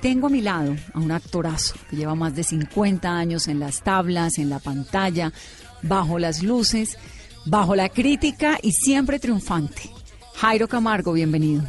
Tengo 0.00 0.28
a 0.28 0.30
mi 0.30 0.40
lado 0.40 0.76
a 0.94 0.98
un 0.98 1.10
actorazo 1.10 1.74
que 1.90 1.96
lleva 1.96 2.14
más 2.14 2.34
de 2.34 2.44
50 2.44 3.10
años 3.10 3.48
en 3.48 3.60
las 3.60 3.82
tablas, 3.82 4.38
en 4.38 4.50
la 4.50 4.58
pantalla, 4.58 5.32
bajo 5.82 6.18
las 6.18 6.42
luces, 6.42 6.98
bajo 7.44 7.74
la 7.76 7.88
crítica 7.88 8.58
y 8.62 8.72
siempre 8.72 9.18
triunfante. 9.18 9.90
Jairo 10.34 10.68
Camargo, 10.68 11.12
bienvenido. 11.12 11.62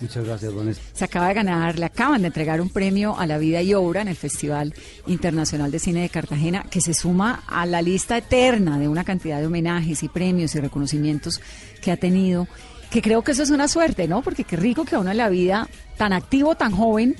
Muchas 0.00 0.24
gracias, 0.24 0.52
Vanessa. 0.52 0.80
Se 0.92 1.04
acaba 1.04 1.28
de 1.28 1.34
ganar, 1.34 1.78
le 1.78 1.86
acaban 1.86 2.22
de 2.22 2.26
entregar 2.26 2.60
un 2.60 2.68
premio 2.68 3.18
a 3.18 3.26
la 3.26 3.38
vida 3.38 3.62
y 3.62 3.74
obra 3.74 4.02
en 4.02 4.08
el 4.08 4.16
Festival 4.16 4.74
Internacional 5.06 5.70
de 5.70 5.78
Cine 5.78 6.02
de 6.02 6.08
Cartagena, 6.08 6.64
que 6.68 6.80
se 6.80 6.94
suma 6.94 7.44
a 7.46 7.64
la 7.64 7.80
lista 7.80 8.18
eterna 8.18 8.78
de 8.78 8.88
una 8.88 9.04
cantidad 9.04 9.40
de 9.40 9.46
homenajes 9.46 10.02
y 10.02 10.08
premios 10.08 10.54
y 10.54 10.60
reconocimientos 10.60 11.40
que 11.80 11.92
ha 11.92 11.96
tenido 11.96 12.48
que 12.90 13.02
creo 13.02 13.22
que 13.22 13.32
eso 13.32 13.42
es 13.42 13.50
una 13.50 13.66
suerte, 13.66 14.06
¿no? 14.06 14.22
Porque 14.22 14.44
qué 14.44 14.56
rico 14.56 14.84
que 14.84 14.94
a 14.94 15.00
uno 15.00 15.10
en 15.10 15.16
la 15.16 15.28
vida, 15.28 15.68
tan 15.96 16.12
activo, 16.12 16.54
tan 16.54 16.70
joven, 16.70 17.16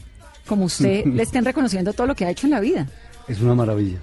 como 0.47 0.65
usted, 0.65 1.05
le 1.07 1.23
estén 1.25 1.45
reconociendo 1.45 1.93
todo 1.93 2.07
lo 2.07 2.15
que 2.15 2.25
ha 2.25 2.31
hecho 2.31 2.47
en 2.47 2.53
la 2.53 2.61
vida. 2.61 2.89
Es 3.29 3.41
una 3.41 3.55
maravilla, 3.55 3.99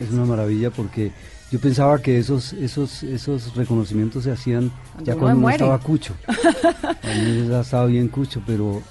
es 0.00 0.10
una 0.10 0.24
maravilla 0.24 0.70
porque 0.70 1.12
yo 1.50 1.58
pensaba 1.58 2.00
que 2.00 2.18
esos, 2.18 2.52
esos, 2.52 3.02
esos 3.02 3.56
reconocimientos 3.56 4.24
se 4.24 4.30
hacían 4.30 4.70
ya 5.02 5.14
cuando 5.14 5.38
uno 5.38 5.50
estaba 5.50 5.78
cucho. 5.78 6.14
A 6.26 7.14
mí 7.14 7.48
ya 7.48 7.60
estaba 7.60 7.86
bien 7.86 8.08
cucho, 8.08 8.42
pero 8.46 8.82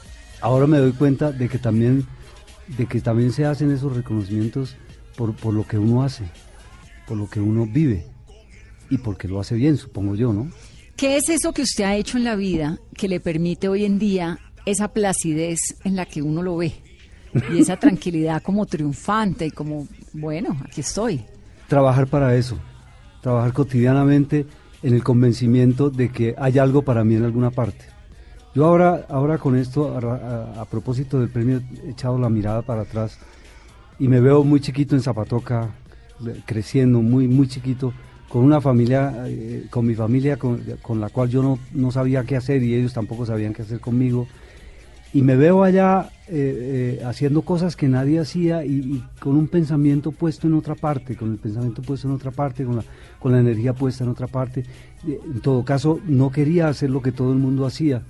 ahora 0.42 0.66
me 0.66 0.80
doy 0.80 0.94
cuenta 0.94 1.32
de 1.32 1.50
que 1.50 1.60
también, 1.60 2.08
de 2.78 2.88
que 2.88 3.00
también 3.00 3.32
se 3.32 3.46
hacen 3.46 3.72
esos 3.72 3.96
reconocimientos 3.96 4.76
por, 5.16 5.36
por 5.36 5.54
lo 5.54 5.68
que 5.68 5.78
uno 5.78 6.02
hace, 6.04 6.24
por 7.08 7.18
lo 7.18 7.30
que 7.30 7.40
uno 7.40 7.68
vive 7.68 8.08
y 8.90 8.98
porque 8.98 9.28
lo 9.28 9.40
hace 9.40 9.56
bien, 9.56 9.78
supongo 9.78 10.16
yo, 10.16 10.34
¿no? 10.34 10.50
¿Qué 10.96 11.18
es 11.18 11.30
eso 11.30 11.54
que 11.54 11.62
usted 11.62 11.84
ha 11.84 11.96
hecho 11.96 12.18
en 12.18 12.24
la 12.24 12.36
vida 12.36 12.80
que 12.96 13.08
le 13.08 13.20
permite 13.20 13.68
hoy 13.68 13.86
en 13.86 14.00
día 14.00 14.40
esa 14.66 14.88
placidez 14.88 15.60
en 15.84 15.96
la 15.96 16.08
que 16.08 16.24
uno 16.24 16.42
lo 16.42 16.58
ve? 16.58 16.74
Y 17.54 17.60
esa 17.60 17.78
tranquilidad 17.78 18.42
como 18.42 18.66
triunfante 18.66 19.46
y 19.46 19.52
como, 19.52 19.88
bueno, 20.14 20.58
aquí 20.66 20.82
estoy. 20.82 21.26
Trabajar 21.68 22.08
para 22.08 22.36
eso, 22.36 22.58
trabajar 23.22 23.54
cotidianamente 23.54 24.46
en 24.84 24.94
el 24.94 25.04
convencimiento 25.04 25.90
de 25.90 26.10
que 26.10 26.36
hay 26.38 26.60
algo 26.60 26.82
para 26.82 27.04
mí 27.04 27.16
en 27.16 27.26
alguna 27.26 27.52
parte. 27.52 27.86
Yo 28.56 28.66
ahora, 28.66 29.06
ahora 29.10 29.38
con 29.38 29.56
esto, 29.56 29.96
a, 29.96 30.66
propósito 30.66 31.20
del 31.20 31.30
premio, 31.30 31.62
he 31.86 31.92
echado 31.92 32.18
la 32.18 32.30
mirada 32.30 32.62
para 32.62 32.82
atrás 32.82 33.20
y 34.00 34.08
me 34.08 34.20
veo 34.20 34.44
muy 34.44 34.60
chiquito 34.62 34.96
en 34.96 35.02
Zapatoca, 35.02 35.70
creciendo, 36.46 37.02
muy, 37.02 37.28
muy 37.28 37.48
chiquito, 37.48 37.94
con 38.30 38.44
una 38.44 38.60
familia, 38.60 39.14
eh, 39.28 39.68
con 39.70 39.86
mi 39.86 39.96
familia 39.96 40.38
con, 40.38 40.60
la 41.00 41.10
cual 41.10 41.30
yo 41.30 41.42
no, 41.44 41.60
no, 41.74 41.92
sabía 41.92 42.24
qué 42.24 42.36
hacer 42.36 42.64
y 42.64 42.74
ellos 42.74 42.94
tampoco 42.94 43.26
sabían 43.26 43.54
qué 43.54 43.62
hacer 43.62 43.80
conmigo. 43.80 44.28
Y 45.14 45.22
me 45.22 45.36
veo 45.36 45.64
allá 45.64 46.10
eh, 46.30 46.98
eh, 47.00 47.04
haciendo 47.06 47.42
cosas 47.42 47.76
que 47.76 47.88
nadie 47.88 48.20
hacía 48.20 48.66
y, 48.66 49.04
con 49.20 49.36
un 49.36 49.48
pensamiento 49.48 50.12
puesto 50.12 50.48
en 50.48 50.54
otra 50.56 50.76
parte, 50.76 51.16
con 51.16 51.32
el 51.32 51.38
pensamiento 51.38 51.82
puesto 51.82 52.08
en 52.08 52.14
otra 52.14 52.32
parte, 52.32 52.66
con 52.66 52.78
la, 52.78 52.84
con 53.20 53.32
la 53.32 53.40
energía 53.40 53.74
puesta 53.74 54.04
en 54.04 54.10
otra 54.10 54.28
parte. 54.28 54.64
En 55.06 55.40
todo 55.42 55.64
caso, 55.64 56.00
no 56.06 56.32
quería 56.32 56.68
hacer 56.68 56.90
lo 56.90 57.02
que 57.02 57.12
todo 57.12 57.32
el 57.32 57.38
mundo 57.38 57.66
hacía 57.66 58.04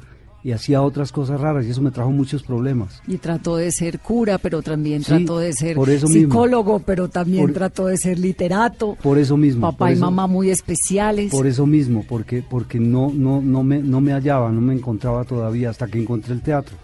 y 0.44 0.52
hacía 0.54 0.82
otras 0.82 1.12
cosas 1.12 1.42
raras 1.42 1.66
y 1.66 1.72
eso 1.72 1.82
me 1.82 1.92
trajo 1.92 2.10
muchos 2.10 2.42
problemas. 2.42 3.02
Y 3.06 3.18
trató 3.18 3.58
de 3.58 3.72
ser 3.72 4.00
cura, 4.00 4.38
pero 4.38 4.62
también 4.62 5.04
trató 5.04 5.40
de 5.40 5.54
ser 5.54 5.78
psicólogo, 6.08 6.80
pero 6.80 7.10
también 7.10 7.52
trató 7.54 7.88
de 7.88 7.98
ser 7.98 8.18
literato. 8.18 8.98
Por 9.04 9.18
eso 9.18 9.36
mismo. 9.36 9.62
Papá 9.62 9.92
y 9.92 9.98
mamá 9.98 10.26
muy 10.26 10.50
especiales. 10.50 11.32
Por 11.32 11.48
eso 11.48 11.66
mismo, 11.66 12.06
porque 12.08 12.44
porque 12.48 12.80
no 12.80 13.12
no 13.14 13.42
no 13.42 13.62
me 13.64 13.80
no 13.80 14.00
me 14.00 14.14
hallaba, 14.14 14.52
no 14.52 14.62
me 14.62 14.74
encontraba 14.74 15.24
todavía 15.26 15.70
hasta 15.70 15.88
que 15.88 16.02
encontré 16.02 16.34
el 16.34 16.42
teatro. 16.42 16.78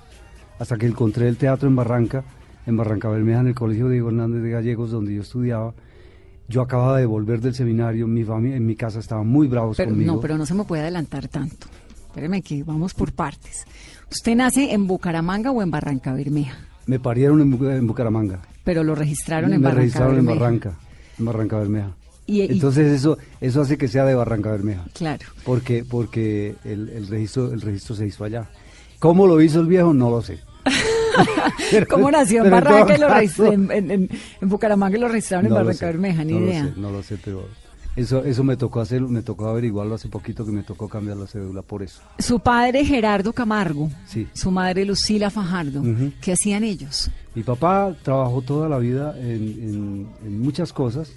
Hasta 0.64 0.78
que 0.78 0.88
encontré 0.88 1.28
el 1.28 1.36
teatro 1.36 1.68
en 1.68 1.76
Barranca, 1.76 2.24
en 2.66 2.78
Barranca 2.78 3.10
Bermeja 3.10 3.42
en 3.42 3.48
el 3.48 3.54
Colegio 3.54 3.90
Diego 3.90 4.08
Hernández 4.08 4.44
de 4.44 4.50
Gallegos 4.50 4.92
donde 4.92 5.14
yo 5.14 5.22
estudiaba. 5.22 5.74
Yo 6.48 6.62
acababa 6.62 7.00
de 7.00 7.06
volver 7.06 7.42
del 7.42 7.54
seminario, 7.54 8.08
mi 8.08 8.24
familia 8.24 8.56
en 8.56 8.66
mi 8.66 8.78
casa 8.78 9.00
estaban 9.00 9.28
muy 9.28 9.48
bravos 9.48 9.76
conmigo. 9.76 10.14
No, 10.14 10.22
pero 10.22 10.38
no 10.38 10.46
se 10.46 10.54
me 10.54 10.64
puede 10.64 10.84
adelantar 10.84 11.28
tanto. 11.28 11.68
Espéreme 12.08 12.42
que 12.42 12.64
vamos 12.64 12.94
por 12.94 13.12
partes. 13.12 13.66
¿Usted 14.10 14.38
nace 14.38 14.72
en 14.72 14.88
Bucaramanga 14.88 15.52
o 15.52 15.62
en 15.62 15.70
Barranca 15.70 16.14
Bermeja? 16.14 16.58
Me 16.86 16.98
parieron 16.98 17.42
en, 17.42 17.86
Bucaramanga. 17.86 18.40
Pero 18.64 18.86
lo 18.86 18.96
registraron 18.96 19.52
en 19.52 19.62
Barranca 19.62 19.82
registraron 19.82 20.18
en 20.18 20.26
Barranca, 20.26 20.78
en 21.20 21.26
Barranca 21.26 21.60
Bermeja. 21.60 21.92
Entonces 22.26 22.90
eso 22.90 23.18
eso 23.42 23.60
hace 23.60 23.78
que 23.78 23.90
sea 23.90 24.06
de 24.06 24.16
Barranca 24.16 24.50
Bermeja. 24.50 24.86
Claro. 24.94 25.26
Porque 25.44 25.84
porque 25.84 26.56
el, 26.64 27.06
registro 27.10 27.52
el 27.52 27.60
registro 27.60 27.98
se 27.98 28.08
hizo 28.08 28.24
allá. 28.24 28.48
¿Cómo 29.00 29.28
lo 29.28 29.42
hizo 29.42 29.60
el 29.60 29.68
viejo? 29.68 29.94
No 29.94 30.10
lo 30.10 30.22
sé. 30.22 30.40
¿Cómo 31.90 32.10
nació 32.12 32.44
en 32.44 32.52
Barranca 32.52 32.96
y 32.96 33.00
lo 33.00 33.52
en, 33.52 33.92
en, 33.92 34.10
Bucaramanga 34.42 34.98
y 34.98 35.00
lo 35.00 35.08
registraron 35.08 35.48
en 35.48 35.54
Barranca 35.54 35.86
Bermeja? 35.86 36.24
Ni 36.24 36.34
idea. 36.34 36.72
no 36.76 36.92
lo 36.92 37.04
sé, 37.04 37.18
pero 37.24 37.48
eso, 37.96 38.24
eso 38.24 38.44
me 38.44 38.58
tocó 38.58 38.82
hacer, 38.82 39.02
me 39.02 39.22
tocó 39.22 39.48
averiguarlo 39.48 39.94
hace 39.94 40.10
poquito 40.10 40.44
que 40.44 40.52
me 40.52 40.64
tocó 40.64 40.90
cambiar 40.90 41.18
la 41.18 41.28
cédula 41.28 41.62
por 41.62 41.84
eso. 41.84 42.02
Su 42.18 42.40
padre 42.40 42.84
Gerardo 42.86 43.34
Camargo, 43.34 43.92
sí. 44.08 44.28
su 44.34 44.50
madre 44.50 44.84
Lucila 44.84 45.30
Fajardo, 45.30 45.84
¿qué 46.20 46.34
hacían 46.34 46.64
ellos? 46.64 47.12
Mi 47.36 47.44
papá 47.44 47.96
trabajó 48.02 48.42
toda 48.42 48.68
la 48.68 48.80
vida 48.80 49.16
en, 49.20 50.08
muchas 50.24 50.74
cosas, 50.74 51.12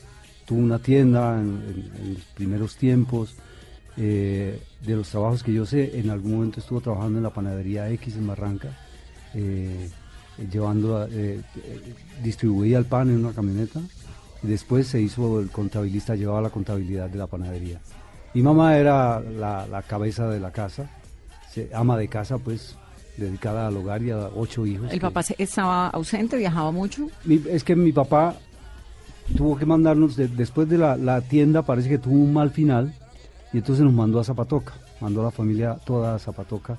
tuvo 0.45 0.59
una 0.59 0.79
tienda 0.79 1.41
en, 1.41 2.15
los 2.15 2.25
primeros 2.35 2.77
tiempos, 2.77 3.35
eh, 3.97 4.61
de 4.83 4.97
los 4.97 5.09
trabajos 5.09 5.43
que 5.43 5.55
yo 5.55 5.65
sé, 5.65 5.99
en 5.99 6.11
algún 6.11 6.33
momento 6.33 6.61
estuvo 6.61 6.83
trabajando 6.83 7.19
en 7.19 7.25
la 7.25 7.31
panadería 7.31 7.89
X 7.91 8.17
en 8.17 8.27
Barranca, 8.27 8.79
eh, 9.37 9.89
llevando, 10.51 11.07
eh, 11.11 11.41
distribuía 12.23 12.79
el 12.79 12.87
pan 12.87 13.11
en 13.11 13.25
una 13.25 13.33
camioneta 13.33 13.81
después 14.43 14.87
se 14.87 15.01
hizo 15.01 15.41
el 15.41 15.51
contabilista, 15.51 16.15
llevaba 16.15 16.41
la 16.41 16.51
contabilidad 16.51 17.09
de 17.09 17.19
la 17.19 17.27
panadería. 17.27 17.81
Mi 18.35 18.43
mamá 18.43 18.77
era 18.77 19.21
la, 19.21 19.83
cabeza 19.87 20.29
de 20.29 20.41
la 20.41 20.51
casa, 20.51 20.89
ama 21.73 21.97
de 21.97 22.09
casa, 22.09 22.39
pues 22.39 22.77
dedicada 23.17 23.67
al 23.67 23.77
hogar 23.77 24.03
y 24.03 24.11
a 24.11 24.29
ocho 24.35 24.67
hijos. 24.67 24.93
¿El 24.93 25.01
papá 25.01 25.23
estaba 25.39 25.89
ausente, 25.89 26.37
viajaba 26.37 26.71
mucho? 26.71 27.09
es 27.27 27.65
que 27.65 27.75
mi 27.75 27.93
papá 27.93 28.37
tuvo 29.37 29.57
que 29.57 29.65
mandarnos, 29.65 30.17
después 30.17 30.69
de 30.69 30.79
la, 30.79 31.21
tienda 31.23 31.63
parece 31.63 31.89
que 31.89 31.99
tuvo 31.99 32.15
un 32.15 32.33
mal 32.33 32.51
final 32.51 32.95
y 33.53 33.59
entonces 33.59 33.85
nos 33.85 33.95
mandó 33.95 34.21
a 34.21 34.25
Zapatoca, 34.25 34.75
mandó 35.01 35.23
a 35.23 35.25
la 35.25 35.31
familia 35.31 35.79
toda 35.85 36.15
a 36.15 36.19
Zapatoca, 36.19 36.77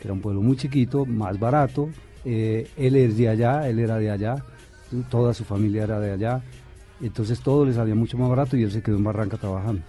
que 0.00 0.08
era 0.08 0.14
un 0.14 0.20
pueblo 0.20 0.40
muy 0.40 0.56
chiquito, 0.56 1.04
más 1.04 1.38
barato, 1.38 1.90
eh, 2.24 2.68
él 2.76 2.96
es 2.96 3.16
de 3.16 3.28
allá, 3.28 3.68
él 3.68 3.78
era 3.78 3.98
de 3.98 4.10
allá, 4.10 4.36
toda 5.10 5.34
su 5.34 5.44
familia 5.44 5.84
era 5.84 6.00
de 6.00 6.12
allá, 6.12 6.42
entonces 7.00 7.40
todo 7.40 7.64
le 7.64 7.72
salía 7.72 7.94
mucho 7.94 8.18
más 8.18 8.28
barato 8.28 8.56
y 8.56 8.62
él 8.62 8.72
se 8.72 8.82
quedó 8.82 8.96
en 8.96 9.04
Barranca 9.04 9.36
trabajando. 9.36 9.82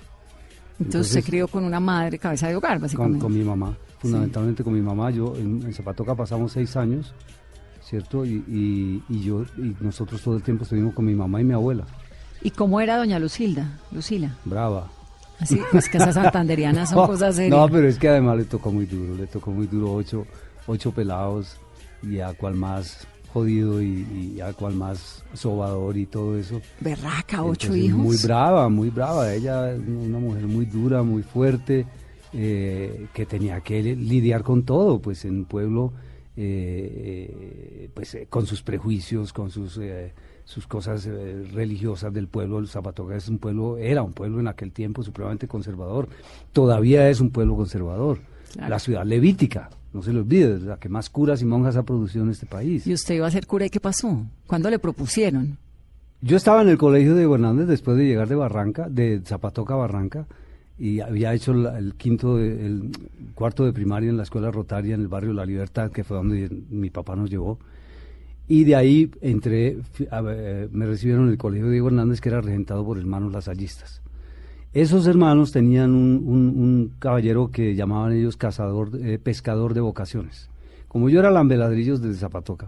Entonces, 0.80 1.14
se 1.14 1.24
crió 1.24 1.48
con 1.48 1.64
una 1.64 1.80
madre 1.80 2.18
cabeza 2.18 2.48
de 2.48 2.56
hogar, 2.56 2.80
básicamente. 2.80 3.20
Con, 3.20 3.34
mi 3.34 3.44
mamá, 3.44 3.78
fundamentalmente 4.00 4.64
con 4.64 4.74
mi 4.74 4.82
mamá. 4.82 5.12
Yo 5.12 5.36
en, 5.38 5.72
Zapatoca 5.74 6.16
pasamos 6.16 6.54
seis 6.54 6.76
años, 6.76 7.14
¿cierto? 7.84 8.26
Y, 8.26 9.04
yo 9.10 9.44
y 9.58 9.76
nosotros 9.80 10.22
todo 10.22 10.38
el 10.38 10.44
tiempo 10.44 10.64
estuvimos 10.64 10.94
con 10.94 11.06
mi 11.06 11.14
mamá 11.14 11.40
y 11.40 11.44
mi 11.44 11.54
abuela. 11.54 11.86
¿Y 12.42 12.50
cómo 12.50 12.82
era 12.82 12.98
doña 12.98 13.20
Lucilda, 13.20 13.80
Lucila? 13.92 14.36
Brava. 14.46 14.90
Así, 15.42 15.60
pues 15.72 15.90
que 15.90 15.98
esas 15.98 16.16
santanderianas 16.16 16.92
son 16.92 17.08
cosas 17.08 17.36
serias. 17.36 17.58
No, 17.58 17.68
pero 17.68 17.88
es 17.88 17.98
que 17.98 18.10
además 18.10 18.38
le 18.38 18.46
tocó 18.46 18.72
muy 18.72 18.86
duro, 18.86 19.16
le 19.16 19.28
tocó 19.28 19.52
muy 19.52 19.68
duro 19.68 19.94
ocho, 19.94 20.26
ocho 20.68 20.92
pelados 20.92 21.58
y 22.04 22.20
a 22.20 22.34
cual 22.34 22.56
más 22.56 23.08
jodido 23.34 23.82
y, 23.82 24.40
a 24.42 24.54
cual 24.54 24.76
más 24.76 25.24
sobador 25.34 25.98
y 25.98 26.06
todo 26.06 26.38
eso. 26.38 26.62
Berraca, 26.80 27.44
ocho 27.44 27.76
hijos. 27.76 28.00
Muy 28.00 28.18
brava, 28.18 28.70
muy 28.70 28.90
brava. 28.90 29.34
Ella, 29.34 29.74
una 29.76 30.20
mujer 30.20 30.44
muy 30.46 30.66
dura, 30.66 31.02
muy 31.02 31.24
fuerte, 31.24 31.86
eh, 32.34 33.08
que 33.14 33.26
tenía 33.26 33.62
que 33.62 33.82
lidiar 33.82 34.44
con 34.44 34.64
todo, 34.64 35.00
pues 35.00 35.26
en 35.26 35.38
un 35.38 35.46
pueblo, 35.46 35.94
eh, 36.36 37.90
pues 37.94 38.16
eh, 38.16 38.28
con 38.30 38.46
sus 38.46 38.62
prejuicios, 38.62 39.34
con 39.34 39.50
sus 39.50 39.80
sus 40.46 40.68
cosas 40.68 41.06
religiosas 41.06 42.14
del 42.14 42.28
pueblo. 42.28 42.60
El 42.60 42.68
Zapatoca 42.68 43.16
es 43.16 43.28
un 43.28 43.38
pueblo, 43.38 43.78
era 43.78 44.04
un 44.04 44.14
pueblo 44.14 44.40
en 44.40 44.48
aquel 44.48 44.72
tiempo 44.72 45.04
supremamente 45.04 45.48
conservador. 45.48 46.10
Todavía 46.52 47.10
es 47.10 47.20
un 47.20 47.30
pueblo 47.30 47.56
conservador. 47.56 48.20
La 48.56 48.80
ciudad 48.80 49.06
levítica, 49.06 49.70
no 49.94 50.04
se 50.04 50.12
le 50.12 50.20
olvide, 50.20 50.60
la 50.60 50.78
que 50.78 50.90
más 50.90 51.10
curas 51.10 51.42
y 51.42 51.46
monjas 51.46 51.78
ha 51.78 51.84
producido 51.84 52.26
en 52.26 52.32
este 52.32 52.46
país. 52.46 52.86
¿Y 52.86 52.94
usted 52.94 53.16
iba 53.16 53.28
a 53.28 53.32
ser 53.32 53.48
cura 53.48 53.66
y 53.66 53.70
qué 53.70 53.80
pasó? 53.80 54.26
¿Cuándo 54.48 54.70
le 54.70 54.78
propusieron? 54.78 55.58
Yo 56.22 56.38
estaba 56.38 56.62
en 56.62 56.70
el 56.70 56.78
colegio 56.78 57.16
de 57.16 57.24
Hernández 57.24 57.68
después 57.68 57.98
de 57.98 58.06
llegar 58.06 58.28
de 58.28 58.36
Barranca, 58.36 58.88
de 58.90 59.22
Zapatoca 59.26 59.74
a 59.74 59.78
Barranca, 59.78 60.28
y 60.78 61.00
había 61.00 61.34
hecho 61.34 61.54
el 61.54 61.96
quinto, 61.96 62.40
el 62.40 62.92
cuarto 63.34 63.66
de 63.66 63.74
primaria 63.74 64.10
en 64.10 64.18
la 64.18 64.24
escuela 64.24 64.52
rotaria 64.52 64.96
en 64.96 65.02
el 65.02 65.08
barrio 65.08 65.34
La 65.34 65.46
Libertad, 65.46 65.92
que 65.92 66.04
fue 66.04 66.18
donde 66.18 66.50
mi 66.70 66.90
papá 66.90 67.16
nos 67.16 67.30
llevó. 67.30 67.60
Y 68.52 68.66
de 68.66 68.76
ahí 68.76 69.10
entré, 69.22 69.78
me 70.72 70.86
recibieron 70.86 71.28
en 71.28 71.32
el 71.32 71.38
colegio 71.38 71.68
de 71.68 71.72
Diego 71.72 71.88
Hernández, 71.88 72.20
que 72.20 72.28
era 72.28 72.42
regentado 72.42 72.84
por 72.84 72.98
hermanos 72.98 73.32
lasallistas. 73.32 74.02
Esos 74.74 75.08
hermanos 75.08 75.54
tenían 75.54 75.96
un, 75.96 76.92
caballero 77.00 77.50
que 77.50 77.76
llamaban 77.76 78.12
ellos 78.12 78.36
cazador, 78.36 78.90
eh, 79.02 79.20
pescador 79.24 79.74
de 79.74 79.80
vocaciones. 79.80 80.50
Como 80.90 81.08
yo 81.08 81.22
era 81.22 81.32
lambeladrillos 81.32 82.02
desde 82.02 82.20
Zapatoca. 82.20 82.68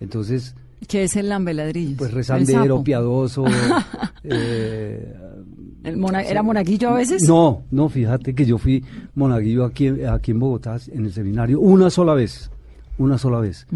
Entonces... 0.00 0.54
¿Qué 0.88 1.04
es 1.04 1.14
el 1.16 1.28
lambeladrillos? 1.28 1.98
Pues 1.98 2.14
rezandero, 2.14 2.82
piadoso. 2.82 3.44
Eh, 4.22 5.14
¿Era 5.82 6.42
monaguillo 6.42 6.90
a 6.90 6.94
veces? 6.94 7.22
No, 7.26 7.62
no, 7.70 7.88
fíjate 7.88 8.34
que 8.34 8.44
yo 8.44 8.58
fui 8.58 8.84
monaguillo 9.14 9.64
aquí, 9.64 9.88
aquí 9.88 10.32
en 10.32 10.38
Bogotá, 10.38 10.78
en 10.92 11.06
el 11.06 11.12
seminario, 11.12 11.58
una 11.58 11.88
sola 11.88 12.12
vez. 12.12 12.50
Una 12.98 13.16
sola 13.16 13.40
vez. 13.40 13.66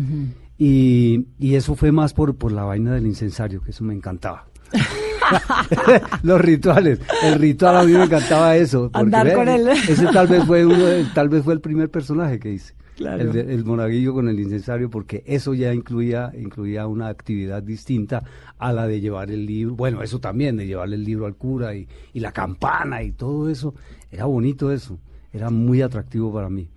Y, 0.64 1.26
y, 1.38 1.55
eso 1.56 1.75
fue 1.75 1.93
más 1.93 2.14
por, 2.14 2.37
por 2.37 2.52
la 2.52 2.64
vaina 2.64 2.94
del 2.94 3.06
incensario, 3.06 3.61
que 3.62 3.70
eso 3.70 3.84
me 3.84 3.94
encantaba. 3.94 4.46
los 6.22 6.40
rituales. 6.40 7.00
El 7.22 7.38
ritual 7.38 7.76
a 7.76 7.84
mí 7.84 7.93
me 7.93 8.05
encantaba 8.05 8.56
eso. 8.56 8.90
Andar 8.93 9.32
con 9.34 9.49
él. 9.49 9.69
Ese 9.69 10.06
tal 10.06 10.26
vez 10.26 10.44
fue 10.44 10.64
uno, 10.64 10.84
tal 11.14 11.28
vez 11.28 11.44
fue 11.44 11.55
el 11.55 11.61
primer 11.61 11.90
personaje 11.90 12.38
que 12.38 12.52
hice. 12.52 12.75
El, 12.96 13.37
el, 13.37 13.64
monaguillo 13.64 14.14
con 14.14 14.28
el 14.28 14.38
incensario, 14.38 14.88
porque 14.88 15.25
eso 15.26 15.52
ya 15.52 15.75
incluía, 15.75 16.31
incluía 16.38 16.87
una 16.87 17.08
actividad 17.08 17.61
distinta 17.62 18.22
a 18.56 18.72
la 18.72 18.87
de 18.87 19.00
llevar 19.00 19.31
el 19.32 19.44
libro. 19.44 19.75
Bueno, 19.75 20.02
eso 20.02 20.20
también, 20.20 20.56
de 20.56 20.66
llevarle 20.66 20.94
el 20.96 21.05
libro 21.05 21.26
al 21.26 21.34
cura 21.34 21.75
y, 21.75 21.88
y 22.12 22.20
la 22.20 22.31
campana 22.31 23.02
y 23.02 23.12
todo 23.12 23.50
eso. 23.50 23.75
Era 24.12 24.26
bonito 24.26 24.70
eso. 24.70 24.99
Era 25.32 25.50
muy 25.50 25.82
atractivo 25.82 26.32
para 26.32 26.49
mí. 26.49 26.69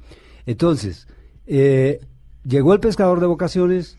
Entonces, 0.48 1.08
eh, 1.46 2.00
llegó 2.48 2.74
el 2.74 2.80
pescador 2.80 3.20
de 3.20 3.28
vocaciones, 3.28 3.98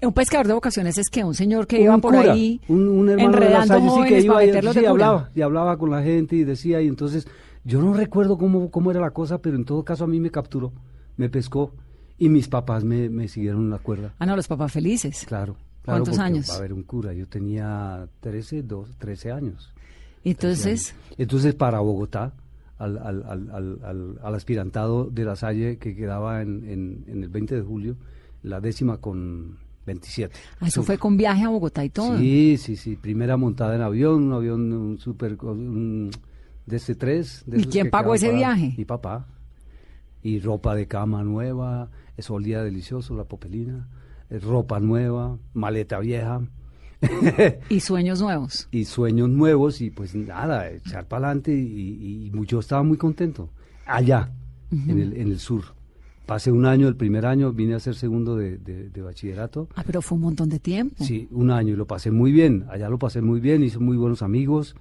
un 0.00 0.12
pescador 0.12 0.46
de 0.46 0.52
vocaciones 0.52 0.96
es 0.96 1.10
que 1.10 1.24
un 1.24 1.34
señor 1.34 1.66
que 1.66 1.80
iba 1.80 1.98
por 1.98 2.14
ahí 2.14 2.60
un, 2.68 2.86
un 2.86 3.08
enredando 3.18 3.80
jóvenes 3.80 4.08
sí, 4.08 4.14
que 4.14 4.24
iba, 4.24 4.34
para 4.34 4.80
y, 4.80 4.86
hablaba, 4.86 5.30
y 5.34 5.42
hablaba 5.42 5.76
con 5.76 5.90
la 5.90 6.02
gente 6.02 6.36
y 6.36 6.44
decía, 6.44 6.80
y 6.80 6.86
entonces 6.86 7.26
yo 7.64 7.82
no 7.82 7.92
recuerdo 7.94 8.38
cómo, 8.38 8.70
cómo 8.70 8.92
era 8.92 9.00
la 9.00 9.10
cosa, 9.10 9.38
pero 9.38 9.56
en 9.56 9.64
todo 9.64 9.82
caso 9.84 10.04
a 10.04 10.06
mí 10.06 10.20
me 10.20 10.30
capturó, 10.30 10.72
me 11.16 11.28
pescó 11.28 11.72
y 12.16 12.28
mis 12.28 12.48
papás 12.48 12.84
me, 12.84 13.08
me 13.08 13.26
siguieron 13.26 13.70
la 13.70 13.78
cuerda. 13.78 14.14
Ah, 14.18 14.26
no, 14.26 14.36
los 14.36 14.46
papás 14.46 14.72
felices. 14.72 15.24
Claro. 15.26 15.56
claro 15.82 16.04
¿Cuántos 16.04 16.18
años? 16.18 16.48
Va 16.48 16.54
a 16.54 16.58
haber 16.58 16.72
un 16.72 16.84
cura, 16.84 17.12
yo 17.12 17.26
tenía 17.26 18.08
13, 18.20 18.62
12, 18.62 18.94
13 18.98 19.32
años. 19.32 19.74
Entonces. 20.22 20.94
Entonces 21.16 21.54
para 21.54 21.80
Bogotá, 21.80 22.32
al, 22.78 22.98
al, 22.98 23.24
al, 23.24 23.80
al, 23.84 24.18
al 24.22 24.34
aspirantado 24.34 25.10
de 25.10 25.24
la 25.24 25.36
Salle 25.36 25.78
que 25.78 25.94
quedaba 25.94 26.42
en, 26.42 26.68
en, 26.68 27.04
en 27.08 27.22
el 27.22 27.28
20 27.28 27.56
de 27.56 27.62
julio, 27.62 27.96
la 28.42 28.60
décima 28.60 28.98
con 28.98 29.58
27. 29.86 30.34
Ah, 30.60 30.68
eso 30.68 30.82
fue 30.82 30.98
con 30.98 31.16
viaje 31.16 31.44
a 31.44 31.48
Bogotá 31.48 31.84
y 31.84 31.90
todo. 31.90 32.16
Sí, 32.18 32.56
sí, 32.58 32.76
sí. 32.76 32.96
Primera 32.96 33.36
montada 33.36 33.74
en 33.74 33.82
avión, 33.82 34.24
un 34.24 34.32
avión 34.32 34.72
un 34.72 34.98
super 34.98 35.36
un 35.44 36.10
DC-3. 36.66 37.44
¿Y 37.58 37.64
quién 37.64 37.90
pagó 37.90 38.14
ese 38.14 38.32
viaje? 38.32 38.74
Mi 38.76 38.84
papá. 38.84 39.26
Y 40.22 40.40
ropa 40.40 40.74
de 40.74 40.86
cama 40.86 41.22
nueva, 41.22 41.90
eso 42.16 42.34
olía 42.34 42.62
delicioso, 42.62 43.16
la 43.16 43.24
popelina. 43.24 43.88
Eh, 44.30 44.38
ropa 44.38 44.78
nueva, 44.78 45.38
maleta 45.54 45.98
vieja. 46.00 46.42
y 47.68 47.80
sueños 47.80 48.20
nuevos. 48.20 48.68
Y 48.70 48.84
sueños 48.84 49.28
nuevos, 49.28 49.80
y 49.80 49.90
pues 49.90 50.14
nada, 50.14 50.70
echar 50.70 51.06
para 51.06 51.26
adelante. 51.26 51.52
Y, 51.54 52.30
y, 52.32 52.46
yo 52.46 52.60
estaba 52.60 52.82
muy 52.82 52.96
contento. 52.96 53.50
Allá, 53.86 54.30
en, 54.70 54.98
el, 54.98 55.16
en 55.16 55.28
el 55.28 55.38
sur. 55.38 55.78
Pasé 56.28 56.52
un 56.52 56.66
año, 56.66 56.88
el 56.88 56.96
primer 56.96 57.24
año, 57.24 57.52
vine 57.54 57.74
a 57.74 57.80
ser 57.80 57.94
segundo 57.94 58.36
de, 58.36 58.90
bachillerato. 59.02 59.66
Ah, 59.74 59.82
pero 59.86 60.02
fue 60.02 60.16
un 60.16 60.22
montón 60.24 60.50
de 60.50 60.58
tiempo. 60.58 61.02
Sí, 61.02 61.26
un 61.30 61.50
año 61.50 61.72
y 61.72 61.76
lo 61.76 61.86
pasé 61.86 62.10
muy 62.10 62.32
bien. 62.32 62.66
Allá 62.68 62.90
lo 62.90 62.98
pasé 62.98 63.22
muy 63.22 63.40
bien, 63.40 63.62
hice 63.62 63.78
muy 63.78 63.96
buenos 63.96 64.20
amigos. 64.20 64.76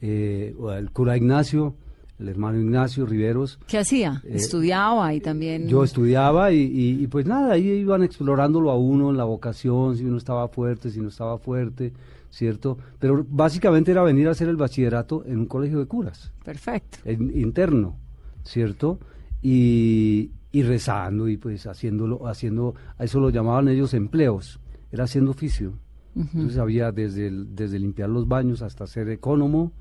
Eh, 0.00 0.56
el 0.76 0.90
cura 0.90 1.16
Ignacio, 1.16 1.76
el 2.18 2.28
hermano 2.28 2.58
Ignacio 2.58 3.06
Riveros. 3.06 3.58
¿Qué 3.66 3.78
hacía? 3.78 4.22
Eh, 4.24 4.36
¿Estudiaba 4.36 5.14
y 5.14 5.20
también...? 5.20 5.68
Yo 5.68 5.84
estudiaba 5.84 6.52
y, 6.52 7.06
pues 7.08 7.26
nada, 7.26 7.52
ahí 7.52 7.68
iban 7.68 8.02
explorándolo 8.02 8.70
a 8.70 8.76
uno 8.76 9.10
en 9.10 9.16
la 9.16 9.24
vocación, 9.24 9.96
si 9.96 10.04
uno 10.04 10.16
estaba 10.16 10.48
fuerte, 10.48 10.90
si 10.90 11.00
no 11.00 11.08
estaba 11.08 11.38
fuerte, 11.38 11.92
¿cierto? 12.30 12.78
Pero 12.98 13.24
básicamente 13.28 13.92
era 13.92 14.02
venir 14.02 14.28
a 14.28 14.32
hacer 14.32 14.48
el 14.48 14.56
bachillerato 14.56 15.24
en 15.26 15.38
un 15.38 15.46
colegio 15.46 15.78
de 15.78 15.86
curas. 15.86 16.32
Perfecto. 16.44 16.98
interno, 17.08 17.96
¿cierto? 18.42 18.98
Y, 19.42 20.30
y 20.50 20.62
rezando 20.62 21.28
y 21.28 21.36
pues 21.36 21.66
haciéndolo, 21.66 22.26
haciendo, 22.26 22.74
a 22.96 23.04
eso 23.04 23.20
lo 23.20 23.30
llamaban 23.30 23.68
ellos 23.68 23.94
empleos, 23.94 24.58
era 24.90 25.04
haciendo 25.04 25.30
oficio. 25.30 25.74
Entonces 26.16 26.58
había 26.58 26.90
desde, 26.90 27.30
desde 27.30 27.78
limpiar 27.78 28.08
los 28.08 28.26
baños 28.26 28.62
hasta 28.62 28.88
ser 28.88 29.08
ecónomo, 29.08 29.72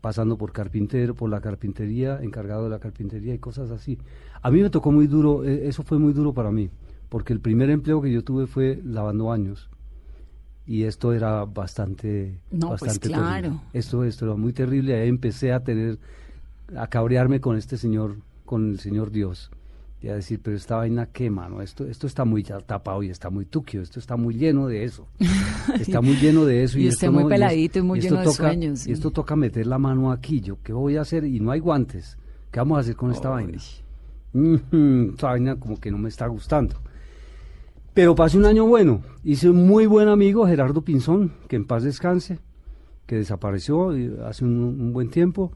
pasando 0.00 0.36
por 0.36 0.52
carpintero, 0.52 1.14
por 1.14 1.30
la 1.30 1.40
carpintería, 1.40 2.20
encargado 2.22 2.64
de 2.64 2.70
la 2.70 2.78
carpintería 2.78 3.34
y 3.34 3.38
cosas 3.38 3.70
así. 3.70 3.98
A 4.42 4.50
mí 4.50 4.60
me 4.62 4.70
tocó 4.70 4.92
muy 4.92 5.06
duro, 5.06 5.44
e, 5.44 5.68
eso 5.68 5.82
fue 5.82 5.98
muy 5.98 6.12
duro 6.12 6.32
para 6.32 6.50
mí, 6.50 6.70
porque 7.08 7.32
el 7.32 7.40
primer 7.40 7.70
empleo 7.70 8.02
que 8.02 8.12
yo 8.12 8.24
tuve 8.24 8.46
fue 8.46 8.80
lavando 8.84 9.26
baños. 9.26 9.70
Y 10.66 10.82
esto 10.82 11.12
era 11.12 11.44
bastante, 11.44 12.40
no, 12.50 12.68
pues 12.68 12.80
bastante 12.80 13.08
pues 13.08 13.20
claro. 13.20 13.62
Esto, 13.72 14.02
esto 14.02 14.24
era 14.24 14.34
muy 14.34 14.52
terrible. 14.52 15.00
Ahí 15.00 15.08
empecé 15.08 15.52
a 15.52 15.62
tener, 15.62 16.00
a 16.76 16.88
cabrearme 16.88 17.40
con 17.40 17.56
este 17.56 17.76
señor, 17.76 18.16
con 18.44 18.70
el 18.70 18.80
Señor 18.80 19.12
Dios 19.12 19.50
y 20.00 20.08
a 20.08 20.14
decir, 20.14 20.40
pero 20.42 20.56
esta 20.56 20.76
vaina 20.76 21.06
qué, 21.06 21.30
mano, 21.30 21.62
esto, 21.62 21.86
esto 21.86 22.06
está 22.06 22.24
muy 22.24 22.42
tapado 22.42 23.02
y 23.02 23.08
está 23.08 23.30
muy 23.30 23.46
tuquio, 23.46 23.80
esto 23.80 23.98
está 23.98 24.16
muy 24.16 24.34
lleno 24.34 24.66
de 24.66 24.84
eso. 24.84 25.08
Está 25.80 26.00
muy 26.00 26.16
lleno 26.16 26.44
de 26.44 26.62
eso. 26.62 26.78
y, 26.78 26.88
y 26.88 27.08
muy 27.10 27.24
peladito 27.24 27.78
y, 27.78 27.82
muy 27.82 28.00
lleno 28.00 28.20
de 28.20 28.30
sueños. 28.30 28.86
Y 28.86 28.92
esto 28.92 29.10
toca 29.10 29.36
meter 29.36 29.66
la 29.66 29.78
mano 29.78 30.12
aquí, 30.12 30.40
yo, 30.40 30.58
¿qué 30.62 30.72
voy 30.72 30.96
a 30.96 31.00
hacer? 31.00 31.24
Y 31.24 31.40
no 31.40 31.50
hay 31.50 31.60
guantes. 31.60 32.16
¿Qué 32.50 32.60
vamos 32.60 32.78
a 32.78 32.80
hacer 32.80 32.96
con 32.96 33.10
esta 33.10 33.30
vaina? 33.30 33.58
esta 35.12 35.26
vaina 35.26 35.56
como 35.56 35.80
que 35.80 35.90
no 35.90 35.98
me 35.98 36.08
está 36.08 36.26
gustando. 36.26 36.76
Pero 37.94 38.14
pasé 38.14 38.36
un 38.36 38.44
año 38.44 38.66
bueno. 38.66 39.00
Hice 39.24 39.48
un 39.48 39.66
muy 39.66 39.86
buen 39.86 40.08
amigo, 40.08 40.46
Gerardo 40.46 40.82
Pinzón, 40.82 41.32
que 41.48 41.56
en 41.56 41.66
paz 41.66 41.82
descanse, 41.82 42.38
que 43.06 43.16
desapareció 43.16 43.90
hace 44.26 44.44
un 44.44 44.92
buen 44.92 45.10
tiempo. 45.10 45.52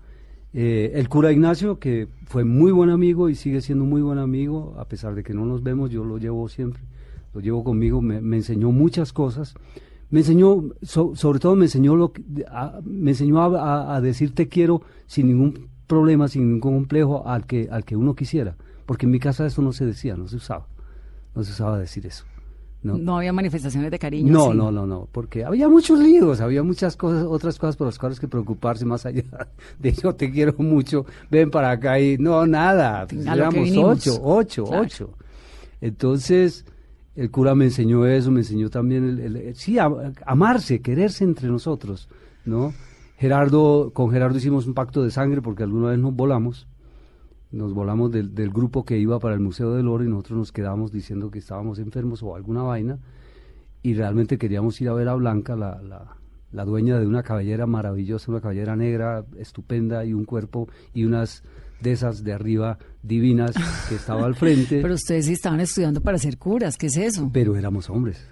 Eh, 0.52 0.92
el 0.94 1.08
cura 1.08 1.30
Ignacio, 1.30 1.78
que 1.78 2.08
fue 2.24 2.44
muy 2.44 2.72
buen 2.72 2.90
amigo 2.90 3.28
y 3.28 3.34
sigue 3.34 3.60
siendo 3.60 3.84
muy 3.84 4.02
buen 4.02 4.18
amigo, 4.18 4.74
a 4.78 4.86
pesar 4.86 5.14
de 5.14 5.22
que 5.22 5.32
no 5.32 5.44
nos 5.44 5.62
vemos, 5.62 5.90
yo 5.90 6.04
lo 6.04 6.18
llevo 6.18 6.48
siempre, 6.48 6.82
lo 7.34 7.40
llevo 7.40 7.62
conmigo, 7.62 8.02
me, 8.02 8.16
enseñó 8.36 8.72
muchas 8.72 9.12
cosas. 9.12 9.54
Me 10.10 10.20
enseñó, 10.20 10.64
sobre 10.82 11.38
todo 11.38 11.54
me 11.54 11.66
enseñó, 11.66 11.94
lo 11.94 12.12
a, 12.48 12.80
me 12.84 13.12
enseñó 13.12 13.40
a, 13.40 13.94
a, 13.94 14.00
decir 14.00 14.34
te 14.34 14.48
quiero 14.48 14.82
sin 15.06 15.28
ningún 15.28 15.68
problema, 15.86 16.26
sin 16.26 16.42
ningún 16.42 16.60
complejo 16.60 17.28
al 17.28 17.46
que, 17.46 17.68
al 17.70 17.84
que 17.84 17.94
uno 17.94 18.16
quisiera. 18.16 18.56
Porque 18.86 19.06
en 19.06 19.12
mi 19.12 19.20
casa 19.20 19.46
eso 19.46 19.62
no 19.62 19.72
se 19.72 19.86
decía, 19.86 20.16
no 20.16 20.26
se 20.26 20.36
usaba. 20.36 20.66
No 21.36 21.44
se 21.44 21.52
usaba 21.52 21.78
decir 21.78 22.06
eso. 22.06 22.24
No, 22.82 23.18
había 23.18 23.32
manifestaciones 23.32 23.90
de 23.90 23.98
cariño. 23.98 24.32
No, 24.32 24.54
no, 24.54 24.72
no, 24.72 24.86
no, 24.86 25.08
porque 25.12 25.44
había 25.44 25.68
muchos 25.68 25.98
líos, 25.98 26.40
había 26.40 26.62
muchas 26.62 26.96
cosas, 26.96 27.26
otras 27.28 27.58
cosas 27.58 27.76
por 27.76 27.86
las 27.86 27.98
cuales 27.98 28.18
que 28.18 28.26
preocuparse 28.26 28.86
más 28.86 29.04
allá 29.04 29.24
de 29.78 29.92
yo 29.92 30.14
te 30.14 30.30
quiero 30.30 30.54
mucho, 30.58 31.04
ven 31.30 31.50
para 31.50 31.72
acá 31.72 32.00
y 32.00 32.16
no, 32.16 32.46
nada, 32.46 33.06
éramos 33.10 33.70
ocho, 33.76 34.18
ocho, 34.22 34.64
ocho. 34.64 35.10
Entonces, 35.82 36.64
el 37.16 37.30
cura 37.30 37.54
me 37.54 37.66
enseñó 37.66 38.06
eso, 38.06 38.30
me 38.30 38.40
enseñó 38.40 38.70
también, 38.70 39.18
el, 39.18 39.54
sí, 39.56 39.76
amarse, 39.78 40.80
quererse 40.80 41.24
entre 41.24 41.48
nosotros, 41.48 42.08
¿no? 42.46 42.72
Gerardo, 43.18 43.90
con 43.92 44.10
Gerardo 44.10 44.38
hicimos 44.38 44.66
un 44.66 44.72
pacto 44.72 45.02
de 45.02 45.10
sangre 45.10 45.42
porque 45.42 45.62
alguna 45.62 45.90
vez 45.90 45.98
nos 45.98 46.14
volamos. 46.14 46.66
Nos 47.52 47.74
volamos 47.74 48.12
del, 48.12 48.34
del 48.34 48.50
grupo 48.50 48.84
que 48.84 48.98
iba 48.98 49.18
para 49.18 49.34
el 49.34 49.40
Museo 49.40 49.74
del 49.74 49.88
Oro 49.88 50.04
y 50.04 50.08
nosotros 50.08 50.38
nos 50.38 50.52
quedamos 50.52 50.92
diciendo 50.92 51.30
que 51.30 51.40
estábamos 51.40 51.78
enfermos 51.78 52.22
o 52.22 52.36
alguna 52.36 52.62
vaina 52.62 52.98
y 53.82 53.94
realmente 53.94 54.38
queríamos 54.38 54.80
ir 54.80 54.88
a 54.88 54.92
ver 54.92 55.08
a 55.08 55.14
Blanca, 55.14 55.56
la, 55.56 55.80
la, 55.82 56.16
la 56.52 56.64
dueña 56.64 56.98
de 56.98 57.06
una 57.06 57.22
cabellera 57.22 57.66
maravillosa, 57.66 58.30
una 58.30 58.40
cabellera 58.40 58.76
negra, 58.76 59.24
estupenda 59.38 60.04
y 60.04 60.12
un 60.12 60.24
cuerpo 60.24 60.68
y 60.92 61.04
unas 61.04 61.42
de 61.80 61.92
esas 61.92 62.22
de 62.24 62.32
arriba 62.32 62.78
divinas 63.02 63.54
que 63.88 63.94
estaba 63.94 64.26
al 64.26 64.34
frente. 64.34 64.80
Pero 64.82 64.94
ustedes 64.94 65.26
sí 65.26 65.32
estaban 65.32 65.60
estudiando 65.60 66.00
para 66.00 66.18
ser 66.18 66.38
curas, 66.38 66.76
¿qué 66.76 66.86
es 66.86 66.96
eso? 66.96 67.30
Pero 67.32 67.56
éramos 67.56 67.88
hombres. 67.88 68.22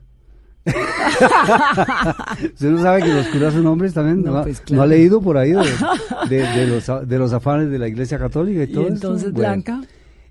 ¿Usted 2.45 2.71
no 2.71 2.83
sabe 2.83 3.03
que 3.03 3.13
los 3.15 3.27
curas 3.29 3.55
son 3.55 3.67
hombres 3.67 3.95
también? 3.95 4.23
¿No, 4.23 4.33
No, 4.33 4.39
ha- 4.39 4.43
pues, 4.45 4.59
¿no 4.61 4.65
claro. 4.67 4.83
ha 4.83 4.87
leído 4.87 5.21
por 5.21 5.37
ahí 5.39 5.53
de, 5.53 5.59
de- 6.29 6.43
de 6.43 6.67
los, 6.67 7.09
de 7.09 7.19
los 7.19 7.33
afanes 7.33 7.71
de 7.71 7.79
la 7.79 7.89
Iglesia 7.89 8.19
Católica 8.19 8.61
y 8.61 8.65
Y 8.65 8.73
todo 8.73 8.83
esto? 8.85 8.95
entonces 8.95 9.33
Bueno, 9.33 9.49
Blanca, 9.49 9.83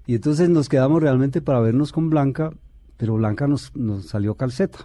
y 0.06 0.16
entonces 0.16 0.50
nos 0.50 0.70
quedamos 0.70 1.02
realmente 1.02 1.42
para 1.42 1.60
vernos 1.60 1.92
con 1.92 2.10
Blanca, 2.10 2.52
pero 2.98 3.16
Blanca 3.16 3.48
nos, 3.48 3.76
nos 3.76 4.06
salió 4.08 4.36
calceta. 4.36 4.80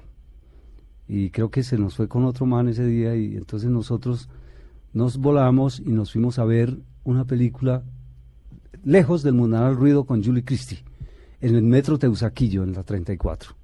Y 1.08 1.30
creo 1.30 1.50
que 1.50 1.62
se 1.62 1.76
nos 1.78 1.96
fue 1.96 2.08
con 2.08 2.24
otro 2.24 2.46
man 2.46 2.68
ese 2.68 2.86
día 2.86 3.14
y 3.16 3.36
entonces 3.36 3.68
nosotros 3.70 4.28
nos 4.92 5.18
volamos 5.18 5.80
y 5.80 5.90
nos 5.90 6.12
fuimos 6.12 6.38
a 6.38 6.44
ver 6.44 6.78
una 7.04 7.24
película 7.24 7.82
lejos 8.84 9.22
del 9.22 9.34
mundanal 9.34 9.76
ruido 9.76 10.04
con 10.04 10.24
Julie 10.24 10.44
Christie 10.44 10.82
en 11.40 11.54
el 11.54 11.62
metro 11.62 11.98
Teusaquillo 11.98 12.62
en 12.62 12.72
la 12.72 12.82
34. 12.82 13.54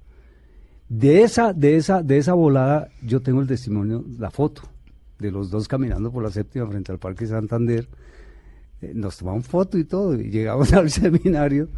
De 0.89 1.21
esa, 1.21 1.53
de 1.53 1.75
esa, 1.75 2.01
de 2.01 2.17
esa 2.17 2.33
volada 2.33 2.89
yo 3.03 3.21
tengo 3.21 3.41
el 3.41 3.47
testimonio, 3.47 4.03
la 4.17 4.31
foto 4.31 4.63
de 5.19 5.31
los 5.31 5.51
dos 5.51 5.67
caminando 5.67 6.11
por 6.11 6.23
la 6.23 6.31
séptima 6.31 6.65
frente 6.67 6.91
al 6.91 6.97
Parque 6.97 7.27
Santander. 7.27 7.87
Eh, 8.81 8.93
nos 8.95 9.17
tomamos 9.17 9.45
foto 9.45 9.77
y 9.77 9.83
todo, 9.83 10.19
y 10.19 10.31
llegamos 10.31 10.73
al 10.73 10.89
seminario. 10.89 11.69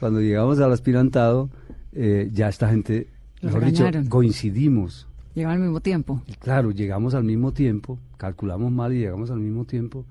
Cuando 0.00 0.20
llegamos 0.20 0.60
al 0.60 0.72
aspirantado, 0.72 1.48
eh, 1.92 2.28
ya 2.32 2.48
esta 2.48 2.68
gente, 2.68 3.08
Los 3.40 3.54
mejor 3.54 3.68
dicho, 3.70 3.84
coincidimos. 4.10 5.08
llegaban 5.34 5.56
al 5.56 5.62
mismo 5.62 5.80
tiempo. 5.80 6.22
Claro, 6.38 6.70
llegamos 6.70 7.14
al 7.14 7.24
mismo 7.24 7.52
tiempo, 7.52 7.98
calculamos 8.16 8.70
mal 8.70 8.92
y 8.92 8.98
llegamos 8.98 9.30
al 9.30 9.40
mismo 9.40 9.64
tiempo. 9.64 10.04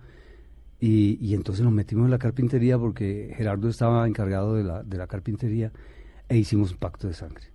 Y, 0.79 1.17
y 1.21 1.33
entonces 1.35 1.63
nos 1.63 1.73
metimos 1.73 2.05
en 2.05 2.11
la 2.11 2.19
carpintería 2.19 2.77
porque 2.77 3.33
Gerardo 3.35 3.69
estaba 3.69 4.07
encargado 4.07 4.55
de 4.55 4.63
la, 4.63 4.83
de 4.83 4.97
la 4.97 5.07
carpintería 5.07 5.71
e 6.29 6.37
hicimos 6.37 6.71
un 6.71 6.77
pacto 6.77 7.07
de 7.07 7.13
sangre. 7.13 7.45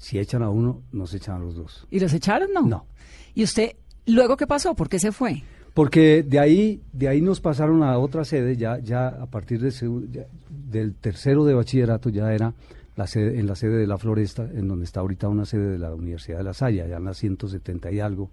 Si 0.00 0.18
echan 0.18 0.42
a 0.42 0.48
uno, 0.48 0.80
nos 0.92 1.12
echan 1.12 1.36
a 1.36 1.38
los 1.38 1.54
dos. 1.56 1.86
¿Y 1.90 2.00
los 2.00 2.12
echaron, 2.14 2.48
no? 2.54 2.62
No. 2.62 2.86
¿Y 3.34 3.44
usted, 3.44 3.72
luego 4.06 4.34
qué 4.38 4.46
pasó? 4.46 4.74
¿Por 4.74 4.88
qué 4.88 4.98
se 4.98 5.12
fue? 5.12 5.42
Porque 5.74 6.22
de 6.22 6.38
ahí, 6.38 6.80
de 6.94 7.06
ahí 7.08 7.20
nos 7.20 7.40
pasaron 7.40 7.82
a 7.82 7.98
otra 7.98 8.24
sede, 8.24 8.56
ya, 8.56 8.78
ya 8.78 9.08
a 9.08 9.26
partir 9.26 9.60
de 9.60 9.70
ya- 10.10 10.26
del 10.48 10.94
tercero 10.94 11.44
de 11.44 11.52
bachillerato 11.52 12.08
ya 12.08 12.32
era 12.32 12.54
la 12.96 13.06
sede, 13.06 13.38
en 13.38 13.46
la 13.46 13.54
sede 13.54 13.76
de 13.76 13.86
la 13.86 13.98
Floresta, 13.98 14.48
en 14.52 14.68
donde 14.68 14.86
está 14.86 15.00
ahorita 15.00 15.28
una 15.28 15.44
sede 15.44 15.68
de 15.72 15.78
la 15.78 15.94
Universidad 15.94 16.38
de 16.38 16.44
La 16.44 16.54
Salle, 16.54 16.86
ya 16.88 16.96
en 16.96 17.04
la 17.04 17.12
170 17.14 17.92
y 17.92 18.00
algo, 18.00 18.30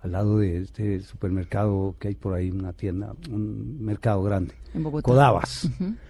al 0.00 0.12
lado 0.12 0.38
de 0.38 0.62
este 0.62 1.00
supermercado 1.00 1.94
que 1.98 2.08
hay 2.08 2.14
por 2.14 2.32
ahí, 2.32 2.50
una 2.50 2.72
tienda, 2.72 3.12
un 3.30 3.84
mercado 3.84 4.22
grande. 4.22 4.54
En 4.72 4.82
Bogotá. 4.82 5.04
Codabas. 5.04 5.68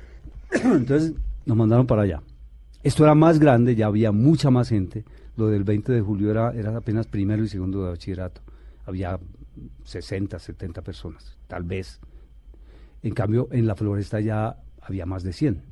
Entonces 0.65 1.15
nos 1.47 1.57
mandaron 1.57 1.87
para 1.87 2.03
allá. 2.03 2.23
Esto 2.83 3.05
era 3.05 3.15
más 3.15 3.39
grande, 3.39 3.77
ya 3.77 3.87
había 3.87 4.11
mucha 4.11 4.51
más 4.51 4.71
gente. 4.71 5.05
Lo 5.37 5.49
del 5.49 5.65
20 5.65 5.93
de 5.93 6.01
julio 6.01 6.31
era, 6.31 6.77
apenas 6.77 7.07
primero 7.07 7.45
y 7.45 7.49
segundo 7.49 7.85
de 7.85 7.91
bachillerato. 7.91 8.41
Había 8.87 9.19
60, 9.85 10.39
70 10.39 10.83
personas, 10.83 11.37
tal 11.47 11.65
vez. 11.65 12.01
En 13.03 13.13
cambio, 13.13 13.49
en 13.53 13.67
la 13.67 13.75
floresta 13.75 14.21
ya 14.21 14.57
había 14.81 15.07
más 15.07 15.23
de 15.23 15.33
100. 15.33 15.63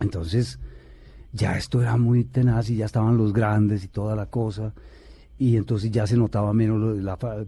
Entonces, 0.00 0.58
ya 1.32 1.56
esto 1.56 1.80
era 1.80 1.96
muy 1.96 2.24
tenaz 2.24 2.70
y 2.70 2.76
ya 2.76 2.86
estaban 2.86 3.16
los 3.16 3.32
grandes 3.32 3.84
y 3.84 3.88
toda 3.88 4.14
la 4.14 4.26
cosa. 4.26 4.74
Y 5.40 5.56
entonces 5.56 5.90
ya 5.92 6.04
se 6.06 6.16
notaba 6.16 6.52
menos, 6.52 6.98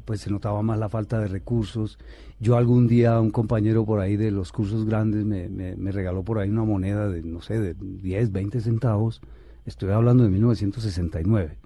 pues 0.05 0.21
se 0.21 0.31
notaba 0.31 0.63
más 0.63 0.79
la 0.79 0.89
falta 0.89 1.19
de 1.19 1.27
recursos. 1.27 1.99
Yo 2.39 2.57
algún 2.57 2.87
día, 2.87 3.21
un 3.21 3.31
compañero 3.31 3.85
por 3.85 3.99
ahí 4.01 4.17
de 4.17 4.31
los 4.31 4.53
cursos 4.53 4.85
grandes 4.85 5.25
me, 5.25 5.49
me- 5.49 5.75
me 5.77 5.91
regaló 5.91 6.23
por 6.23 6.39
ahí 6.39 6.49
una 6.49 6.65
moneda 6.65 7.09
de, 7.09 7.23
no 7.23 7.41
sé, 7.43 7.59
de 7.59 7.75
10, 7.75 8.31
20 8.31 8.61
centavos. 8.61 9.21
Estoy 9.67 9.91
hablando 9.91 10.23
de 10.23 10.31
1969. 10.31 11.59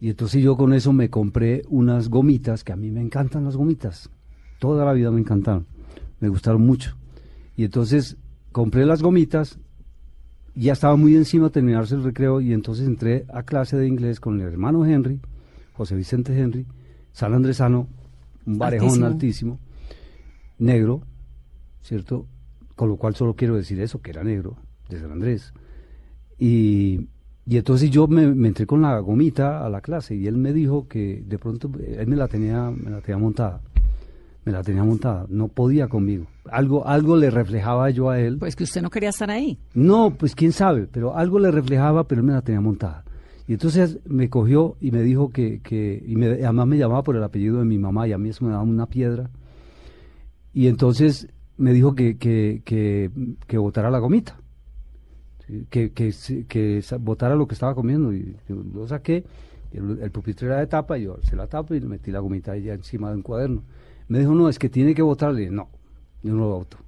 Y 0.00 0.10
entonces 0.10 0.42
yo 0.42 0.56
con 0.56 0.72
eso 0.74 0.92
me 0.92 1.08
compré 1.08 1.62
unas 1.68 2.08
gomitas, 2.08 2.64
que 2.64 2.72
a 2.72 2.76
mí 2.76 2.90
me 2.90 3.00
encantan 3.00 3.44
las 3.44 3.56
gomitas. 3.56 4.10
Toda 4.58 4.84
la 4.84 4.92
vida 4.92 5.10
me 5.12 5.20
encantaron. 5.20 5.66
Me 6.20 6.28
gustaron 6.28 6.62
mucho. 6.66 6.96
Y 7.56 7.64
entonces 7.64 8.16
compré 8.50 8.84
las 8.86 9.02
gomitas, 9.02 9.58
ya 10.56 10.72
estaba 10.72 10.96
muy 10.96 11.14
encima 11.16 11.44
de 11.46 11.50
terminarse 11.50 11.94
el 11.94 12.02
recreo 12.02 12.40
y 12.40 12.52
entonces 12.52 12.86
entré 12.86 13.24
a 13.32 13.44
clase 13.44 13.76
de 13.76 13.86
inglés 13.86 14.18
con 14.20 14.40
el 14.40 14.46
hermano 14.48 14.84
Henry, 14.84 15.20
José 15.74 15.94
Vicente 15.94 16.38
Henry, 16.38 16.66
San 17.12 17.34
Andresano, 17.34 17.88
un 18.46 18.58
barejón 18.58 19.02
Altísimo. 19.04 19.06
altísimo, 19.06 19.58
negro, 20.58 21.02
¿cierto? 21.82 22.26
Con 22.74 22.88
lo 22.88 22.96
cual 22.96 23.14
solo 23.14 23.34
quiero 23.34 23.56
decir 23.56 23.80
eso, 23.80 24.00
que 24.00 24.10
era 24.10 24.24
negro, 24.24 24.56
de 24.88 25.00
San 25.00 25.12
Andrés. 25.12 25.52
Y, 26.38 27.08
y 27.46 27.56
entonces 27.56 27.90
yo 27.90 28.06
me, 28.08 28.26
me 28.34 28.48
entré 28.48 28.66
con 28.66 28.82
la 28.82 28.98
gomita 28.98 29.64
a 29.64 29.68
la 29.68 29.80
clase 29.80 30.14
y 30.16 30.26
él 30.26 30.36
me 30.36 30.52
dijo 30.52 30.88
que 30.88 31.22
de 31.26 31.38
pronto 31.38 31.70
eh, 31.80 31.96
él 32.00 32.06
me 32.08 32.16
la 32.16 32.28
tenía, 32.28 32.70
me 32.70 32.90
la 32.90 33.00
tenía 33.00 33.18
montada. 33.18 33.60
Me 34.44 34.52
la 34.52 34.62
tenía 34.62 34.84
montada, 34.84 35.24
no 35.30 35.48
podía 35.48 35.88
conmigo. 35.88 36.26
Algo, 36.50 36.86
algo 36.86 37.16
le 37.16 37.30
reflejaba 37.30 37.88
yo 37.88 38.10
a 38.10 38.20
él. 38.20 38.36
Pues 38.36 38.54
que 38.54 38.64
usted 38.64 38.82
no 38.82 38.90
quería 38.90 39.08
estar 39.08 39.30
ahí. 39.30 39.58
No, 39.72 40.10
pues 40.18 40.34
quién 40.34 40.52
sabe, 40.52 40.86
pero 40.86 41.16
algo 41.16 41.38
le 41.38 41.50
reflejaba, 41.50 42.04
pero 42.06 42.20
él 42.20 42.26
me 42.26 42.34
la 42.34 42.42
tenía 42.42 42.60
montada. 42.60 43.03
Y 43.46 43.52
entonces 43.54 43.98
me 44.06 44.30
cogió 44.30 44.76
y 44.80 44.90
me 44.90 45.02
dijo 45.02 45.30
que, 45.30 45.60
que 45.60 46.02
y 46.06 46.16
me, 46.16 46.26
además 46.28 46.66
me 46.66 46.78
llamaba 46.78 47.02
por 47.02 47.16
el 47.16 47.22
apellido 47.22 47.58
de 47.58 47.64
mi 47.66 47.78
mamá 47.78 48.08
y 48.08 48.12
a 48.12 48.18
mí 48.18 48.30
eso 48.30 48.44
me 48.44 48.50
daba 48.50 48.62
una 48.62 48.86
piedra. 48.86 49.30
Y 50.52 50.68
entonces 50.68 51.28
me 51.56 51.72
dijo 51.72 51.94
que, 51.94 52.16
que, 52.16 52.62
que, 52.64 53.10
que 53.46 53.58
botara 53.58 53.90
la 53.90 53.98
gomita, 53.98 54.38
que, 55.70 55.92
que, 55.92 56.12
se- 56.12 56.46
que 56.46 56.82
botara 57.00 57.34
lo 57.36 57.46
que 57.46 57.54
estaba 57.54 57.74
comiendo. 57.74 58.12
Y 58.14 58.36
yo 58.48 58.56
lo 58.72 58.86
saqué, 58.88 59.24
el, 59.72 59.98
el 60.00 60.10
pupitre 60.10 60.46
era 60.46 60.58
de 60.60 60.66
tapa, 60.66 60.96
y 60.98 61.02
yo 61.04 61.16
alcé 61.16 61.36
la 61.36 61.46
tapa 61.46 61.76
y 61.76 61.80
le 61.80 61.86
metí 61.86 62.10
la 62.10 62.20
gomita 62.20 62.56
ya 62.56 62.74
encima 62.74 63.10
de 63.10 63.16
un 63.16 63.22
cuaderno. 63.22 63.62
Me 64.08 64.18
dijo, 64.20 64.34
no, 64.34 64.48
es 64.48 64.58
que 64.58 64.68
tiene 64.68 64.94
que 64.94 65.02
botarle. 65.02 65.34
Le 65.36 65.40
dije, 65.42 65.54
no, 65.54 65.68
yo 66.22 66.32
no 66.34 66.40
lo 66.40 66.48
voto. 66.56 66.78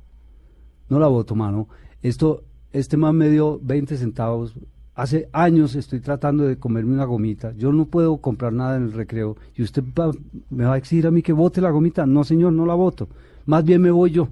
No 0.88 0.98
la 0.98 1.08
voto, 1.08 1.34
mano. 1.34 1.68
Esto, 2.02 2.44
este 2.72 2.96
man 2.96 3.16
me 3.16 3.28
dio 3.28 3.58
20 3.62 3.96
centavos. 3.96 4.54
Hace 4.96 5.28
años 5.32 5.74
estoy 5.74 6.00
tratando 6.00 6.44
de 6.44 6.56
comerme 6.58 6.94
una 6.94 7.04
gomita. 7.04 7.52
Yo 7.52 7.70
no 7.70 7.84
puedo 7.84 8.16
comprar 8.16 8.52
nada 8.52 8.76
en 8.78 8.84
el 8.84 8.92
recreo. 8.94 9.36
¿Y 9.54 9.62
usted 9.62 9.84
va- 9.96 10.10
me 10.50 10.64
va 10.64 10.74
a 10.74 10.78
exigir 10.78 11.06
a 11.06 11.10
mí 11.10 11.20
que 11.22 11.34
vote 11.34 11.60
la 11.60 11.70
gomita? 11.70 12.06
No, 12.06 12.24
señor, 12.24 12.54
no 12.54 12.64
la 12.64 12.72
voto. 12.74 13.08
Más 13.44 13.62
bien 13.62 13.82
me 13.82 13.90
voy 13.90 14.10
yo. 14.10 14.28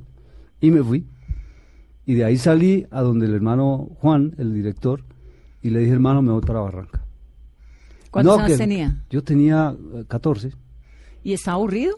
Y 0.63 0.71
me 0.71 0.83
fui. 0.83 1.05
Y 2.07 2.15
de 2.15 2.25
ahí 2.25 2.39
salí 2.39 2.87
a 2.91 3.03
donde 3.03 3.27
el 3.27 3.35
hermano 3.35 3.91
Juan, 4.01 4.35
el 4.39 4.55
director, 4.55 5.03
y 5.63 5.69
le 5.71 5.81
dije, 5.81 5.93
hermano, 5.93 6.23
me 6.23 6.33
voy 6.33 6.41
para 6.43 6.61
Barranca. 6.61 7.03
¿Cuántos 8.11 8.37
No, 8.39 8.43
años 8.45 8.57
que- 8.57 8.65
tenía? 8.65 9.05
Yo 9.11 9.23
tenía 9.23 9.77
eh, 9.95 10.05
14. 10.09 10.53
¿Y 11.23 11.35
está 11.35 11.53
aburrido? 11.53 11.97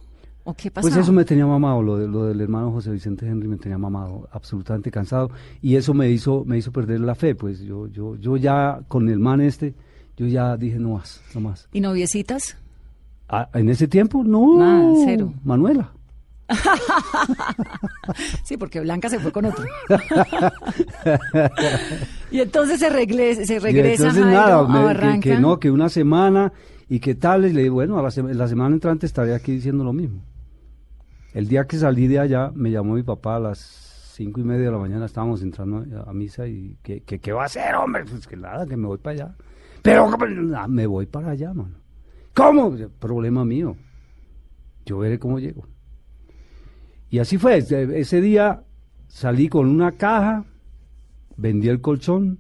¿O 0.49 0.55
qué 0.55 0.71
pasó? 0.71 0.87
Pues 0.89 0.97
eso 0.97 1.13
me 1.13 1.25
tenía 1.25 1.45
mamado, 1.45 1.83
lo, 1.83 1.97
de- 1.99 2.07
lo 2.07 2.25
del 2.27 2.41
hermano 2.41 2.71
José 2.71 2.93
Vicente 2.93 3.27
Henry 3.27 3.49
me 3.49 3.57
tenía 3.57 3.79
mamado, 3.79 4.29
absolutamente 4.31 4.91
cansado, 4.93 5.29
y 5.61 5.75
eso 5.75 5.93
me 5.93 6.09
hizo, 6.11 6.45
me 6.45 6.57
hizo 6.57 6.71
perder 6.71 7.01
la 7.01 7.17
fe, 7.17 7.35
pues 7.35 7.61
yo, 7.61 7.89
yo, 7.89 8.15
yo 8.17 8.37
ya 8.37 8.81
con 8.87 9.09
el 9.09 9.19
man 9.19 9.41
este, 9.41 9.75
yo 10.17 10.27
ya 10.29 10.57
dije 10.57 10.79
no 10.79 10.91
más, 10.95 11.21
no 11.35 11.41
más. 11.41 11.69
¿Y 11.73 11.81
noviecitas? 11.81 12.57
Ah, 13.29 13.49
en 13.55 13.69
ese 13.69 13.89
tiempo, 13.89 14.23
no, 14.23 14.57
Nada, 14.59 14.93
cero. 15.05 15.35
Manuela. 15.45 15.91
Sí, 18.45 18.57
porque 18.57 18.79
Blanca 18.81 19.11
se 19.11 19.19
fue 19.19 19.33
con 19.33 19.47
otro. 19.47 19.65
y 22.31 22.41
entonces 22.41 22.79
se, 22.79 22.89
regle- 22.89 23.45
se 23.45 23.55
Y 23.57 23.59
regresa 23.59 24.05
entonces 24.09 24.23
Jairo 24.25 24.41
nada, 24.41 24.69
me- 24.69 24.79
que- 24.79 24.85
Barranca. 24.85 25.21
que, 25.21 25.39
no, 25.41 25.59
que 25.59 25.71
una 25.73 25.89
semana 25.89 26.53
y 26.89 27.01
que 27.01 27.15
tal, 27.17 27.47
y 27.47 27.53
le 27.53 27.63
dije, 27.63 27.71
bueno, 27.71 27.99
a 27.99 28.03
la, 28.03 28.11
la 28.33 28.49
semana 28.49 28.75
entrante 28.75 29.07
estaré 29.07 29.35
aquí 29.35 29.51
diciendo 29.53 29.83
lo 29.83 29.93
mismo. 29.93 30.21
El 31.37 31.49
día 31.49 31.67
que 31.67 31.77
salí 31.77 32.07
de 32.07 32.19
allá, 32.19 32.51
me 32.55 32.71
llamó 32.71 32.95
mi 32.95 33.03
papá 33.03 33.37
a 33.37 33.41
las 33.41 33.59
cinco 34.15 34.41
y 34.41 34.45
media 34.45 34.65
de 34.65 34.71
la 34.71 34.79
mañana, 34.79 35.05
estábamos 35.05 35.43
entrando 35.43 35.85
a, 36.07 36.11
misa 36.15 36.47
y 36.47 36.79
que, 36.83 37.03
¿qué 37.03 37.31
va 37.31 37.43
a 37.43 37.45
hacer, 37.45 37.75
hombre? 37.75 38.07
Pues 38.07 38.27
que 38.27 38.39
nada, 38.39 38.67
que 38.67 38.75
me 38.75 38.87
voy 38.87 38.97
para 38.97 39.13
allá. 39.13 39.37
Pero 39.83 40.09
ah, 40.57 40.67
me 40.67 40.87
voy 40.87 41.05
para 41.05 41.33
allá, 41.33 41.53
mano. 41.53 41.75
¿Cómo? 42.33 42.75
Problema 42.99 43.45
mío. 43.45 43.77
Yo 44.87 44.97
veré 44.97 45.19
cómo 45.19 45.39
llego. 45.39 45.69
Y 47.11 47.19
así 47.19 47.37
fue. 47.37 47.59
Ese 47.59 48.21
día 48.23 48.65
salí 49.07 49.51
con 49.51 49.69
una 49.69 49.93
caja, 49.93 50.47
vendí 51.37 51.69
el 51.69 51.83
colchón 51.83 52.39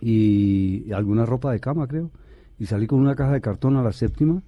y 0.00 0.92
alguna 0.92 1.26
ropa 1.26 1.50
de 1.50 1.58
cama, 1.58 1.88
creo. 1.88 2.12
Y 2.60 2.66
salí 2.66 2.86
con 2.86 3.00
una 3.00 3.16
caja 3.16 3.32
de 3.32 3.40
cartón 3.40 3.76
a 3.78 3.82
la 3.82 3.90
séptima, 3.90 4.44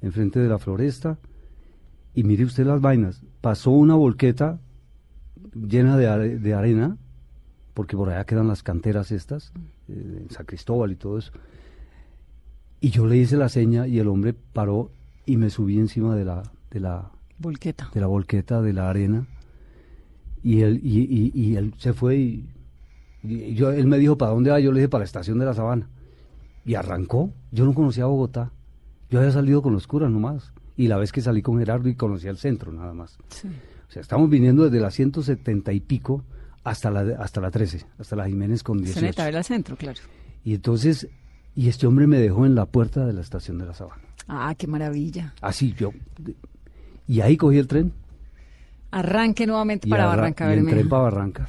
enfrente 0.00 0.40
de 0.40 0.48
la 0.48 0.58
floresta. 0.58 1.16
Y 2.14 2.24
mire 2.24 2.44
usted 2.44 2.64
las 2.66 2.80
vainas. 2.80 3.22
Pasó 3.40 3.70
una 3.70 3.94
volqueta 3.94 4.58
llena 5.54 5.96
de, 5.96 6.06
are- 6.06 6.38
de 6.38 6.54
arena, 6.54 6.96
porque 7.74 7.96
por 7.96 8.08
allá 8.10 8.24
quedan 8.24 8.48
las 8.48 8.62
canteras 8.62 9.10
estas, 9.12 9.52
eh, 9.88 10.20
en 10.22 10.30
San 10.30 10.46
Cristóbal 10.46 10.92
y 10.92 10.96
todo 10.96 11.18
eso. 11.18 11.32
Y 12.80 12.90
yo 12.90 13.06
le 13.06 13.16
hice 13.16 13.36
la 13.36 13.48
seña 13.48 13.86
y 13.86 13.98
el 13.98 14.08
hombre 14.08 14.34
paró 14.34 14.90
y 15.26 15.36
me 15.36 15.50
subí 15.50 15.78
encima 15.78 16.14
de 16.14 16.24
la, 16.24 16.42
de 16.70 16.80
la, 16.80 17.10
Volqueta. 17.38 17.90
de 17.94 18.00
la 18.00 18.06
volqueta, 18.06 18.60
de 18.62 18.72
la 18.72 18.90
arena. 18.90 19.26
Y 20.42 20.60
él, 20.60 20.80
y, 20.82 21.00
y- 21.00 21.32
y 21.34 21.56
él 21.56 21.74
se 21.78 21.94
fue 21.94 22.16
y, 22.16 22.48
y 23.22 23.54
yo, 23.54 23.70
él 23.72 23.86
me 23.86 23.98
dijo, 23.98 24.18
¿para 24.18 24.32
dónde 24.32 24.50
va? 24.50 24.60
Yo 24.60 24.70
le 24.70 24.80
dije, 24.80 24.88
para 24.88 25.00
la 25.00 25.06
estación 25.06 25.38
de 25.38 25.46
la 25.46 25.54
Sabana. 25.54 25.88
Y 26.66 26.74
arrancó. 26.74 27.30
Yo 27.52 27.64
no 27.64 27.74
conocía 27.74 28.04
Bogotá. 28.06 28.52
Yo 29.10 29.18
había 29.18 29.32
salido 29.32 29.62
con 29.62 29.72
los 29.72 29.86
curas 29.86 30.10
nomás. 30.10 30.52
Y 30.76 30.88
la 30.88 30.96
vez 30.96 31.12
que 31.12 31.20
salí 31.20 31.40
con 31.42 31.58
Gerardo 31.58 31.88
y 31.88 31.94
conocía 31.94 32.30
el 32.30 32.36
centro 32.38 32.72
nada 32.72 32.92
más. 32.94 33.16
Sí. 33.28 33.48
O 33.88 33.92
sea, 33.92 34.02
estamos 34.02 34.28
viniendo 34.28 34.64
desde 34.64 34.80
la 34.80 34.90
170 34.90 35.72
y 35.72 35.80
pico 35.80 36.24
hasta 36.64 36.90
la, 36.90 37.16
hasta 37.22 37.40
la 37.40 37.50
13, 37.50 37.84
hasta 37.98 38.16
la 38.16 38.26
Jiménez 38.26 38.62
con 38.62 38.78
Se 38.78 38.84
18. 39.00 39.06
neta, 39.06 39.24
al 39.26 39.44
centro, 39.44 39.76
claro. 39.76 40.00
Y 40.44 40.54
entonces, 40.54 41.08
y 41.54 41.68
este 41.68 41.86
hombre 41.86 42.06
me 42.06 42.18
dejó 42.18 42.44
en 42.46 42.54
la 42.54 42.66
puerta 42.66 43.06
de 43.06 43.12
la 43.12 43.20
estación 43.20 43.58
de 43.58 43.66
la 43.66 43.74
Sabana. 43.74 44.02
Ah, 44.26 44.54
qué 44.58 44.66
maravilla. 44.66 45.34
Así 45.40 45.74
yo. 45.78 45.92
Y 47.06 47.20
ahí 47.20 47.36
cogí 47.36 47.58
el 47.58 47.66
tren. 47.68 47.92
Arranque 48.90 49.46
nuevamente 49.46 49.88
para 49.88 50.04
arra- 50.04 50.16
Barranca 50.16 50.46
Bermeja. 50.46 50.76
entré 50.76 50.88
para 50.88 51.02
Barranca. 51.04 51.48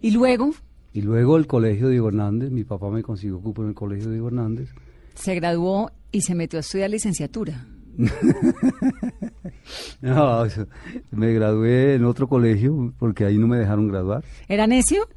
Y 0.00 0.10
luego 0.10 0.52
Y 0.92 1.02
luego 1.02 1.36
el 1.36 1.46
colegio 1.46 1.88
Diego 1.88 2.08
Hernández, 2.08 2.50
mi 2.50 2.64
papá 2.64 2.90
me 2.90 3.02
consiguió 3.02 3.40
cupo 3.40 3.62
en 3.62 3.68
el 3.68 3.74
colegio 3.74 4.10
Diego 4.10 4.28
Hernández. 4.28 4.70
se 5.14 5.34
graduó 5.34 5.90
y 6.12 6.22
se 6.22 6.34
metió 6.34 6.58
a 6.58 6.60
estudiar 6.60 6.90
licenciatura. 6.90 7.66
No, 10.00 10.44
me 11.10 11.32
gradué 11.32 11.94
en 11.94 12.04
otro 12.04 12.28
colegio 12.28 12.94
porque 12.98 13.24
ahí 13.24 13.38
no 13.38 13.48
me 13.48 13.58
dejaron 13.58 13.88
graduar. 13.88 14.24
¿Era 14.48 14.66
necio? 14.66 15.08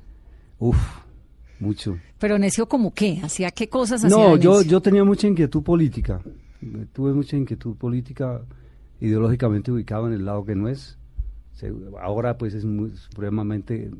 Uf, 0.57 0.77
mucho. 1.59 1.97
Pero 2.19 2.39
necio 2.39 2.67
como 2.67 2.93
qué? 2.93 3.19
¿Hacía 3.23 3.51
qué 3.51 3.69
cosas 3.69 4.03
hacía 4.03 4.17
No, 4.17 4.37
yo, 4.37 4.63
yo 4.63 4.81
tenía 4.81 5.03
mucha 5.03 5.27
inquietud 5.27 5.63
política. 5.63 6.21
Tuve 6.93 7.13
mucha 7.13 7.37
inquietud 7.37 7.75
política, 7.75 8.41
ideológicamente 8.99 9.71
ubicado 9.71 10.07
en 10.07 10.13
el 10.13 10.25
lado 10.25 10.43
que 10.43 10.55
no 10.55 10.67
es. 10.67 10.97
Ahora 12.01 12.37
pues 12.37 12.55
es 12.55 12.65
muy, 12.65 12.89
supremamente, 12.91 13.91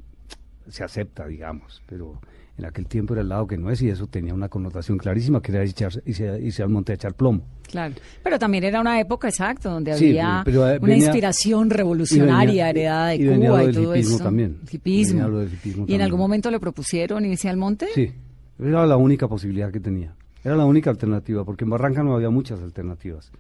se 0.68 0.84
acepta, 0.84 1.28
digamos, 1.28 1.84
pero 1.86 2.20
en 2.62 2.68
aquel 2.68 2.86
tiempo 2.88 3.14
era 3.14 3.22
el 3.22 3.30
lado 3.30 3.48
que 3.48 3.58
no 3.58 3.70
es 3.70 3.82
y 3.82 3.90
eso 3.90 4.08
tenía 4.08 4.34
una 4.34 4.48
connotación 4.50 4.98
clarísima, 4.98 5.42
que 5.42 5.52
era 5.52 5.64
echarse- 5.64 6.02
irse, 6.06 6.64
al 6.64 6.70
monte 6.70 6.92
a 6.92 6.96
echar 6.96 7.14
plomo. 7.14 7.42
Claro. 7.70 7.96
Pero 8.24 8.38
también 8.40 8.64
era 8.64 8.80
una 8.82 9.00
época, 9.00 9.28
exacto, 9.30 9.70
donde 9.72 9.96
Sí, 9.98 10.10
había 10.10 10.42
pero, 10.46 10.68
eh, 10.70 10.78
una 10.78 10.88
venía- 10.88 11.06
inspiración 11.06 11.70
revolucionaria 11.70 12.46
venía- 12.46 12.70
heredada 12.70 13.08
de 13.08 13.16
y 13.16 13.24
venía 13.26 13.50
Cuba 13.50 13.64
y 13.64 13.72
todo 13.74 13.96
hipismo 13.96 14.16
eso. 14.16 14.24
también. 14.24 14.58
Hipismo. 14.72 15.28
Lo 15.28 15.40
del 15.40 15.54
hipismo 15.54 15.86
¿Y 15.88 15.94
en 15.96 16.02
algún 16.02 16.20
momento 16.20 16.52
le 16.52 16.60
propusieron 16.60 17.26
irse 17.26 17.50
al 17.50 17.58
monte? 17.58 17.88
Sí, 17.96 18.12
era 18.60 18.86
la 18.86 18.98
única 18.98 19.28
posibilidad 19.28 19.72
que 19.72 19.80
tenía. 19.80 20.14
Era 20.44 20.56
la 20.56 20.66
única 20.66 20.90
alternativa, 20.90 21.44
porque 21.44 21.64
en 21.64 21.70
Barranca 21.72 22.04
no 22.04 22.16
había 22.16 22.30
muchas 22.30 22.62
alternativas. 22.62 23.32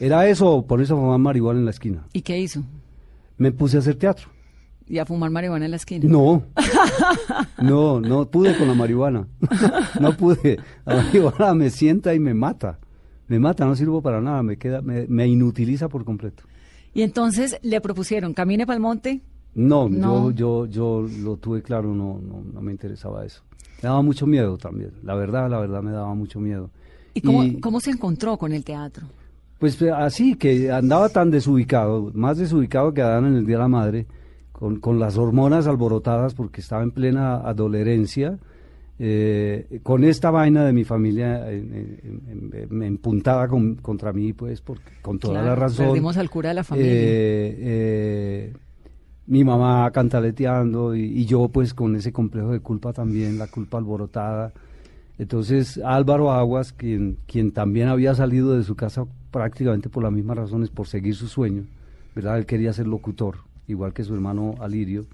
Era 0.00 0.26
eso 0.28 0.64
ponerse 0.66 0.92
a 0.92 0.96
fumar 0.96 1.18
marihuana 1.18 1.58
en 1.58 1.64
la 1.64 1.70
esquina. 1.72 2.06
¿Y 2.12 2.22
qué 2.22 2.38
hizo? 2.38 2.62
Me 3.36 3.50
puse 3.52 3.76
a 3.76 3.80
hacer 3.80 3.96
teatro. 3.96 4.28
¿Y 4.88 4.98
a 4.98 5.04
fumar 5.06 5.30
marihuana 5.30 5.64
en 5.66 5.70
la 5.72 5.76
esquina? 5.76 6.06
No, 6.08 6.42
no, 7.62 8.00
no 8.00 8.26
pude 8.30 8.56
con 8.56 8.68
la 8.68 8.74
marihuana. 8.74 9.26
No 10.00 10.16
pude. 10.16 10.58
La 10.86 10.96
marihuana 10.96 11.54
me 11.54 11.70
sienta 11.70 12.14
y 12.14 12.18
me 12.20 12.34
mata. 12.34 12.78
Me 13.26 13.38
mata, 13.38 13.66
no 13.66 13.76
sirvo 13.76 14.00
para 14.00 14.20
nada, 14.20 14.42
me 14.42 14.56
queda, 14.56 14.80
me, 14.80 15.06
me 15.06 15.26
inutiliza 15.26 15.88
por 15.88 16.04
completo. 16.04 16.44
Y 16.94 17.02
entonces 17.02 17.58
le 17.62 17.80
propusieron, 17.80 18.32
camine 18.32 18.64
para 18.66 18.76
el 18.76 18.80
monte. 18.82 19.20
No, 19.54 19.88
No. 19.88 20.30
Yo, 20.30 20.66
yo, 20.66 21.02
yo 21.02 21.08
lo 21.22 21.36
tuve 21.36 21.62
claro, 21.62 21.94
no, 21.94 22.20
no, 22.26 22.42
no 22.52 22.60
me 22.62 22.72
interesaba 22.72 23.24
eso. 23.26 23.42
Me 23.82 23.88
daba 23.88 24.00
mucho 24.02 24.26
miedo 24.26 24.56
también. 24.56 24.92
La 25.02 25.14
verdad, 25.14 25.50
la 25.50 25.58
verdad 25.58 25.82
me 25.82 25.90
daba 25.92 26.14
mucho 26.14 26.40
miedo. 26.40 26.70
¿Y 27.14 27.20
cómo, 27.20 27.44
Y- 27.44 27.60
cómo 27.60 27.80
se 27.80 27.90
encontró 27.90 28.36
con 28.38 28.52
el 28.52 28.64
teatro? 28.64 29.06
Pues 29.58 29.80
eh, 29.82 29.90
así, 29.90 30.36
que 30.36 30.70
andaba 30.70 31.08
tan 31.08 31.30
desubicado, 31.30 32.10
más 32.14 32.38
desubicado 32.38 32.94
que 32.94 33.02
Adán 33.02 33.26
en 33.26 33.34
el 33.36 33.44
Día 33.46 33.56
de 33.56 33.62
la 33.62 33.68
Madre, 33.68 34.06
con, 34.58 34.80
con 34.80 34.98
las 34.98 35.16
hormonas 35.16 35.68
alborotadas 35.68 36.34
porque 36.34 36.60
estaba 36.60 36.82
en 36.82 36.90
plena 36.90 37.36
adolescencia, 37.36 38.38
eh, 38.98 39.78
con 39.84 40.02
esta 40.02 40.32
vaina 40.32 40.64
de 40.64 40.72
mi 40.72 40.82
familia 40.82 41.48
en- 41.52 42.50
en- 42.72 42.82
empuntada 42.82 43.46
con- 43.46 43.76
contra 43.76 44.12
mí, 44.12 44.32
pues, 44.32 44.60
porque, 44.60 44.82
con 45.00 45.20
toda 45.20 45.34
Claro, 45.34 45.46
la 45.48 45.54
razón. 45.54 45.86
Perdimos 45.86 46.16
al 46.16 46.28
cura 46.28 46.48
de 46.48 46.54
la 46.56 46.64
familia. 46.64 46.90
Eh, 46.92 47.56
eh, 47.60 48.52
mi 49.28 49.44
mamá 49.44 49.88
cantaleteando 49.92 50.96
y, 50.96 51.02
y 51.02 51.24
yo 51.26 51.48
pues 51.48 51.74
con 51.74 51.94
ese 51.94 52.12
complejo 52.12 52.50
de 52.50 52.60
culpa 52.60 52.92
también, 52.92 53.38
la 53.38 53.46
culpa 53.46 53.78
alborotada. 53.78 54.52
Entonces 55.18 55.78
Álvaro 55.84 56.32
Aguas, 56.32 56.72
quien, 56.72 57.18
quien 57.26 57.52
también 57.52 57.88
había 57.88 58.14
salido 58.14 58.56
de 58.56 58.64
su 58.64 58.74
casa 58.74 59.04
prácticamente 59.30 59.88
por 59.88 60.02
las 60.02 60.12
mismas 60.12 60.38
razones, 60.38 60.70
por 60.70 60.86
seguir 60.88 61.14
su 61.14 61.28
sueño, 61.28 61.64
¿verdad? 62.16 62.38
Él 62.38 62.46
quería 62.46 62.72
ser 62.72 62.86
locutor, 62.86 63.36
igual 63.68 63.92
que 63.92 64.02
su 64.04 64.14
hermano 64.14 64.54
Alirio. 64.60 65.06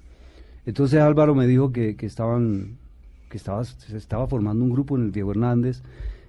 Entonces 0.67 1.01
Álvaro 1.01 1.35
me 1.35 1.47
dijo 1.47 1.73
que, 1.73 1.97
que 1.97 2.07
estaban, 2.07 2.79
que 3.29 3.37
estaba, 3.37 3.65
se 3.65 3.97
estaba 3.97 4.27
formando 4.27 4.65
un 4.65 4.71
grupo 4.71 4.97
en 4.97 5.05
el 5.05 5.13
Diego 5.13 5.33
Hernández, 5.33 5.83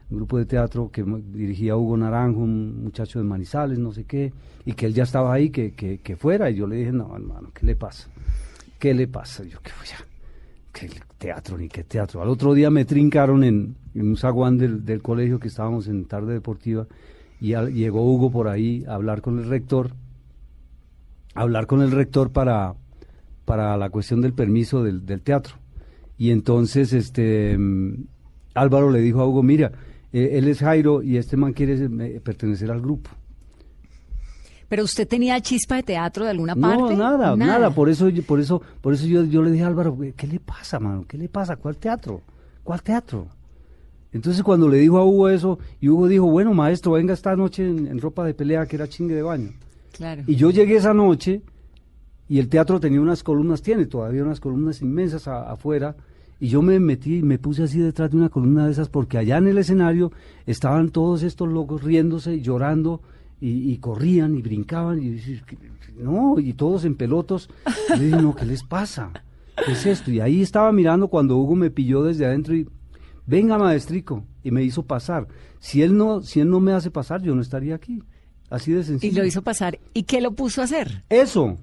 un 0.10 0.18
grupo 0.18 0.38
de 0.38 0.46
teatro 0.46 0.92
que 0.92 1.04
dirigía 1.04 1.78
Hugo 1.78 1.98
Naranjo, 1.98 2.42
un 2.42 2.84
muchacho 2.84 3.20
de 3.20 3.26
Manizales, 3.26 3.80
no 3.80 3.92
sé 3.92 4.04
qué, 4.04 4.34
y 4.66 4.74
que 4.74 4.88
él 4.88 4.94
ya 4.94 5.04
estaba 5.04 5.34
ahí, 5.34 5.50
que, 5.50 5.74
que, 5.74 6.00
que 6.00 6.16
fuera. 6.16 6.50
Y 6.52 6.56
yo 6.56 6.68
le 6.68 6.76
dije, 6.76 6.92
no, 6.92 7.16
hermano, 7.16 7.50
¿qué 7.54 7.66
le 7.66 7.76
pasa? 7.76 8.10
¿Qué 8.78 8.94
le 8.94 9.08
pasa? 9.08 9.44
Yo, 9.44 9.60
que 9.62 9.72
voy 9.80 9.88
a- 9.88 10.06
¿Qué 10.74 10.90
teatro 11.18 11.58
ni 11.58 11.70
qué 11.70 11.86
teatro? 11.86 12.22
Al 12.22 12.28
otro 12.28 12.54
día 12.54 12.70
me 12.70 12.84
trincaron 12.84 13.46
en, 13.46 13.78
un 13.96 14.18
zaguán 14.18 14.58
del, 14.58 14.84
del 14.84 15.02
colegio 15.02 15.40
que 15.40 15.48
estábamos 15.48 15.88
en 15.88 16.04
tarde 16.04 16.34
deportiva 16.34 16.86
y 17.40 17.56
llegó 17.72 18.04
Hugo 18.14 18.30
por 18.30 18.50
ahí 18.50 18.84
a 18.86 18.96
hablar 18.96 19.22
con 19.22 19.40
el 19.40 19.48
rector, 19.48 19.92
hablar 21.36 21.68
con 21.68 21.82
el 21.82 21.92
rector 21.92 22.32
para, 22.32 22.74
para 23.46 23.78
la 23.78 23.90
cuestión 23.92 24.22
del 24.22 24.34
permiso 24.34 24.84
del, 24.84 25.06
del 25.06 25.22
teatro. 25.22 25.56
Y 26.18 26.32
entonces 26.32 26.94
este 26.94 27.58
mm, 27.58 28.06
Álvaro 28.56 28.90
le 28.90 29.00
dijo 29.02 29.22
a 29.22 29.28
Hugo, 29.28 29.44
mira, 29.44 29.72
eh, 30.14 30.32
él 30.34 30.48
es 30.48 30.60
Jairo 30.60 31.04
y 31.04 31.18
este 31.18 31.38
man 31.38 31.54
quiere 31.54 31.74
eh, 31.76 32.20
pertenecer 32.24 32.72
al 32.72 32.82
grupo. 32.82 33.10
Pero 34.68 34.84
usted 34.84 35.08
tenía 35.08 35.40
chispa 35.42 35.76
de 35.76 35.84
teatro 35.84 36.24
de 36.26 36.32
alguna 36.32 36.56
parte. 36.56 36.96
No, 36.96 36.98
nada, 36.98 37.36
nada, 37.36 37.70
Por 37.70 37.88
eso, 37.90 38.10
yo- 38.10 38.24
por 38.24 38.40
eso, 38.40 38.62
por 38.82 38.94
eso 38.94 39.06
yo, 39.06 39.24
yo 39.26 39.44
le 39.44 39.52
dije 39.52 39.64
a 39.64 39.68
Álvaro, 39.68 39.96
¿qué 40.16 40.26
le 40.28 40.40
pasa, 40.40 40.80
mano? 40.80 41.06
¿Qué 41.08 41.18
le 41.18 41.30
pasa? 41.30 41.56
¿Cuál 41.56 41.78
teatro? 41.78 42.22
¿Cuál 42.64 42.82
teatro? 42.82 43.28
Entonces 44.12 44.42
cuando 44.42 44.68
le 44.70 44.78
dijo 44.78 44.98
a 44.98 45.06
Hugo 45.06 45.30
eso, 45.30 45.60
y 45.82 45.90
Hugo 45.90 46.08
dijo, 46.08 46.26
bueno, 46.26 46.54
maestro, 46.54 46.94
venga 46.94 47.14
esta 47.14 47.36
noche 47.36 47.68
en, 47.68 47.86
en 47.88 48.00
ropa 48.00 48.24
de 48.26 48.34
pelea, 48.34 48.66
que 48.66 48.78
era 48.78 48.88
chingue 48.88 49.14
de 49.14 49.22
baño. 49.22 49.52
Y 50.28 50.36
yo 50.36 50.50
llegué 50.52 50.76
esa 50.78 50.94
noche, 50.94 51.42
y 52.28 52.40
el 52.40 52.50
teatro 52.50 52.80
tenía 52.80 53.02
unas 53.02 53.24
columnas, 53.24 53.62
tiene 53.62 53.86
todavía 53.86 54.24
unas 54.24 54.40
columnas 54.40 54.82
inmensas 54.82 55.28
afuera, 55.28 55.96
y 56.40 56.48
yo 56.50 56.62
me 56.62 56.80
metí 56.80 57.18
y 57.18 57.22
me 57.24 57.38
puse 57.40 57.64
así 57.64 57.80
detrás 57.80 58.12
de 58.12 58.18
una 58.18 58.30
columna 58.30 58.66
de 58.66 58.72
esas, 58.72 58.90
porque 58.90 59.18
allá 59.18 59.38
en 59.38 59.48
el 59.48 59.58
escenario 59.58 60.12
estaban 60.46 60.90
todos 60.90 61.24
estos 61.24 61.48
locos 61.48 61.84
riéndose 61.84 62.42
llorando, 62.42 63.02
y, 63.42 63.78
corrían 63.78 64.34
y 64.36 64.42
brincaban, 64.42 64.98
y 65.00 65.10
dices, 65.10 65.44
"¿Qué- 65.44 65.58
no, 66.00 66.40
y 66.40 66.54
todos 66.54 66.84
en 66.84 66.96
pelotos. 66.96 67.48
Y 67.96 68.00
dije, 68.00 68.20
no, 68.22 68.34
¿qué 68.36 68.46
les 68.46 68.64
pasa? 68.64 69.12
¿Qué 69.66 69.74
es 69.74 69.86
esto? 69.86 70.10
Y 70.10 70.20
ahí 70.20 70.42
estaba 70.42 70.72
mirando 70.72 71.10
cuando 71.10 71.38
Hugo 71.38 71.56
me 71.56 71.70
pilló 71.70 72.02
desde 72.04 72.26
adentro 72.26 72.56
y, 72.56 72.68
venga 73.28 73.58
maestrico, 73.60 74.24
y 74.44 74.50
me 74.52 74.64
hizo 74.64 74.84
pasar. 74.84 75.28
Si 75.60 75.84
él 75.84 75.96
no, 75.96 76.22
si 76.22 76.40
él 76.40 76.50
no 76.50 76.60
me 76.60 76.72
hace 76.72 76.90
pasar, 76.90 77.22
yo 77.22 77.36
no 77.36 77.42
estaría 77.42 77.76
aquí. 77.76 78.02
Así 78.56 78.72
de 78.72 78.82
Y 78.82 78.84
sencillo. 78.84 79.22
lo 79.22 79.28
hizo 79.28 79.42
pasar. 79.42 79.78
¿Y 79.94 80.04
qué 80.04 80.22
lo 80.22 80.32
puso 80.32 80.62
a 80.62 80.64
hacer? 80.66 81.04
Eso, 81.10 81.58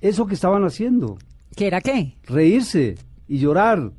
eso 0.00 0.26
que 0.26 0.34
estaban 0.34 0.64
haciendo, 0.64 1.18
¿Qué 1.56 1.66
era 1.66 1.80
qué? 1.80 2.14
reírse 2.26 2.96
y 3.28 3.38
llorar, 3.38 3.92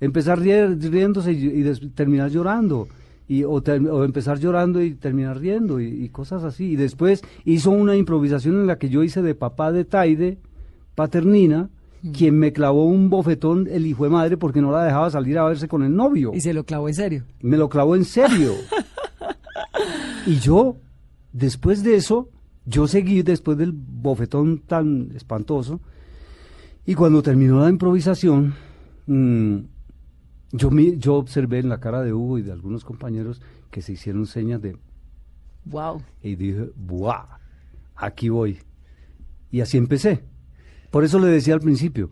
empezar 0.00 0.38
riéndose 0.40 1.32
y, 1.32 1.36
y 1.46 1.62
des- 1.62 1.80
terminar 1.94 2.30
llorando, 2.30 2.86
y, 3.28 3.42
o, 3.44 3.60
ter- 3.60 3.86
o 3.88 4.04
empezar 4.04 4.38
llorando 4.38 4.80
y 4.82 4.94
terminar 4.94 5.38
riendo, 5.38 5.80
y, 5.80 5.86
y 6.04 6.08
cosas 6.10 6.44
así. 6.44 6.64
Y 6.72 6.76
después 6.76 7.22
hizo 7.44 7.70
una 7.70 7.96
improvisación 7.96 8.54
en 8.60 8.66
la 8.68 8.78
que 8.78 8.88
yo 8.88 9.02
hice 9.02 9.20
de 9.22 9.34
papá 9.34 9.72
de 9.72 9.84
Taide, 9.84 10.38
paternina, 10.94 11.68
quien 12.16 12.38
me 12.38 12.52
clavó 12.52 12.84
un 12.86 13.10
bofetón 13.10 13.66
el 13.68 13.84
hijo 13.84 14.04
de 14.04 14.10
madre 14.10 14.36
porque 14.36 14.60
no 14.60 14.70
la 14.70 14.84
dejaba 14.84 15.10
salir 15.10 15.38
a 15.38 15.44
verse 15.44 15.66
con 15.66 15.82
el 15.82 15.96
novio. 15.96 16.30
Y 16.34 16.40
se 16.40 16.54
lo 16.54 16.62
clavó 16.64 16.86
en 16.88 16.94
serio. 16.94 17.24
Me 17.40 17.56
lo 17.56 17.68
clavó 17.68 17.96
en 17.96 18.04
serio. 18.04 18.52
y 20.26 20.38
yo, 20.38 20.76
después 21.36 21.82
de 21.82 21.96
eso, 21.96 22.30
yo 22.64 22.86
seguí 22.88 23.22
después 23.22 23.58
del 23.58 23.72
bofetón 23.72 24.58
tan 24.66 25.10
espantoso. 25.14 25.80
Y 26.84 26.94
cuando 26.94 27.22
terminó 27.22 27.60
la 27.60 27.68
improvisación, 27.68 28.54
mm, 29.06 29.56
yo, 30.52 30.70
mi- 30.70 30.96
yo 30.98 31.14
observé 31.14 31.58
en 31.58 31.68
la 31.68 31.78
cara 31.80 32.02
de 32.02 32.12
Hugo 32.12 32.38
y 32.38 32.42
de 32.42 32.52
algunos 32.52 32.84
compañeros 32.84 33.40
que 33.70 33.82
se 33.82 33.92
hicieron 33.92 34.26
señas 34.26 34.62
de... 34.62 34.76
Wow. 35.64 36.02
Y 36.22 36.36
dije, 36.36 36.70
¡buah! 36.76 37.38
aquí 37.96 38.28
voy. 38.28 38.58
Y 39.50 39.60
así 39.60 39.76
empecé. 39.78 40.22
Por 40.90 41.02
eso 41.04 41.18
le 41.18 41.26
decía 41.28 41.54
al 41.54 41.60
principio, 41.60 42.10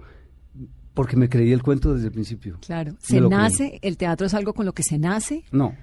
porque 0.94 1.16
me 1.16 1.28
creí 1.28 1.52
el 1.52 1.62
cuento 1.62 1.94
desde 1.94 2.06
el 2.06 2.12
principio. 2.12 2.58
Claro. 2.64 2.94
¿Se 2.98 3.20
nace? 3.20 3.78
¿El 3.82 3.96
teatro 3.96 4.26
es 4.26 4.34
algo 4.34 4.54
con 4.54 4.66
lo 4.66 4.72
que 4.72 4.82
se 4.82 4.98
nace? 4.98 5.44
No. 5.52 5.74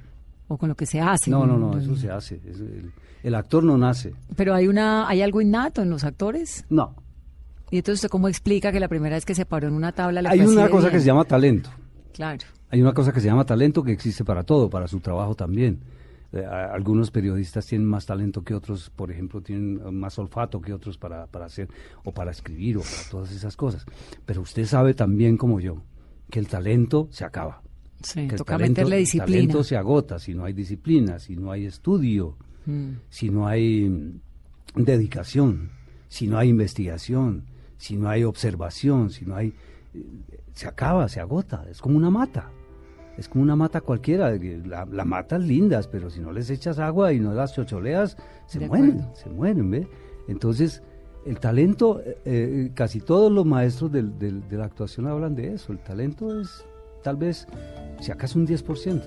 ¿O 0.52 0.58
con 0.58 0.68
lo 0.68 0.76
que 0.76 0.86
se 0.86 1.00
hace? 1.00 1.32
No, 1.32 1.48
no, 1.48 1.58
no, 1.58 1.78
eso 1.78 1.96
se 1.96 2.12
hace. 2.12 2.42
el, 3.24 3.36
actor 3.36 3.64
no 3.64 3.78
nace. 3.78 4.14
¿Pero 4.36 4.54
hay, 4.54 4.68
una, 4.68 5.08
hay 5.08 5.22
algo 5.22 5.40
innato 5.40 5.82
en 5.82 5.90
los 5.90 6.04
actores? 6.04 6.66
No. 6.70 6.94
¿Y 7.70 7.78
entonces 7.78 8.12
cómo 8.12 8.28
explica 8.28 8.70
que 8.74 8.82
la 8.82 8.90
primera 8.90 9.16
vez 9.16 9.24
que 9.24 9.34
se 9.34 9.46
paró 9.46 9.70
en 9.70 9.76
una 9.76 9.94
tabla 9.94 10.22
le 10.22 10.28
Hay 10.28 10.42
una 10.42 10.68
cosa 10.70 10.92
que 10.92 11.00
se 11.00 11.06
llama 11.06 11.24
talento. 11.24 11.70
Claro. 12.12 12.46
Hay 12.70 12.82
una 12.82 12.94
cosa 12.94 13.14
que 13.14 13.22
se 13.22 13.28
llama 13.28 13.46
talento 13.46 13.82
que 13.82 13.94
existe 13.94 14.26
para 14.26 14.44
todo, 14.44 14.70
para 14.70 14.90
su 14.90 15.00
trabajo 15.00 15.36
también. 15.36 15.80
Eh, 16.34 16.44
algunos 16.44 17.12
periodistas 17.12 17.66
tienen 17.66 17.88
más 17.88 18.06
talento 18.06 18.44
que 18.44 18.54
otros, 18.54 18.90
por 18.90 19.10
ejemplo, 19.10 19.40
tienen 19.40 19.96
más 19.98 20.20
olfato 20.20 20.60
que 20.60 20.74
otros 20.74 20.98
para, 20.98 21.28
para 21.28 21.46
hacer 21.46 21.70
o 22.04 22.12
para 22.12 22.32
escribir 22.32 22.76
o 22.76 22.82
para 22.82 23.10
todas 23.10 23.32
esas 23.32 23.56
cosas. 23.56 23.86
Pero 24.26 24.42
usted 24.42 24.66
sabe 24.66 24.96
también 24.96 25.38
como 25.38 25.62
yo 25.62 25.78
que 26.30 26.40
el 26.40 26.50
talento 26.50 27.08
se 27.10 27.24
acaba. 27.24 27.62
Sí, 28.04 28.28
toca 28.28 28.58
meterle 28.58 28.98
disciplina. 28.98 29.26
El 29.26 29.48
talento 29.48 29.64
se 29.64 29.78
agota 29.78 30.20
si 30.20 30.34
no 30.34 30.46
hay 30.46 30.54
disciplina, 30.54 31.20
si 31.20 31.36
no 31.36 31.52
hay 31.52 31.66
estudio, 31.66 32.38
mm. 32.66 32.90
si 33.10 33.30
no 33.30 33.48
hay 33.48 33.90
mm, 33.90 34.20
dedicación, 34.76 35.72
si 36.08 36.28
no 36.28 36.38
hay 36.38 36.50
investigación, 36.50 37.46
si 37.78 37.98
no 37.98 38.10
hay 38.10 38.24
observación, 38.24 39.10
si 39.10 39.26
no 39.26 39.36
hay... 39.36 39.54
Eh, 39.94 40.06
se 40.54 40.68
acaba, 40.68 41.08
se 41.08 41.20
agota, 41.20 41.66
es 41.70 41.82
como 41.82 41.98
una 41.98 42.10
mata 42.10 42.52
es 43.18 43.28
como 43.28 43.44
una 43.44 43.56
mata 43.56 43.82
cualquiera. 43.82 44.32
La, 44.66 44.86
la 44.86 45.06
matas 45.06 45.42
lindas, 45.42 45.88
pero 45.88 46.10
si 46.10 46.20
no 46.20 46.32
les 46.32 46.50
echas 46.50 46.80
agua 46.80 47.14
y 47.14 47.20
no 47.20 47.34
las 47.34 47.54
chocholeas, 47.54 48.18
se 48.48 48.68
mueren, 48.68 49.06
se 49.14 49.30
mueren, 49.30 49.70
¿ve? 49.70 49.88
Entonces, 50.28 50.82
el 51.26 51.40
talento, 51.40 52.02
eh, 52.02 52.18
eh, 52.26 52.72
casi 52.74 53.00
todos 53.00 53.32
los 53.32 53.46
maestros 53.46 53.92
del, 53.92 54.18
de 54.18 54.58
la 54.58 54.66
actuación 54.66 55.08
hablan 55.08 55.36
de 55.36 55.54
eso. 55.54 55.72
El 55.72 55.80
talento 55.80 56.40
es 56.40 56.66
tal 57.02 57.18
vez, 57.18 57.48
si 58.00 58.12
acaso, 58.12 58.40
un 58.40 58.48
10%. 58.48 59.02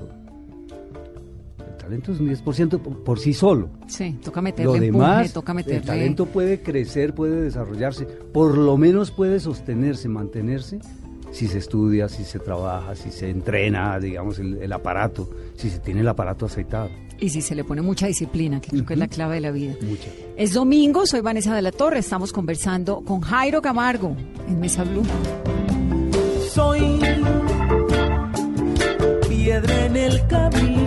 El 1.59 1.77
talento 1.77 2.13
es 2.13 2.21
un 2.21 2.29
10% 2.29 2.81
por, 2.81 3.19
sí 3.19 3.35
solo. 3.35 3.69
Sí, 3.87 4.19
toca 4.23 4.41
meterle 4.41 4.73
Lo 4.73 4.81
demás, 4.81 5.35
El 5.67 5.83
talento 5.83 6.27
puede 6.27 6.63
crecer, 6.63 7.15
puede 7.15 7.43
desarrollarse, 7.43 8.07
por 8.07 8.57
lo 8.57 8.77
menos 8.77 9.11
puede 9.11 9.39
sostenerse, 9.41 10.09
mantenerse 10.09 10.81
si 11.35 11.49
se 11.49 11.59
estudia, 11.59 12.09
si 12.09 12.23
se 12.25 12.39
trabaja, 12.39 12.95
si 12.95 13.11
se 13.11 13.29
entrena, 13.29 13.99
digamos, 13.99 14.39
el, 14.39 14.73
aparato, 14.73 15.29
si 15.57 15.69
se 15.69 15.81
tiene 15.81 16.01
el 16.01 16.09
aparato 16.09 16.47
aceitado. 16.47 16.91
Y 17.19 17.29
si 17.29 17.43
se 17.43 17.57
le 17.57 17.65
pone 17.65 17.83
mucha 17.83 18.07
disciplina, 18.07 18.61
que 18.61 18.71
creo 18.71 18.87
que 18.87 18.93
es 18.95 18.99
la 18.99 19.09
clave 19.09 19.35
de 19.37 19.41
la 19.41 19.51
vida. 19.51 19.75
Mucha. 19.83 20.11
Es 20.37 20.53
domingo, 20.53 21.07
soy 21.07 21.21
Vanessa 21.23 21.55
de 21.55 21.63
la 21.63 21.73
Torre, 21.73 21.99
estamos 21.99 22.33
conversando 22.33 23.03
con 23.03 23.21
Jairo 23.21 23.61
Camargo 23.61 24.17
en 24.49 24.61
Mesa 24.61 24.85
Blue. 24.85 25.03
Soy 26.51 26.94
piedra 29.45 29.85
en 29.85 29.97
el 29.97 30.27
camino 30.27 30.84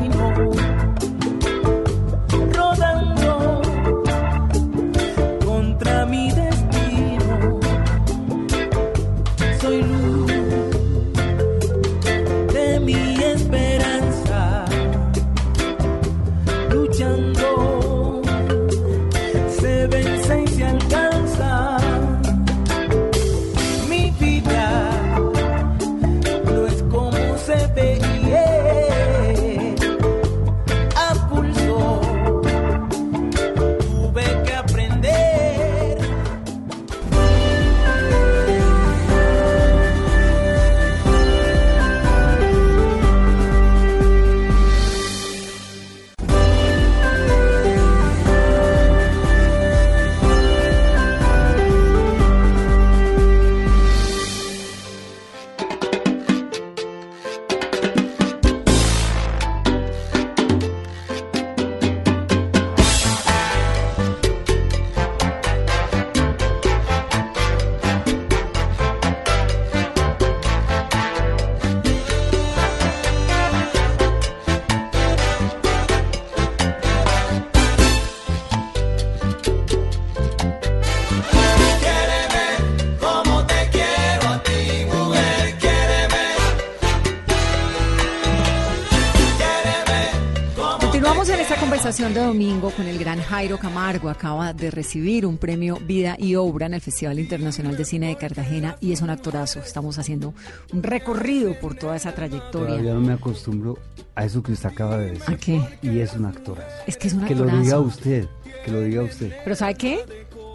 de 92.17 92.25
domingo 92.25 92.71
con 92.71 92.87
el 92.87 92.97
gran 92.97 93.21
Jairo 93.21 93.59
Camargo. 93.59 94.09
Acaba 94.09 94.51
de 94.51 94.71
recibir 94.71 95.23
un 95.23 95.37
premio 95.37 95.77
Vida 95.85 96.15
y 96.17 96.33
Obra 96.33 96.65
en 96.65 96.73
el 96.73 96.81
Festival 96.81 97.19
Internacional 97.19 97.77
de 97.77 97.85
Cine 97.85 98.07
de 98.07 98.15
Cartagena 98.15 98.75
y 98.81 98.91
es 98.91 99.01
un 99.01 99.11
actorazo. 99.11 99.59
Estamos 99.59 99.99
haciendo 99.99 100.33
un 100.73 100.81
recorrido 100.81 101.53
por 101.59 101.75
toda 101.75 101.95
esa 101.95 102.15
trayectoria. 102.15 102.69
Todavía 102.69 102.93
no 102.95 103.01
me 103.01 103.13
acostumbro 103.13 103.77
a 104.15 104.25
eso 104.25 104.41
que 104.41 104.53
usted 104.53 104.69
acaba 104.69 104.97
de 104.97 105.11
decir. 105.11 105.35
¿A 105.35 105.37
qué? 105.37 105.61
Y 105.83 105.99
es 105.99 106.15
un 106.15 106.25
actorazo. 106.25 106.75
Es 106.87 106.97
que 106.97 107.07
es 107.07 107.13
un 107.13 107.21
actorazo. 107.21 107.45
Que 107.45 107.51
lo 107.51 107.61
diga 107.61 107.79
usted, 107.79 108.27
que 108.65 108.71
lo 108.71 108.81
diga 108.81 109.03
usted. 109.03 109.33
Pero 109.43 109.55
¿sabe 109.55 109.75
qué? 109.75 109.99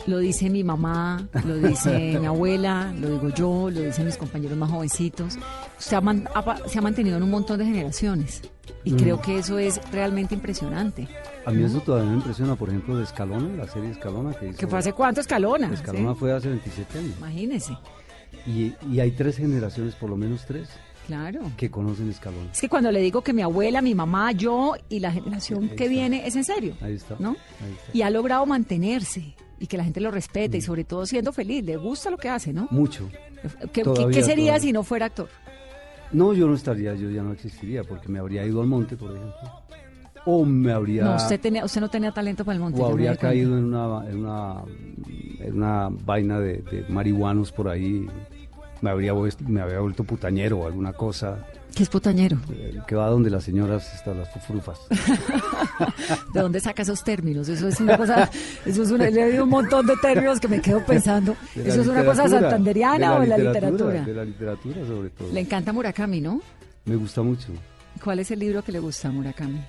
Lo 0.09 0.19
dice 0.19 0.51
mi 0.51 0.65
mamá, 0.65 1.29
lo 1.47 1.57
dice 1.59 2.17
mi 2.21 2.27
abuela, 2.27 2.93
lo 2.99 3.09
digo 3.09 3.29
yo, 3.29 3.71
lo 3.71 3.83
dicen 3.83 4.07
mis 4.07 4.17
compañeros 4.17 4.59
más 4.59 4.71
jovencitos. 4.71 5.39
se 5.79 5.95
ha 5.95 6.01
mantenido 6.01 7.19
en 7.19 7.23
un 7.23 7.31
montón 7.31 7.59
de 7.61 7.67
generaciones 7.67 8.43
y 8.85 8.95
mm. 8.95 8.97
creo 8.97 9.21
que 9.21 9.39
eso 9.39 9.59
es 9.59 9.81
realmente 9.93 10.35
impresionante. 10.35 11.07
A 11.45 11.51
mí 11.51 11.65
eso 11.65 11.81
todavía 11.81 12.11
me 12.11 12.17
impresiona, 12.17 12.55
por 12.55 12.69
ejemplo, 12.69 12.97
de 12.97 13.05
Escalona, 13.05 13.57
la 13.57 13.67
serie 13.67 13.91
Escalona 13.91 14.33
que 14.33 14.49
hizo. 14.49 14.59
¿Que 14.59 14.67
fue 14.67 14.79
hace 14.79 14.93
cuánto 14.93 15.21
Escalona? 15.21 15.73
Escalona 15.73 16.15
fue 16.15 16.33
hace 16.33 16.49
27 16.49 16.99
años. 16.99 17.15
Imagínese. 17.19 17.77
Y, 18.47 18.73
y 18.91 19.01
hay 19.01 19.11
tres 19.11 19.37
generaciones, 19.37 19.95
por 19.95 20.11
lo 20.11 20.17
menos 20.17 20.45
tres. 20.47 20.69
Claro. 21.07 21.41
Que 21.57 21.69
conocen 21.69 22.09
Escalona. 22.11 22.53
Es 22.53 22.61
que 22.61 22.69
cuando 22.69 22.93
le 22.93 23.01
digo 23.01 23.23
que 23.23 23.33
mi 23.33 23.43
abuela, 23.43 23.83
mi 23.83 23.95
mamá, 23.95 24.31
yo 24.33 24.75
y 24.89 25.01
la 25.01 25.11
generación 25.11 25.71
que 25.71 25.89
viene 25.89 26.27
es 26.27 26.37
en 26.37 26.45
serio. 26.45 26.77
Ahí 26.81 26.95
está. 26.95 27.17
¿no? 27.19 27.31
Ahí 27.31 27.73
está. 27.73 27.91
Y 27.93 28.03
ha 28.03 28.11
logrado 28.11 28.47
mantenerse 28.47 29.35
y 29.59 29.67
que 29.67 29.77
la 29.77 29.85
gente 29.85 30.01
lo 30.01 30.13
respete 30.13 30.59
y 30.59 30.61
mm. 30.61 30.65
sobre 30.65 30.85
todo 30.85 31.07
siendo 31.07 31.33
feliz. 31.33 31.65
Le 31.65 31.77
gusta 31.77 32.09
lo 32.11 32.19
que 32.19 32.29
hace, 32.29 32.53
¿no? 32.53 32.69
Mucho. 32.71 33.09
¿Qué, 33.73 33.83
¿qué 34.13 34.23
sería 34.23 34.61
si 34.61 34.73
no 34.73 34.85
fuera 34.85 35.07
actor? 35.07 35.29
No, 36.13 36.35
yo 36.35 36.47
no 36.47 36.55
estaría, 36.55 36.95
yo 36.95 37.11
ya 37.11 37.23
no 37.23 37.33
existiría 37.33 37.83
porque 37.83 38.09
me 38.09 38.21
habría 38.21 38.45
ido 38.45 38.61
al 38.61 38.69
monte, 38.69 38.97
por 38.97 39.11
ejemplo 39.11 39.63
o 40.25 40.45
me 40.45 40.73
habría... 40.73 41.05
No, 41.05 41.17
usted, 41.17 41.41
tenía, 41.41 41.65
usted 41.65 41.81
no 41.81 41.89
tenía 41.89 42.13
talento 42.13 42.45
para 42.45 42.55
el 42.55 42.61
monte. 42.61 42.81
O 42.81 42.87
habría 42.87 43.17
caído 43.17 43.57
en 43.57 43.65
una, 43.65 44.09
en 44.09 44.19
una, 44.19 44.63
en 45.41 45.57
una 45.57 45.89
vaina 45.91 46.39
de, 46.39 46.85
marihuanos 46.89 47.53
por 47.53 47.69
ahí, 47.69 48.07
me 48.81 48.91
habría, 48.91 49.13
me 49.47 49.61
habría 49.61 49.81
vuelto 49.81 50.05
putañero 50.05 50.61
o 50.61 50.67
alguna 50.67 50.93
cosa. 50.93 51.47
¿Qué 51.75 51.85
es 51.85 51.89
putañero? 51.89 52.37
Eh, 52.53 52.79
que 52.87 52.95
va 52.95 53.09
donde 53.09 53.31
las 53.31 53.45
señoras 53.45 53.95
están 53.95 54.19
las 54.19 54.29
frufas. 54.47 54.79
¿De 56.35 56.41
dónde 56.41 56.61
saca 56.61 56.83
esos 56.83 57.03
términos? 57.03 57.49
Eso 57.49 57.69
es 57.69 57.81
una 57.81 57.97
cosa, 57.97 58.31
eso 58.67 58.83
es 58.83 58.91
una, 58.91 59.09
le 59.09 59.41
un 59.41 59.49
montón 59.49 59.87
de 59.87 59.97
términos 59.97 60.39
que 60.39 60.49
me 60.49 60.61
quedo 60.61 60.85
pensando. 60.85 61.35
¿Eso 61.57 61.81
es 61.81 61.87
una 61.87 62.05
cosa 62.05 62.29
santanderiana 62.29 63.17
o 63.17 63.21
de 63.21 63.27
la 63.27 63.39
literatura? 63.39 64.03
De 64.03 64.15
la 64.15 64.25
literatura 64.25 64.87
sobre 64.87 65.11
todo. 65.11 65.33
Le 65.33 65.41
encanta 65.41 65.73
Murakami, 65.73 66.21
¿no? 66.21 66.43
Me 66.85 66.97
gusta 66.97 67.23
mucho. 67.23 67.49
¿Cuál 68.03 68.19
es 68.19 68.31
el 68.31 68.41
libro 68.41 68.63
que 68.63 68.73
le 68.73 68.81
gusta 68.81 69.09
a 69.09 69.13
Murakami? 69.13 69.61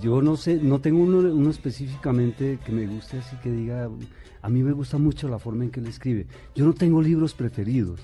Yo 0.00 0.22
no 0.22 0.36
sé, 0.36 0.56
no 0.56 0.80
tengo 0.80 1.02
uno, 1.02 1.50
específicamente 1.50 2.58
que 2.64 2.72
me 2.72 2.86
guste 2.86 3.18
así 3.18 3.36
que 3.42 3.50
diga, 3.50 3.90
a 4.42 4.48
mí 4.48 4.62
me 4.62 4.72
gusta 4.72 4.98
mucho 4.98 5.28
la 5.28 5.38
forma 5.38 5.64
en 5.64 5.70
que 5.70 5.80
él 5.80 5.86
escribe. 5.86 6.26
Yo 6.54 6.64
no 6.64 6.72
tengo 6.72 7.02
libros 7.02 7.34
preferidos. 7.34 8.00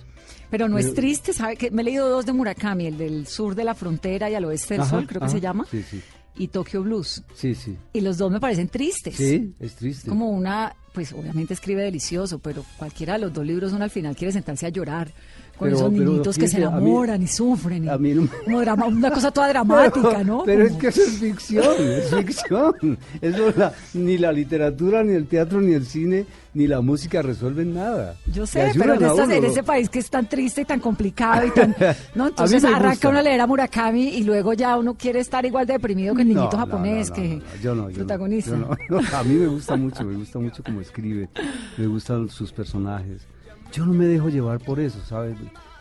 Pero 0.50 0.68
no 0.68 0.78
es 0.78 0.94
triste, 0.94 1.32
¿sabe? 1.32 1.56
que 1.56 1.70
Me 1.70 1.82
he 1.82 1.84
leído 1.84 2.08
dos 2.08 2.26
de 2.26 2.32
Murakami, 2.32 2.86
el 2.86 2.98
del 2.98 3.26
sur 3.26 3.54
de 3.54 3.64
la 3.64 3.74
frontera 3.74 4.28
y 4.28 4.34
al 4.34 4.44
oeste 4.44 4.76
del 4.76 4.86
sol, 4.86 5.06
creo 5.06 5.20
que 5.20 5.28
se 5.28 5.40
llama. 5.40 5.66
Sí, 5.70 5.82
sí. 5.82 6.00
Y 6.38 6.48
Tokyo 6.48 6.82
Blues. 6.82 7.22
Sí, 7.34 7.54
sí. 7.54 7.76
Y 7.92 8.00
los 8.00 8.18
dos 8.18 8.30
me 8.30 8.40
parecen 8.40 8.68
tristes. 8.68 9.16
Sí, 9.16 9.54
es 9.58 9.76
triste. 9.76 10.08
Como 10.08 10.30
una 10.30 10.74
pues 10.96 11.12
obviamente 11.12 11.52
escribe 11.52 11.82
delicioso, 11.82 12.38
pero 12.38 12.64
cualquiera 12.78 13.12
de 13.12 13.18
los 13.18 13.32
dos 13.34 13.44
libros 13.44 13.74
uno 13.74 13.84
al 13.84 13.90
final 13.90 14.16
quiere 14.16 14.32
sentarse 14.32 14.64
a 14.64 14.70
llorar 14.70 15.12
con 15.58 15.68
Pero- 15.68 15.76
esos 15.78 15.92
niñitos 15.92 16.36
que 16.38 16.48
se 16.48 16.58
mí- 16.58 16.62
enamoran 16.64 17.22
y 17.22 17.26
sufren. 17.26 17.84
y 17.84 17.88
a 17.88 17.96
mí 17.98 18.12
no 18.14 18.22
me- 18.22 18.28
como 18.44 18.60
drama- 18.60 18.86
una 18.86 19.10
cosa 19.10 19.30
toda 19.30 19.48
dramática, 19.48 20.22
¿no? 20.24 20.42
Pero 20.44 20.64
es 20.66 20.72
que 20.74 20.88
eso 20.88 21.02
es 21.02 21.18
ficción, 21.18 21.64
es 21.80 22.10
ficción. 22.14 22.98
Eso 23.20 23.52
la- 23.56 23.72
ni 23.94 24.18
la 24.18 24.32
literatura, 24.32 25.02
ni 25.02 25.14
el 25.14 25.26
teatro, 25.26 25.60
ni 25.60 25.72
el 25.72 25.86
cine, 25.86 26.26
ni 26.56 26.66
la 26.66 26.80
música 26.80 27.20
resuelven 27.20 27.74
nada. 27.74 28.16
Yo 28.32 28.46
sé, 28.46 28.72
pero 28.78 28.94
en, 28.94 29.04
estas- 29.04 29.28
en 29.28 29.44
ese 29.44 29.62
país 29.62 29.90
que 29.90 29.98
es 29.98 30.08
tan 30.08 30.26
triste 30.26 30.62
y 30.62 30.64
tan 30.64 30.80
complicado 30.80 31.46
y 31.46 31.50
tan... 31.50 31.76
¿no? 32.14 32.28
Entonces 32.28 32.64
arranca 32.64 32.88
gusta. 32.92 33.08
uno 33.10 33.18
a 33.18 33.22
leer 33.22 33.40
a 33.42 33.46
Murakami 33.46 34.08
y 34.08 34.24
luego 34.24 34.54
ya 34.54 34.78
uno 34.78 34.94
quiere 34.94 35.20
estar 35.20 35.44
igual 35.44 35.66
de 35.66 35.74
deprimido 35.74 36.14
que 36.14 36.22
el 36.22 36.28
niñito 36.28 36.52
no, 36.52 36.58
japonés, 36.58 37.10
no, 37.10 37.16
no, 37.16 37.22
que 37.22 37.42
yo 37.62 37.88
protagonista. 37.92 38.56
yo 38.90 39.00
a 39.14 39.22
mí 39.24 39.34
me 39.34 39.46
gusta 39.48 39.76
mucho, 39.76 40.02
me 40.04 40.16
gusta 40.16 40.38
mucho 40.38 40.62
cómo 40.64 40.80
escribe, 40.80 41.28
me 41.76 41.86
gustan 41.86 42.30
sus 42.30 42.50
personajes. 42.52 43.26
Yo 43.70 43.84
no 43.84 43.92
me 43.92 44.06
dejo 44.06 44.30
llevar 44.30 44.58
por 44.58 44.80
eso, 44.80 44.98
¿sabes? 45.06 45.36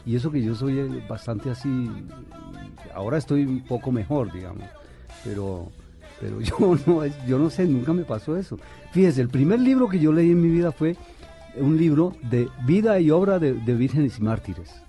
Y 0.06 0.18
eso 0.18 0.30
que 0.30 0.44
yo 0.44 0.56
soy 0.56 1.02
bastante 1.08 1.52
así, 1.52 1.90
ahora 2.94 3.18
estoy 3.18 3.46
un 3.46 3.62
poco 3.62 3.94
mejor, 3.94 4.30
digamos, 4.34 4.66
pero, 5.24 5.72
pero 6.20 6.42
yo 6.42 6.56
no, 6.86 7.06
yo 7.28 7.40
no 7.40 7.50
sé, 7.50 7.66
nunca 7.66 7.94
me 7.94 8.04
pasó 8.04 8.38
eso. 8.38 8.58
Fíjese, 8.92 9.22
el 9.22 9.30
primer 9.30 9.60
libro 9.60 9.88
que 9.88 10.00
yo 10.00 10.12
leí 10.12 10.32
en 10.32 10.42
mi 10.42 10.50
vida 10.50 10.72
fue 10.72 10.96
un 11.58 11.78
libro 11.78 12.16
de 12.30 12.48
vida 12.66 13.00
y 13.00 13.12
obra 13.12 13.40
de, 13.40 13.54
de 13.54 13.74
vírgenes 13.76 14.18
y 14.20 14.22
mártires. 14.22 14.82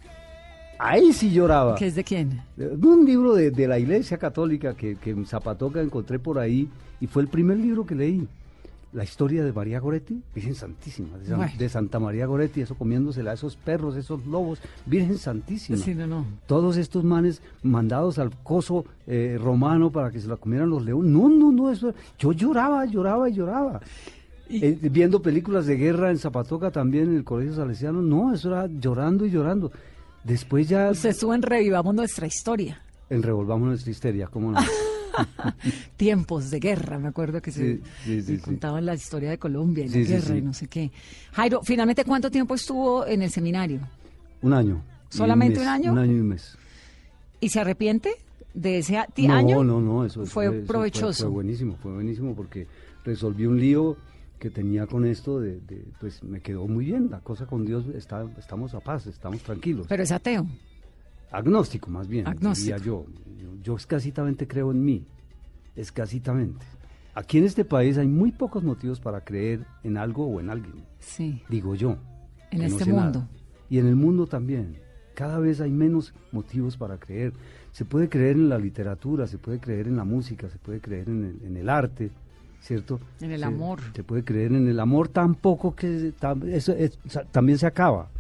Ahí 0.79 1.13
sí 1.13 1.31
lloraba. 1.31 1.75
¿Que 1.77 1.87
es 1.87 1.95
de 1.95 2.05
quién? 2.05 2.43
Un 2.59 3.07
libro 3.07 3.35
de, 3.35 3.51
de 3.51 3.67
la 3.67 3.79
Iglesia 3.79 4.19
Católica 4.19 4.75
que, 4.75 4.97
que 4.97 5.11
en 5.11 5.25
Zapatoca 5.25 5.81
encontré 5.81 6.19
por 6.19 6.39
ahí 6.39 6.69
y 7.01 7.07
fue 7.07 7.23
el 7.23 7.29
primer 7.29 7.57
libro 7.57 7.87
que 7.87 7.95
leí. 7.95 8.29
La 8.97 9.05
historia 9.05 9.45
de 9.45 9.53
María 9.53 9.79
Goretti, 9.79 10.23
Virgen 10.35 10.55
Santísima, 10.55 11.19
de, 11.19 11.27
San- 11.27 11.37
Bueno. 11.37 11.53
de 11.59 11.69
Santa 11.69 12.01
María 12.01 12.25
Goretti, 12.25 12.63
eso 12.63 12.75
comiéndosela 12.77 13.33
a 13.33 13.35
esos 13.35 13.55
perros, 13.55 13.95
esos 13.95 14.25
lobos, 14.27 14.59
Virgen 14.87 15.19
Santísima. 15.19 15.77
Sí, 15.77 15.95
no, 15.95 16.07
no. 16.07 16.25
Todos 16.47 16.79
estos 16.79 17.05
manes 17.05 17.43
mandados 17.63 18.19
al 18.19 18.31
coso 18.43 18.87
eh, 19.07 19.39
romano 19.39 19.91
para 19.93 20.11
que 20.11 20.19
se 20.19 20.29
la 20.29 20.37
comieran 20.37 20.71
los 20.71 20.83
leones. 20.83 21.13
No, 21.13 21.29
no, 21.29 21.53
no, 21.53 21.71
eso. 21.71 21.93
Yo 22.19 22.33
lloraba, 22.33 22.87
lloraba 22.87 23.29
y 23.29 23.35
lloraba. 23.35 23.81
Eh, 24.49 24.79
viendo 24.91 25.21
películas 25.21 25.67
de 25.67 25.77
guerra 25.77 26.11
en 26.11 26.19
Zapatoca 26.19 26.71
también 26.71 27.09
en 27.11 27.17
el 27.17 27.25
Colegio 27.25 27.55
Salesiano, 27.55 28.01
no, 28.01 28.33
eso 28.33 28.49
era 28.49 28.67
llorando 28.67 29.27
y 29.27 29.31
llorando. 29.31 29.71
Después 30.25 30.69
ya 30.71 30.91
Usted 30.91 31.11
estuvo 31.11 31.35
en 31.35 31.43
Revivamos 31.43 31.95
Nuestra 31.95 32.27
Historia. 32.27 32.81
en 33.11 33.23
Revolvamos 33.23 33.69
nuestra 33.69 33.91
histeria, 33.91 34.27
¿cómo 34.29 34.53
no? 34.53 34.59
Tiempos 35.97 36.51
de 36.51 36.59
guerra, 36.61 36.99
me 36.99 37.09
acuerdo 37.09 37.41
que 37.41 37.51
se 37.51 37.81
Sí, 38.05 38.23
sí. 38.23 38.39
contaban 38.39 38.85
la 38.87 38.95
historia 38.95 39.31
de 39.31 39.39
Colombia 39.39 39.85
y 39.85 39.89
la 39.89 39.99
guerra 39.99 40.37
y 40.37 40.43
no 40.43 40.53
sé 40.53 40.67
qué. 40.69 40.91
Jairo, 41.33 41.63
finalmente, 41.63 42.05
¿cuánto 42.05 42.31
tiempo 42.31 42.55
estuvo 42.55 43.07
en 43.07 43.23
el 43.23 43.31
seminario? 43.31 43.81
Un 44.43 44.53
año. 44.53 44.83
¿Solamente 45.09 45.59
mes, 45.59 45.67
un 45.67 45.73
año? 45.73 45.93
Un 45.93 45.99
año 45.99 46.13
y 46.13 46.21
un 46.21 46.29
mes. 46.29 46.57
¿Y 47.41 47.49
se 47.49 47.61
arrepiente 47.61 48.15
de 48.55 48.79
ese 48.79 48.95
no, 49.27 49.35
año? 49.35 49.65
no, 49.65 49.81
no, 49.81 50.05
eso 50.05 50.23
eso 50.23 50.31
fue 50.31 50.47
eso 50.47 50.67
provechoso. 50.67 51.25
Fue, 51.25 51.33
buenísimo, 51.33 51.77
fue 51.77 51.93
buenísimo 51.93 52.35
porque 52.35 52.67
resolví 53.05 53.47
un 53.47 53.61
lío 53.61 53.97
que 54.39 54.51
tenía 54.51 54.87
con 54.87 55.07
esto, 55.07 55.41
de, 55.41 55.61
de, 55.61 55.85
pues 56.01 56.23
me 56.23 56.41
quedó 56.41 56.67
muy 56.67 56.85
bien. 56.85 57.09
La 57.11 57.21
cosa 57.21 57.47
con 57.47 57.65
Dios, 57.65 57.85
está, 57.95 58.27
estamos 58.39 58.75
a 58.75 58.81
paz, 58.81 59.07
estamos 59.07 59.41
tranquilos. 59.43 59.87
Pero 59.89 60.03
es 60.03 60.13
ateo. 60.13 60.47
Agnóstico, 61.31 61.91
más 61.91 62.09
bien, 62.09 62.27
Agnóstico. 62.27 62.77
diría 62.77 62.85
yo. 62.85 63.07
yo. 63.39 63.57
Yo 63.63 63.77
escasitamente 63.77 64.47
creo 64.47 64.71
en 64.71 64.85
mí, 64.85 65.05
escasitamente. 65.75 66.65
Aquí 67.15 67.39
en 67.39 67.45
este 67.45 67.65
país 67.65 67.97
hay 67.99 68.07
muy 68.07 68.31
pocos 68.33 68.63
motivos 68.63 69.01
para 69.01 69.23
creer 69.23 69.65
en 69.83 69.97
algo 69.97 70.27
o 70.27 70.41
en 70.41 70.51
alguien, 70.51 70.85
Sí. 70.99 71.43
digo 71.49 71.75
yo. 71.75 71.97
En 72.51 72.59
no 72.61 72.65
este 72.67 72.85
mundo. 72.85 73.21
nada. 73.21 73.29
Y 73.71 73.79
en 73.79 73.87
el 73.87 73.97
mundo 73.97 74.27
también. 74.27 74.77
Cada 75.15 75.39
vez 75.39 75.61
hay 75.63 75.71
menos 75.73 76.13
motivos 76.31 76.77
para 76.77 76.99
creer. 76.99 77.33
Se 77.73 77.85
puede 77.87 78.09
creer 78.11 78.37
en 78.37 78.49
la 78.51 78.59
literatura, 78.59 79.27
se 79.27 79.39
puede 79.39 79.59
creer 79.61 79.89
en 79.89 79.97
la 79.97 80.05
música, 80.05 80.49
se 80.51 80.59
puede 80.59 80.81
creer 80.81 81.09
en 81.09 81.25
el, 81.25 81.47
en 81.47 81.57
el 81.57 81.69
arte, 81.71 82.11
¿cierto? 82.61 83.01
En 83.21 83.33
el 83.33 83.41
Se- 83.41 83.47
amor. 83.47 83.81
Se 83.95 84.05
puede 84.05 84.23
creer 84.25 84.53
en 84.53 84.69
el 84.69 84.79
amor 84.79 85.09
tampoco 85.09 85.75
que 85.75 86.13
tam- 86.21 86.47
eso 86.49 86.73
es- 86.73 86.99
también 87.33 87.57
se 87.59 87.67
acaba. 87.67 88.11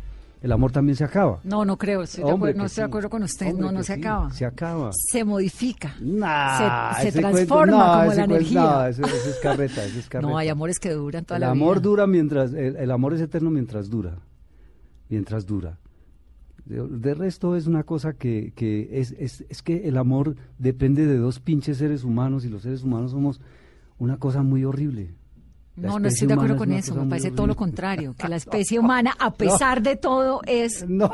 El 0.47 0.53
amor 0.53 0.71
también 0.71 0.95
se 0.95 1.03
acaba. 1.03 1.41
No, 1.43 1.65
no 1.65 1.77
creo. 1.77 2.03
Estoy 2.03 2.23
de 2.23 2.31
acuerdo- 2.31 2.57
no 2.59 2.67
estoy 2.67 2.83
de 2.83 2.87
acuerdo 2.87 3.11
con 3.11 3.23
usted. 3.25 3.47
Hombre, 3.49 3.63
no, 3.67 3.73
no 3.73 3.83
se 3.83 3.95
sí, 3.95 4.01
acaba. 4.01 4.31
Se 4.31 4.45
acaba. 4.47 4.91
Se 4.93 5.25
modifica. 5.25 5.97
Nah, 6.01 6.95
se 6.95 7.11
cuento- 7.11 7.19
transforma 7.31 7.73
como 7.73 7.83
la 7.83 8.05
cuento- 8.07 8.23
energía. 8.37 8.61
No, 8.63 8.87
eso, 8.87 9.03
eso 9.05 9.29
es 9.31 9.39
carreta, 9.43 9.85
eso 9.85 9.99
es 9.99 10.09
carreta. 10.09 10.29
No, 10.31 10.39
hay 10.39 10.49
amores 10.49 10.79
que 10.79 10.91
duran 10.93 11.25
toda 11.25 11.39
el 11.39 11.41
la 11.41 11.51
amor 11.51 11.79
vida. 11.79 11.83
dura 11.83 12.07
mientras, 12.07 12.53
el, 12.55 12.77
el 12.77 12.91
amor 12.93 13.15
es 13.15 13.21
eterno 13.23 13.51
mientras 13.51 13.91
dura, 13.91 14.19
mientras 15.09 15.47
dura. 15.47 15.79
De, 16.65 16.87
de 16.87 17.15
resto 17.15 17.57
es 17.57 17.67
una 17.67 17.83
cosa 17.83 18.13
que, 18.13 18.53
que 18.55 18.89
es, 19.01 19.17
es, 19.19 19.45
es 19.49 19.63
que 19.63 19.89
el 19.89 19.97
amor 19.97 20.37
depende 20.59 21.07
de 21.07 21.17
dos 21.19 21.41
pinches 21.41 21.79
seres 21.79 22.05
humanos 22.05 22.45
y 22.45 22.49
los 22.51 22.63
seres 22.63 22.85
humanos 22.85 23.11
somos 23.11 23.41
una 23.99 24.17
cosa 24.19 24.43
muy 24.45 24.65
horrible. 24.65 25.15
No, 25.77 25.99
no 25.99 26.09
estoy 26.09 26.29
de 26.29 26.35
acuerdo 26.35 26.57
con 26.57 26.73
eso. 26.73 26.95
Me 26.95 27.07
parece 27.09 27.31
todo 27.31 27.47
lo 27.47 27.55
contrario. 27.57 28.15
Que 28.19 28.29
la 28.29 28.37
especie 28.45 28.79
humana, 28.79 29.15
a 29.19 29.33
pesar 29.35 29.83
de 29.83 29.97
todo, 29.97 30.41
es 30.47 30.85
No. 30.89 31.11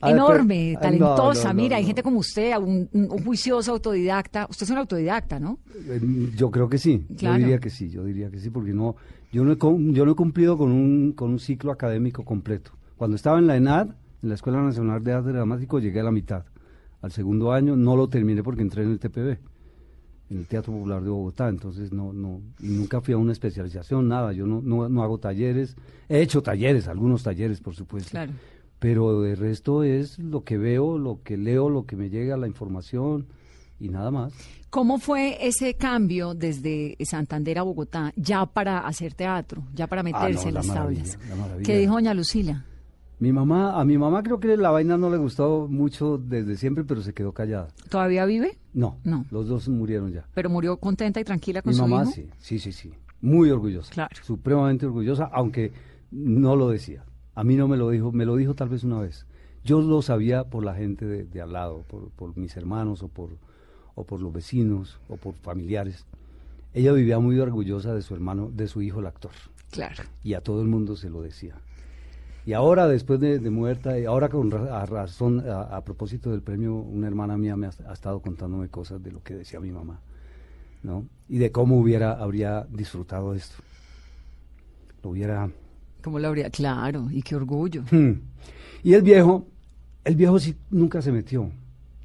ver, 0.00 0.12
enorme, 0.14 0.76
talentosa. 0.80 1.48
no, 1.48 1.54
no, 1.54 1.62
Mira, 1.62 1.76
hay 1.78 1.84
gente 1.84 2.02
como 2.04 2.20
usted, 2.20 2.56
un, 2.56 2.88
un 2.92 3.08
juicioso 3.24 3.72
autodidacta. 3.72 4.46
Usted 4.48 4.64
es 4.64 4.70
un 4.70 4.78
autodidacta, 4.78 5.40
¿no? 5.40 5.58
Eh, 5.88 6.00
Yo 6.36 6.50
creo 6.50 6.68
que 6.68 6.78
sí, 6.78 7.04
Claro. 7.16 7.36
yo 7.38 7.40
diría 7.44 7.58
que 7.58 7.70
sí, 7.70 7.90
yo 7.90 8.04
diría 8.04 8.30
que 8.30 8.38
sí, 8.38 8.50
porque 8.50 8.72
no, 8.72 8.94
yo 9.32 9.44
no 9.44 9.52
he, 9.52 9.56
yo 9.92 10.04
no 10.06 10.12
he 10.12 10.14
cumplido 10.14 10.56
con 10.56 10.70
un, 10.70 11.12
con 11.12 11.30
un 11.30 11.38
ciclo 11.40 11.72
académico 11.72 12.24
completo. 12.24 12.70
Cuando 12.96 13.16
estaba 13.16 13.38
en 13.40 13.46
la 13.48 13.56
ENAD, 13.56 13.88
en 14.22 14.28
la 14.28 14.34
Escuela 14.36 14.62
Nacional 14.62 15.02
de 15.02 15.12
Arte 15.12 15.32
Dramático, 15.32 15.80
llegué 15.80 16.00
a 16.00 16.04
la 16.04 16.12
mitad. 16.12 16.44
Al 17.02 17.10
segundo 17.12 17.52
año 17.52 17.74
no 17.76 17.96
lo 17.96 18.08
terminé 18.08 18.42
porque 18.42 18.62
entré 18.62 18.82
en 18.84 18.90
el 18.92 18.98
TPB, 18.98 19.38
en 20.30 20.38
el 20.38 20.46
Teatro 20.46 20.72
Popular 20.72 21.02
de 21.02 21.10
Bogotá, 21.10 21.48
entonces 21.48 21.92
no, 21.92 22.12
no, 22.12 22.40
y 22.60 22.68
nunca 22.68 23.00
fui 23.00 23.14
a 23.14 23.16
una 23.16 23.32
especialización, 23.32 24.08
nada, 24.08 24.32
yo 24.32 24.46
no, 24.46 24.60
no, 24.60 24.88
no 24.88 25.02
hago 25.02 25.18
talleres, 25.18 25.76
he 26.08 26.20
hecho 26.20 26.42
talleres, 26.42 26.88
algunos 26.88 27.22
talleres, 27.22 27.60
por 27.60 27.74
supuesto. 27.74 28.10
Claro. 28.10 28.32
Pero 28.78 29.22
de 29.22 29.34
resto 29.34 29.82
es 29.82 30.18
lo 30.18 30.44
que 30.44 30.56
veo, 30.56 30.98
lo 30.98 31.20
que 31.22 31.36
leo, 31.36 31.68
lo 31.68 31.84
que 31.84 31.96
me 31.96 32.10
llega, 32.10 32.36
la 32.36 32.46
información 32.46 33.26
y 33.80 33.88
nada 33.88 34.10
más. 34.10 34.32
¿Cómo 34.70 34.98
fue 34.98 35.38
ese 35.46 35.74
cambio 35.74 36.34
desde 36.34 36.96
Santander 37.00 37.58
a 37.58 37.62
Bogotá 37.62 38.12
ya 38.16 38.44
para 38.46 38.80
hacer 38.80 39.14
teatro, 39.14 39.64
ya 39.74 39.86
para 39.86 40.02
meterse 40.02 40.26
Ah, 40.26 40.42
no, 40.42 40.48
en 40.48 40.54
la 40.54 40.60
las 40.60 40.74
tablas? 40.74 41.18
¿Qué 41.64 41.78
dijo 41.78 41.94
doña 41.94 42.12
Lucila? 42.14 42.64
Mi 43.20 43.32
mamá, 43.32 43.80
a 43.80 43.84
mi 43.84 43.98
mamá 43.98 44.22
creo 44.22 44.38
que 44.38 44.56
la 44.56 44.70
vaina 44.70 44.96
no 44.96 45.10
le 45.10 45.16
gustó 45.16 45.66
mucho 45.68 46.18
desde 46.18 46.56
siempre, 46.56 46.84
pero 46.84 47.02
se 47.02 47.12
quedó 47.12 47.32
callada. 47.32 47.68
¿Todavía 47.88 48.24
vive? 48.26 48.58
No, 48.74 48.98
No. 49.02 49.24
los 49.30 49.48
dos 49.48 49.68
murieron 49.68 50.12
ya. 50.12 50.24
Pero 50.34 50.48
murió 50.50 50.76
contenta 50.76 51.20
y 51.20 51.24
tranquila 51.24 51.60
con 51.62 51.70
Mi 51.70 51.76
su 51.76 51.82
mamá 51.86 52.02
hijo. 52.04 52.12
sí, 52.12 52.28
sí, 52.38 52.58
sí, 52.60 52.72
sí, 52.72 52.92
muy 53.20 53.50
orgullosa, 53.50 53.92
Claro. 53.92 54.14
supremamente 54.22 54.86
orgullosa, 54.86 55.24
aunque 55.32 55.72
no 56.12 56.54
lo 56.54 56.68
decía. 56.70 57.04
A 57.34 57.42
mí 57.44 57.56
no 57.56 57.66
me 57.66 57.76
lo 57.76 57.90
dijo, 57.90 58.12
me 58.12 58.24
lo 58.24 58.36
dijo 58.36 58.54
tal 58.54 58.68
vez 58.68 58.84
una 58.84 59.00
vez. 59.00 59.26
Yo 59.64 59.80
lo 59.80 60.00
sabía 60.02 60.44
por 60.44 60.64
la 60.64 60.74
gente 60.74 61.04
de, 61.04 61.24
de 61.24 61.40
al 61.42 61.52
lado, 61.52 61.82
por, 61.88 62.10
por 62.10 62.36
mis 62.36 62.56
hermanos 62.56 63.02
o 63.02 63.08
por, 63.08 63.30
o 63.96 64.04
por 64.04 64.20
los 64.20 64.32
vecinos 64.32 65.00
o 65.08 65.16
por 65.16 65.34
familiares. 65.34 66.06
Ella 66.72 66.92
vivía 66.92 67.18
muy 67.18 67.38
orgullosa 67.40 67.92
de 67.94 68.02
su 68.02 68.14
hermano, 68.14 68.50
de 68.54 68.68
su 68.68 68.80
hijo 68.82 69.00
el 69.00 69.06
actor. 69.06 69.32
Claro. 69.70 70.02
y 70.24 70.32
a 70.32 70.40
todo 70.40 70.62
el 70.62 70.68
mundo 70.68 70.96
se 70.96 71.10
lo 71.10 71.20
decía. 71.20 71.56
Y 72.48 72.54
ahora, 72.54 72.88
después 72.88 73.20
de, 73.20 73.38
de 73.40 73.50
muerta, 73.50 73.98
y 73.98 74.06
ahora 74.06 74.30
con 74.30 74.50
ra- 74.50 74.80
a 74.80 74.86
razón, 74.86 75.44
a, 75.46 75.64
a 75.64 75.84
propósito 75.84 76.30
del 76.30 76.40
premio, 76.40 76.76
una 76.76 77.06
hermana 77.06 77.36
mía 77.36 77.56
me 77.56 77.66
ha, 77.66 77.72
ha 77.86 77.92
estado 77.92 78.22
contándome 78.22 78.70
cosas 78.70 79.02
de 79.02 79.12
lo 79.12 79.22
que 79.22 79.34
decía 79.34 79.60
mi 79.60 79.70
mamá, 79.70 80.00
¿no? 80.82 81.04
Y 81.28 81.36
de 81.36 81.52
cómo 81.52 81.78
hubiera, 81.78 82.12
habría 82.12 82.66
disfrutado 82.70 83.34
esto. 83.34 83.56
Lo 85.02 85.10
hubiera... 85.10 85.50
¿Cómo 86.02 86.18
lo 86.18 86.28
habría? 86.28 86.48
Claro, 86.48 87.08
y 87.10 87.20
qué 87.20 87.36
orgullo. 87.36 87.84
Hmm. 87.90 88.12
Y 88.82 88.94
el 88.94 89.02
viejo, 89.02 89.46
el 90.04 90.16
viejo 90.16 90.38
sí 90.38 90.56
nunca 90.70 91.02
se 91.02 91.12
metió, 91.12 91.50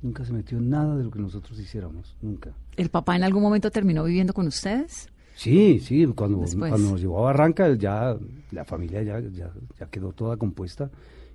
nunca 0.02 0.26
se 0.26 0.34
metió 0.34 0.58
en 0.58 0.70
nada 0.70 0.98
de 0.98 1.06
lo 1.06 1.10
que 1.10 1.20
nosotros 1.20 1.58
hiciéramos, 1.58 2.18
nunca. 2.22 2.52
¿El 2.76 2.90
papá 2.90 3.16
en 3.16 3.24
algún 3.24 3.44
momento 3.44 3.72
terminó 3.72 4.04
viviendo 4.04 4.34
con 4.34 4.48
ustedes? 4.48 5.08
Sí, 5.36 5.80
sí, 5.80 6.06
cuando, 6.16 6.42
Después. 6.42 6.70
cuando 6.70 6.92
nos 6.92 7.02
llevó 7.02 7.20
a 7.20 7.32
Barranca, 7.32 7.66
él 7.68 7.78
ya, 7.80 8.16
la 8.52 8.66
familia 8.66 9.02
ya, 9.04 9.20
ya, 9.20 9.52
ya 9.80 9.86
quedó 9.88 10.12
toda 10.14 10.38
compuesta 10.38 10.90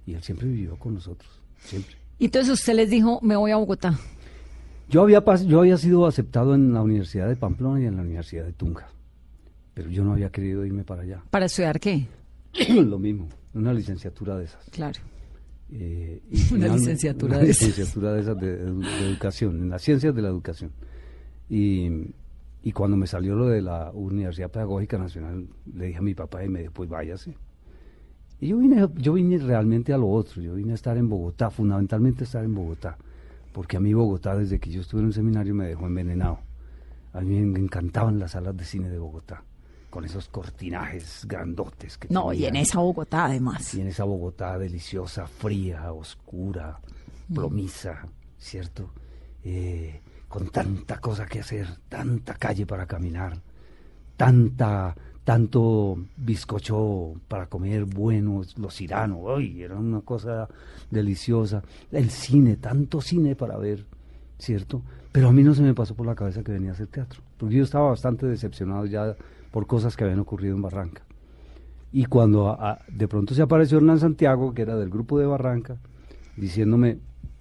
y 0.06 0.14
él 0.14 0.22
siempre 0.22 0.46
vivió 0.48 0.76
con 0.76 0.94
nosotros, 0.94 1.28
siempre. 1.58 1.96
Y 2.18 2.26
entonces 2.26 2.52
usted 2.54 2.74
les 2.74 2.90
dijo, 2.90 3.18
me 3.22 3.36
voy 3.36 3.50
a 3.50 3.56
Bogotá. 3.56 3.98
Yo 4.88 5.02
había, 5.02 5.24
pas- 5.24 5.44
yo 5.46 5.60
había 5.60 5.76
sido 5.76 6.06
aceptado 6.06 6.54
en 6.54 6.72
la 6.72 6.80
Universidad 6.82 7.28
de 7.28 7.36
Pamplona 7.36 7.80
y 7.80 7.86
en 7.86 7.96
la 7.96 8.02
Universidad 8.02 8.44
de 8.44 8.52
Tunja, 8.52 8.88
pero 9.74 9.90
yo 9.90 10.02
no 10.04 10.12
había 10.12 10.30
querido 10.30 10.64
irme 10.64 10.84
para 10.84 11.02
allá. 11.02 11.22
¿Para 11.30 11.46
estudiar 11.46 11.78
qué? 11.78 12.06
Lo 12.84 12.98
mismo, 12.98 13.28
una 13.54 13.74
licenciatura 13.74 14.38
de 14.38 14.44
esas. 14.46 14.64
Claro. 14.70 14.98
Eh, 15.70 16.22
y 16.30 16.54
Una 16.54 16.68
licenciatura 16.68 17.36
una 17.36 17.44
de 17.44 17.50
esas. 17.50 17.68
licenciatura 17.68 18.12
de 18.14 18.20
esas 18.22 18.40
de- 18.40 18.56
de 18.56 19.08
educación, 19.10 19.60
en 19.60 19.68
las 19.70 19.82
ciencias 19.82 20.14
de 20.14 20.22
la 20.22 20.28
educación. 20.28 20.70
Y, 21.50 21.90
Y 22.62 22.72
cuando 22.72 22.96
me 22.96 23.06
salió 23.06 23.34
lo 23.36 23.46
de 23.46 23.62
la 23.62 23.90
Universidad 23.92 24.50
Pedagógica 24.50 24.98
Nacional, 24.98 25.46
le 25.74 25.86
dije 25.86 25.98
a 25.98 26.02
mi 26.02 26.14
papá 26.14 26.44
y 26.44 26.48
me 26.48 26.60
dijo, 26.60 26.72
pues 26.72 26.88
váyase. 26.88 27.36
Y 28.40 28.48
yo 28.48 28.58
vine, 28.58 28.86
yo 28.96 29.14
vine 29.14 29.38
realmente 29.38 29.92
a 29.92 29.98
lo 29.98 30.08
otro, 30.10 30.42
yo 30.42 30.54
vine 30.54 30.72
a 30.72 30.74
estar 30.74 30.96
en 30.96 31.08
Bogotá, 31.08 31.50
fundamentalmente 31.50 32.22
a 32.22 32.26
estar 32.26 32.44
en 32.44 32.54
Bogotá, 32.54 32.96
porque 33.52 33.76
a 33.76 33.80
mí 33.80 33.92
Bogotá 33.94 34.36
desde 34.36 34.58
que 34.58 34.70
yo 34.70 34.80
estuve 34.80 35.00
en 35.00 35.06
un 35.06 35.12
seminario 35.12 35.54
me 35.54 35.66
dejó 35.66 35.86
envenenado. 35.86 36.38
A 37.12 37.20
mí 37.20 37.40
me 37.40 37.58
encantaban 37.58 38.18
las 38.18 38.32
salas 38.32 38.56
de 38.56 38.64
cine 38.64 38.90
de 38.90 38.98
Bogotá, 38.98 39.42
con 39.90 40.04
esos 40.04 40.28
cortinajes 40.28 41.24
grandotes 41.26 41.96
que 41.98 42.08
No, 42.10 42.32
y 42.32 42.38
en 42.38 42.48
tenían. 42.52 42.62
esa 42.64 42.78
Bogotá 42.80 43.24
además. 43.26 43.74
Y 43.74 43.80
en 43.80 43.88
esa 43.88 44.04
Bogotá 44.04 44.58
deliciosa, 44.58 45.26
fría, 45.26 45.92
oscura, 45.92 46.78
Mm. 47.28 47.34
plomiza, 47.34 48.06
¿cierto? 48.36 48.90
Eh, 49.44 50.00
con 50.28 50.48
tanta 50.50 51.00
cosa 51.00 51.26
que 51.26 51.40
hacer, 51.40 51.66
tanta 51.88 52.34
calle 52.34 52.66
para 52.66 52.86
caminar, 52.86 53.40
tanta, 54.16 54.94
tanto 55.24 55.98
bizcocho 56.16 57.14
para 57.28 57.46
comer 57.46 57.84
buenos, 57.84 58.56
los 58.58 58.80
iranos, 58.80 59.20
¡ay! 59.36 59.62
Era 59.62 59.76
una 59.76 60.02
cosa 60.02 60.48
deliciosa. 60.90 61.62
El 61.90 62.10
cine, 62.10 62.56
tanto 62.56 63.00
cine 63.00 63.34
para 63.36 63.56
ver, 63.56 63.86
¿cierto? 64.38 64.82
Pero 65.12 65.28
a 65.28 65.32
mí 65.32 65.42
no 65.42 65.54
se 65.54 65.62
me 65.62 65.74
pasó 65.74 65.94
por 65.94 66.06
la 66.06 66.14
cabeza 66.14 66.42
que 66.42 66.52
venía 66.52 66.70
a 66.70 66.74
hacer 66.74 66.88
teatro, 66.88 67.22
porque 67.38 67.56
yo 67.56 67.64
estaba 67.64 67.88
bastante 67.88 68.26
decepcionado 68.26 68.84
ya 68.84 69.16
por 69.50 69.66
cosas 69.66 69.96
que 69.96 70.04
habían 70.04 70.20
ocurrido 70.20 70.54
en 70.54 70.62
Barranca. 70.62 71.02
Y 71.90 72.04
cuando 72.04 72.58
de 72.88 73.08
pronto 73.08 73.34
se 73.34 73.40
apareció 73.40 73.78
Hernán 73.78 73.98
Santiago, 73.98 74.52
que 74.52 74.60
era 74.60 74.76
del 74.76 74.90
grupo 74.90 75.18
de 75.18 75.24
Barranca, 75.24 75.78
diciéndome, 76.36 76.98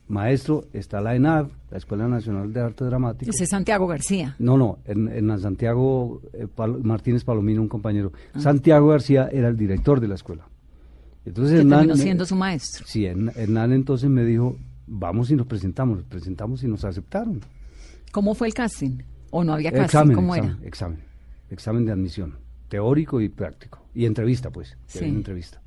maestro, 0.08 0.66
está 0.74 1.02
la 1.02 1.16
ENAD, 1.16 1.48
la 1.70 1.78
Escuela 1.78 2.08
Nacional 2.08 2.54
de 2.54 2.62
Arte 2.62 2.86
Dramático. 2.86 3.30
Ese 3.30 3.44
es 3.44 3.50
Santiago 3.50 3.88
García. 3.88 4.36
No, 4.40 4.58
no, 4.58 4.78
Hern- 4.86 5.12
Hernán 5.12 5.40
Santiago 5.42 6.22
eh, 6.34 6.48
Pal- 6.54 6.82
Martínez 6.84 7.24
Palomino, 7.24 7.62
un 7.62 7.68
compañero. 7.68 8.12
Ah. 8.34 8.40
Santiago 8.40 8.88
García 8.88 9.30
era 9.32 9.48
el 9.50 9.58
director 9.58 10.00
de 10.00 10.08
la 10.08 10.16
escuela. 10.16 10.48
Entonces 11.26 11.60
Hernán, 11.60 11.80
terminó 11.80 11.98
siendo 11.98 12.26
su 12.26 12.36
maestro. 12.36 12.86
Sí, 12.88 13.02
Hern- 13.04 13.34
Hernán 13.36 13.74
entonces 13.74 14.10
me 14.10 14.24
dijo, 14.24 14.56
vamos 14.88 15.30
y 15.32 15.36
nos 15.36 15.46
presentamos, 15.48 15.98
nos 15.98 16.06
presentamos 16.08 16.64
y 16.64 16.68
nos 16.68 16.86
aceptaron. 16.86 17.42
¿Cómo 18.12 18.34
fue 18.34 18.48
el 18.48 18.54
casting? 18.54 19.00
¿O 19.32 19.44
no 19.44 19.54
había 19.54 19.72
casting? 19.72 19.84
Examen, 19.86 20.16
¿Cómo 20.16 20.36
examen, 20.36 20.58
era? 20.60 20.68
examen, 20.68 21.00
examen 21.50 21.86
de 21.86 21.92
admisión, 21.92 22.36
teórico 22.70 23.20
y 23.20 23.28
práctico. 23.28 23.80
Y 23.94 24.06
entrevista, 24.06 24.52
pues, 24.52 24.78
Sí. 24.88 25.04
entrevista. 25.04 25.62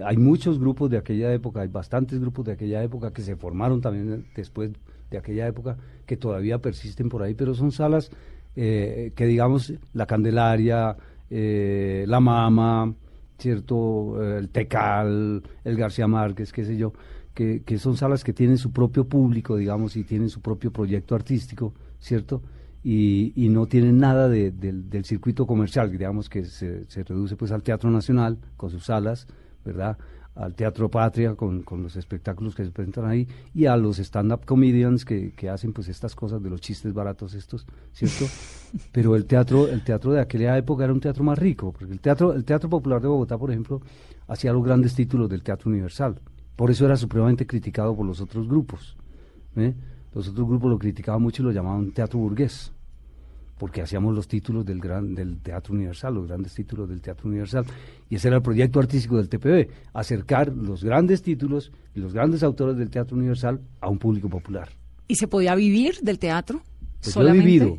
Hay 0.04 0.18
muchos 0.18 0.58
grupos 0.60 0.90
de 0.90 0.98
aquella 0.98 1.34
época, 1.34 1.62
hay 1.62 1.68
bastantes 1.68 2.20
grupos 2.20 2.46
de 2.46 2.54
aquella 2.54 2.82
época 2.82 3.12
que 3.12 3.22
se 3.22 3.36
formaron 3.36 3.82
también 3.82 4.26
después 4.36 4.72
de 5.10 5.18
aquella 5.18 5.48
época 5.48 5.78
que 6.06 6.16
todavía 6.16 6.60
persisten 6.60 7.10
por 7.10 7.22
ahí, 7.24 7.34
pero 7.34 7.54
son 7.54 7.72
salas 7.72 8.10
eh, 8.56 9.12
que 9.16 9.26
digamos 9.26 9.74
la 9.94 10.06
Candelaria, 10.06 10.96
eh, 11.30 12.06
la 12.08 12.20
Mama, 12.22 12.94
cierto, 13.38 14.22
Eh, 14.24 14.38
el 14.40 14.50
Tecal, 14.50 15.44
el 15.66 15.76
García 15.78 16.08
Márquez, 16.08 16.54
qué 16.54 16.64
sé 16.64 16.78
yo, 16.78 16.94
que, 17.34 17.64
que 17.66 17.78
son 17.78 17.98
salas 17.98 18.24
que 18.24 18.34
tienen 18.34 18.58
su 18.58 18.72
propio 18.72 19.06
público, 19.06 19.58
digamos, 19.58 19.96
y 19.98 20.04
tienen 20.04 20.30
su 20.30 20.42
propio 20.42 20.72
proyecto 20.72 21.16
artístico, 21.16 21.74
cierto, 22.00 22.42
y, 22.84 23.34
y 23.36 23.50
no 23.50 23.68
tienen 23.68 23.98
nada 24.00 24.28
de- 24.30 24.52
del, 24.52 24.90
del 24.90 25.04
circuito 25.06 25.46
comercial, 25.46 25.92
digamos 25.92 26.30
que 26.30 26.46
se, 26.46 26.86
se 26.90 27.04
reduce 27.04 27.36
pues 27.36 27.52
al 27.52 27.62
Teatro 27.64 27.90
Nacional 27.92 28.38
con 28.58 28.70
sus 28.70 28.86
salas, 28.86 29.28
¿verdad? 29.64 29.98
Al 30.36 30.56
Teatro 30.56 30.90
Patria 30.90 31.36
con, 31.36 31.62
con 31.62 31.84
los 31.84 31.98
espectáculos 31.98 32.56
que 32.56 32.64
se 32.64 32.72
presentan 32.72 33.06
ahí 33.06 33.28
y 33.54 33.66
a 33.66 33.76
los 33.76 34.00
stand-up 34.00 34.46
comedians 34.46 35.04
que, 35.04 35.34
que 35.34 35.50
hacen 35.50 35.74
pues 35.74 35.90
estas 35.90 36.16
cosas 36.16 36.42
de 36.42 36.50
los 36.50 36.62
chistes 36.62 36.94
baratos 36.94 37.34
estos, 37.34 37.66
¿cierto? 37.92 38.26
Pero 38.94 39.16
el 39.16 39.26
teatro, 39.26 39.68
el 39.68 39.84
teatro 39.84 40.14
de 40.14 40.22
aquella 40.22 40.58
época 40.58 40.86
era 40.86 40.94
un 40.94 41.02
teatro 41.02 41.24
más 41.24 41.38
rico, 41.38 41.74
porque 41.74 41.94
el 41.94 42.00
teatro, 42.00 42.34
el 42.34 42.46
teatro 42.46 42.70
popular 42.70 43.02
de 43.02 43.10
Bogotá, 43.10 43.38
por 43.38 43.52
ejemplo, 43.52 43.82
hacía 44.28 44.54
los 44.54 44.64
grandes 44.64 44.96
títulos 44.96 45.30
del 45.30 45.44
teatro 45.44 45.70
universal. 45.70 46.20
Por 46.56 46.72
eso 46.72 46.86
era 46.86 46.96
supremamente 46.96 47.46
criticado 47.46 47.96
por 47.96 48.06
los 48.06 48.22
otros 48.22 48.48
grupos. 48.48 48.96
¿eh? 49.56 49.74
Los 50.14 50.30
otros 50.30 50.48
grupos 50.48 50.70
lo 50.70 50.80
criticaban 50.80 51.22
mucho 51.22 51.42
y 51.42 51.46
lo 51.46 51.52
llamaban 51.52 51.92
teatro 51.92 52.20
burgués, 52.20 52.72
porque 53.62 53.84
hacíamos 53.84 54.16
los 54.16 54.28
títulos 54.28 54.66
del, 54.66 54.80
gran, 54.80 55.14
del 55.14 55.38
Teatro 55.38 55.76
Universal, 55.76 56.16
los 56.16 56.26
grandes 56.26 56.52
títulos 56.56 56.90
del 56.90 57.00
Teatro 57.00 57.30
Universal. 57.30 57.64
Y 58.10 58.16
ese 58.16 58.30
era 58.30 58.38
el 58.38 58.42
proyecto 58.42 58.80
artístico 58.80 59.18
del 59.18 59.30
TPB, 59.30 59.70
acercar 59.94 60.48
los 60.52 60.84
grandes 60.84 61.22
títulos 61.22 61.72
y 61.94 62.00
los 62.00 62.12
grandes 62.12 62.42
autores 62.42 62.76
del 62.76 62.90
Teatro 62.90 63.16
Universal 63.16 63.62
a 63.80 63.88
un 63.88 64.00
público 64.00 64.30
popular. 64.30 64.70
¿Y 65.08 65.14
se 65.14 65.28
podía 65.28 65.54
vivir 65.54 66.00
del 66.02 66.18
teatro? 66.18 66.64
Pues 67.04 67.14
yo 67.14 67.22
he 67.22 67.34
vivido, 67.34 67.78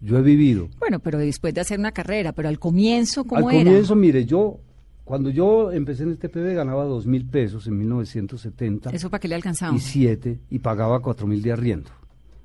yo 0.00 0.18
he 0.18 0.22
vivido. 0.22 0.68
Bueno, 0.78 1.00
pero 1.00 1.18
después 1.18 1.52
de 1.52 1.62
hacer 1.62 1.80
una 1.80 1.90
carrera, 1.90 2.30
pero 2.32 2.48
al 2.48 2.60
comienzo, 2.60 3.24
¿cómo 3.24 3.48
Al 3.48 3.56
era? 3.56 3.64
comienzo, 3.64 3.96
mire, 3.96 4.24
yo, 4.26 4.60
cuando 5.02 5.30
yo 5.30 5.72
empecé 5.72 6.04
en 6.04 6.10
el 6.10 6.18
TPB 6.18 6.54
ganaba 6.54 6.84
dos 6.84 7.08
mil 7.08 7.26
pesos 7.26 7.66
en 7.66 7.76
1970 7.76 8.90
¿Eso 8.90 9.10
para 9.10 9.18
qué 9.18 9.26
le 9.26 9.34
alcanzaba? 9.34 9.76
y 9.76 9.80
siete 9.80 10.38
y 10.48 10.60
pagaba 10.60 11.00
cuatro 11.00 11.26
mil 11.26 11.42
de 11.42 11.50
arriendo. 11.50 11.90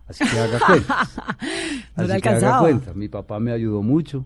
Así 0.09 0.23
que 0.25 0.39
haga 0.39 0.59
cuenta. 0.65 1.07
No 1.97 2.03
Así 2.03 2.21
que 2.21 2.29
haga 2.29 2.59
cuenta. 2.59 2.93
Mi 2.93 3.07
papá 3.09 3.39
me 3.39 3.51
ayudó 3.51 3.81
mucho, 3.83 4.25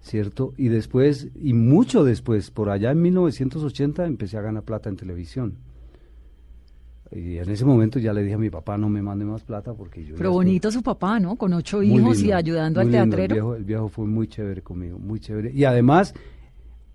¿cierto? 0.00 0.52
Y 0.56 0.68
después, 0.68 1.28
y 1.34 1.52
mucho 1.54 2.02
después, 2.04 2.50
por 2.50 2.68
allá 2.70 2.90
en 2.90 3.00
1980 3.02 4.04
empecé 4.06 4.36
a 4.38 4.42
ganar 4.42 4.62
plata 4.64 4.88
en 4.90 4.96
televisión. 4.96 5.56
Y 7.14 7.36
en 7.38 7.50
ese 7.50 7.64
momento 7.66 7.98
ya 7.98 8.12
le 8.14 8.22
dije 8.22 8.34
a 8.34 8.38
mi 8.38 8.48
papá, 8.50 8.78
no 8.78 8.88
me 8.88 9.02
mande 9.02 9.24
más 9.26 9.42
plata 9.42 9.74
porque 9.74 10.02
yo... 10.02 10.14
Pero 10.16 10.30
estoy- 10.30 10.34
bonito 10.46 10.70
su 10.70 10.82
papá, 10.82 11.20
¿no? 11.20 11.36
Con 11.36 11.52
ocho 11.52 11.82
hijos 11.82 12.22
y 12.22 12.32
ayudando 12.32 12.80
al 12.80 12.90
lindo. 12.90 13.16
teatrero. 13.16 13.24
El 13.24 13.32
viejo, 13.34 13.54
el 13.56 13.64
viejo 13.64 13.88
fue 13.88 14.06
muy 14.06 14.28
chévere 14.28 14.62
conmigo, 14.62 14.98
muy 14.98 15.20
chévere. 15.20 15.52
Y 15.52 15.64
además, 15.64 16.14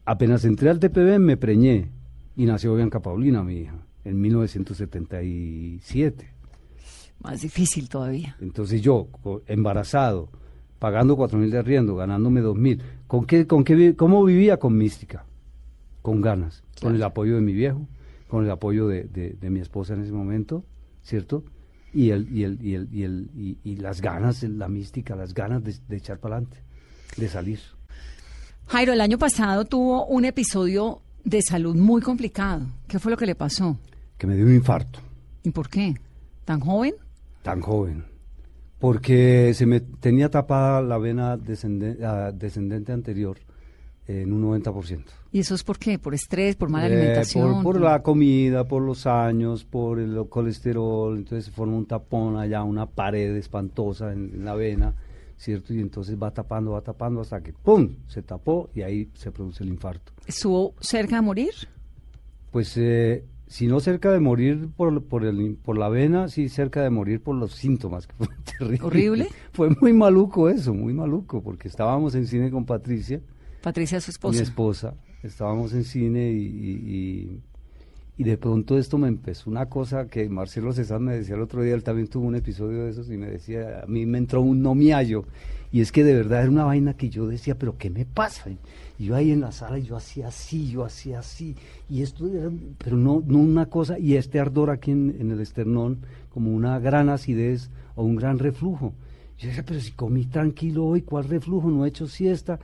apenas 0.06 0.44
entré 0.44 0.72
al 0.72 0.80
TPB 0.80 1.20
me 1.20 1.38
preñé 1.38 1.92
y 2.36 2.46
nació 2.46 2.74
Bianca 2.76 3.00
Paulina, 3.00 3.44
mi 3.44 3.60
hija, 3.62 3.76
en 4.06 4.20
1977. 4.20 6.34
Más 7.22 7.42
difícil 7.42 7.90
todavía. 7.90 8.36
Entonces 8.42 8.82
yo, 8.82 9.08
embarazado, 9.48 10.30
pagando 10.80 11.16
cuatro 11.16 11.40
mil 11.40 11.50
de 11.52 11.58
arriendo, 11.58 11.96
ganándome 11.96 12.42
dos 12.42 12.56
mil, 12.56 12.82
¿con 13.08 13.26
qué, 13.26 13.48
con 13.48 13.64
qué, 13.64 13.96
¿cómo 13.96 14.24
vivía? 14.24 14.58
Con 14.58 14.78
mística, 14.78 15.26
con 16.02 16.22
ganas, 16.22 16.64
con 16.82 16.96
el 16.96 17.04
apoyo 17.04 17.36
de 17.36 17.42
mi 17.42 17.54
viejo, 17.54 17.88
con 18.30 18.46
el 18.46 18.52
apoyo 18.52 18.88
de, 18.88 19.04
de- 19.06 19.32
de 19.40 19.50
mi 19.50 19.60
esposa 19.60 19.94
en 19.96 20.04
ese 20.04 20.12
momento, 20.12 20.64
¿cierto? 21.02 21.44
Y, 21.94 22.12
el, 22.12 22.32
y, 22.32 22.44
el, 22.44 22.60
y, 22.64 22.76
el, 22.76 22.88
y, 22.94 23.04
el, 23.04 23.30
y, 23.36 23.58
y 23.64 23.76
las 23.78 24.02
ganas, 24.02 24.44
la 24.44 24.68
mística, 24.68 25.16
las 25.16 25.34
ganas 25.34 25.64
de, 25.64 25.76
de 25.88 25.98
echar 25.98 26.20
para 26.20 26.36
adelante, 26.36 26.62
de 27.18 27.28
salir. 27.30 27.60
Jairo, 28.68 28.94
el 28.94 29.02
año 29.02 29.18
pasado 29.18 29.66
tuvo 29.66 30.06
un 30.06 30.26
episodio 30.26 31.02
de 31.24 31.42
salud 31.42 31.76
muy 31.76 32.02
complicado. 32.02 32.66
¿Qué 32.88 33.00
fue 33.00 33.12
lo 33.12 33.18
que 33.18 33.26
le 33.26 33.34
pasó? 33.36 33.78
Que 34.18 34.28
me 34.28 34.36
dio 34.36 34.46
un 34.46 34.54
infarto, 34.54 35.00
¿Y 35.44 35.52
por 35.52 35.70
qué? 35.70 35.96
¿Tan 36.46 36.60
joven? 36.60 36.94
Tan 37.48 37.62
joven, 37.62 38.06
porque 38.80 39.54
se 39.54 39.66
me 39.66 39.80
tenía 39.80 40.30
tapada 40.30 40.82
la 40.82 40.98
vena 40.98 41.34
ah, 42.04 42.32
descendente 42.34 42.92
anterior 42.92 43.38
en 44.08 44.32
un 44.32 44.42
90%. 44.62 45.04
¿Y 45.34 45.40
eso 45.40 45.54
es 45.56 45.64
por 45.64 45.78
qué? 45.78 46.00
¿Por 46.00 46.14
estrés? 46.14 46.56
¿Por 46.56 46.70
mala 46.70 46.88
Eh, 46.88 46.94
alimentación? 46.96 47.56
por, 47.56 47.74
por 47.74 47.82
la 47.82 48.02
comida, 48.02 48.66
por 48.66 48.82
los 48.82 49.06
años, 49.06 49.66
por 49.66 50.00
el 50.00 50.28
colesterol, 50.30 51.18
entonces 51.18 51.46
se 51.46 51.52
forma 51.52 51.76
un 51.76 51.86
tapón 51.86 52.38
allá, 52.38 52.64
una 52.64 52.86
pared 52.86 53.36
espantosa 53.36 54.14
en, 54.14 54.32
en 54.34 54.46
la 54.46 54.56
vena, 54.56 54.94
¿cierto? 55.36 55.74
Y 55.74 55.82
entonces 55.82 56.18
va 56.22 56.32
tapando, 56.32 56.72
va 56.72 56.82
tapando 56.82 57.20
hasta 57.20 57.42
que 57.42 57.52
¡pum! 57.52 57.96
se 58.08 58.22
tapó 58.22 58.70
y 58.74 58.82
ahí 58.82 59.10
se 59.14 59.32
produce 59.32 59.64
el 59.64 59.70
infarto. 59.72 60.14
¿Estuvo 60.26 60.74
cerca 60.80 61.18
de 61.18 61.22
morir? 61.24 61.52
Pues 62.52 62.78
eh, 62.78 63.26
si 63.48 63.68
no 63.68 63.80
cerca 63.80 64.12
de 64.12 64.20
morir 64.20 64.70
por, 64.76 65.04
por, 65.06 65.26
el, 65.26 65.56
por 65.64 65.78
la 65.78 65.90
vena, 65.90 66.28
sí 66.28 66.50
cerca 66.50 66.82
de 66.84 66.90
morir 66.90 67.22
por 67.22 67.36
los 67.36 67.54
síntomas, 67.54 68.08
que 68.08 68.14
fue 68.16 68.28
terrible. 68.58 68.86
¿Horrible? 68.86 69.28
Fue 69.54 69.70
muy 69.82 69.94
maluco 69.94 70.50
eso, 70.50 70.74
muy 70.74 70.94
maluco, 70.94 71.42
porque 71.42 71.68
estábamos 71.68 72.14
en 72.16 72.28
cine 72.28 72.52
con 72.52 72.66
Patricia, 72.66 73.22
Patricia, 73.62 74.00
su 74.02 74.10
mi 74.10 74.12
esposa. 74.12 74.44
esposa, 74.44 74.94
estábamos 75.24 75.74
en 75.74 75.84
cine 75.84 76.32
y, 76.32 76.42
y- 76.46 77.42
y- 78.18 78.24
de 78.24 78.38
pronto 78.38 78.78
esto 78.78 78.98
me 78.98 79.08
empezó 79.08 79.50
una 79.50 79.68
cosa 79.68 80.08
que 80.08 80.28
Marcelo 80.30 80.74
César 80.74 81.00
me 81.00 81.16
decía 81.16 81.36
el 81.36 81.42
otro 81.42 81.62
día, 81.62 81.74
él 81.76 81.84
también 81.84 82.08
tuvo 82.08 82.26
un 82.28 82.36
episodio 82.36 82.84
de 82.86 82.92
esos 82.92 83.10
y 83.12 83.18
me 83.18 83.28
decía, 83.28 83.82
a 83.84 83.88
mí 83.88 84.06
me 84.06 84.18
entró 84.18 84.42
un 84.42 84.62
no 84.62 84.76
miallo. 84.76 85.26
Y 85.72 85.82
es 85.82 85.92
que 85.92 86.04
de 86.04 86.14
verdad 86.14 86.42
era 86.42 86.50
una 86.52 86.64
vaina 86.64 86.96
que 86.96 87.10
yo 87.10 87.28
decía, 87.28 87.56
pero 87.58 87.78
¿qué 87.78 87.90
me 87.90 88.06
pasa? 88.06 88.46
Yo 88.98 89.16
ahí 89.16 89.32
en 89.32 89.42
la 89.42 89.52
sala, 89.52 89.78
yo 89.78 89.96
hacía 89.98 90.30
así, 90.30 90.72
yo 90.72 90.84
hacía 90.86 91.20
así. 91.20 91.56
Y 91.90 92.02
esto 92.02 92.28
era, 92.28 92.50
pero 92.78 92.96
no, 92.98 93.22
no 93.26 93.38
una 93.40 93.68
cosa, 93.68 94.00
y 94.00 94.16
este 94.16 94.40
ardor 94.40 94.70
aquí 94.70 94.92
en, 94.92 95.16
en 95.20 95.32
el 95.32 95.42
esternón, 95.42 96.00
como 96.34 96.52
una 96.54 96.80
gran 96.80 97.10
acidez 97.10 97.70
o 97.96 98.04
un 98.04 98.16
gran 98.16 98.40
reflujo. 98.40 98.94
Yo 99.38 99.50
decía, 99.50 99.64
pero 99.68 99.80
si 99.80 99.92
comí 99.92 100.26
tranquilo 100.26 100.86
hoy, 100.86 101.02
¿cuál 101.02 101.26
reflujo? 101.26 101.70
No 101.70 101.86
he 101.86 101.90
hecho 101.90 102.08
siesta. 102.08 102.60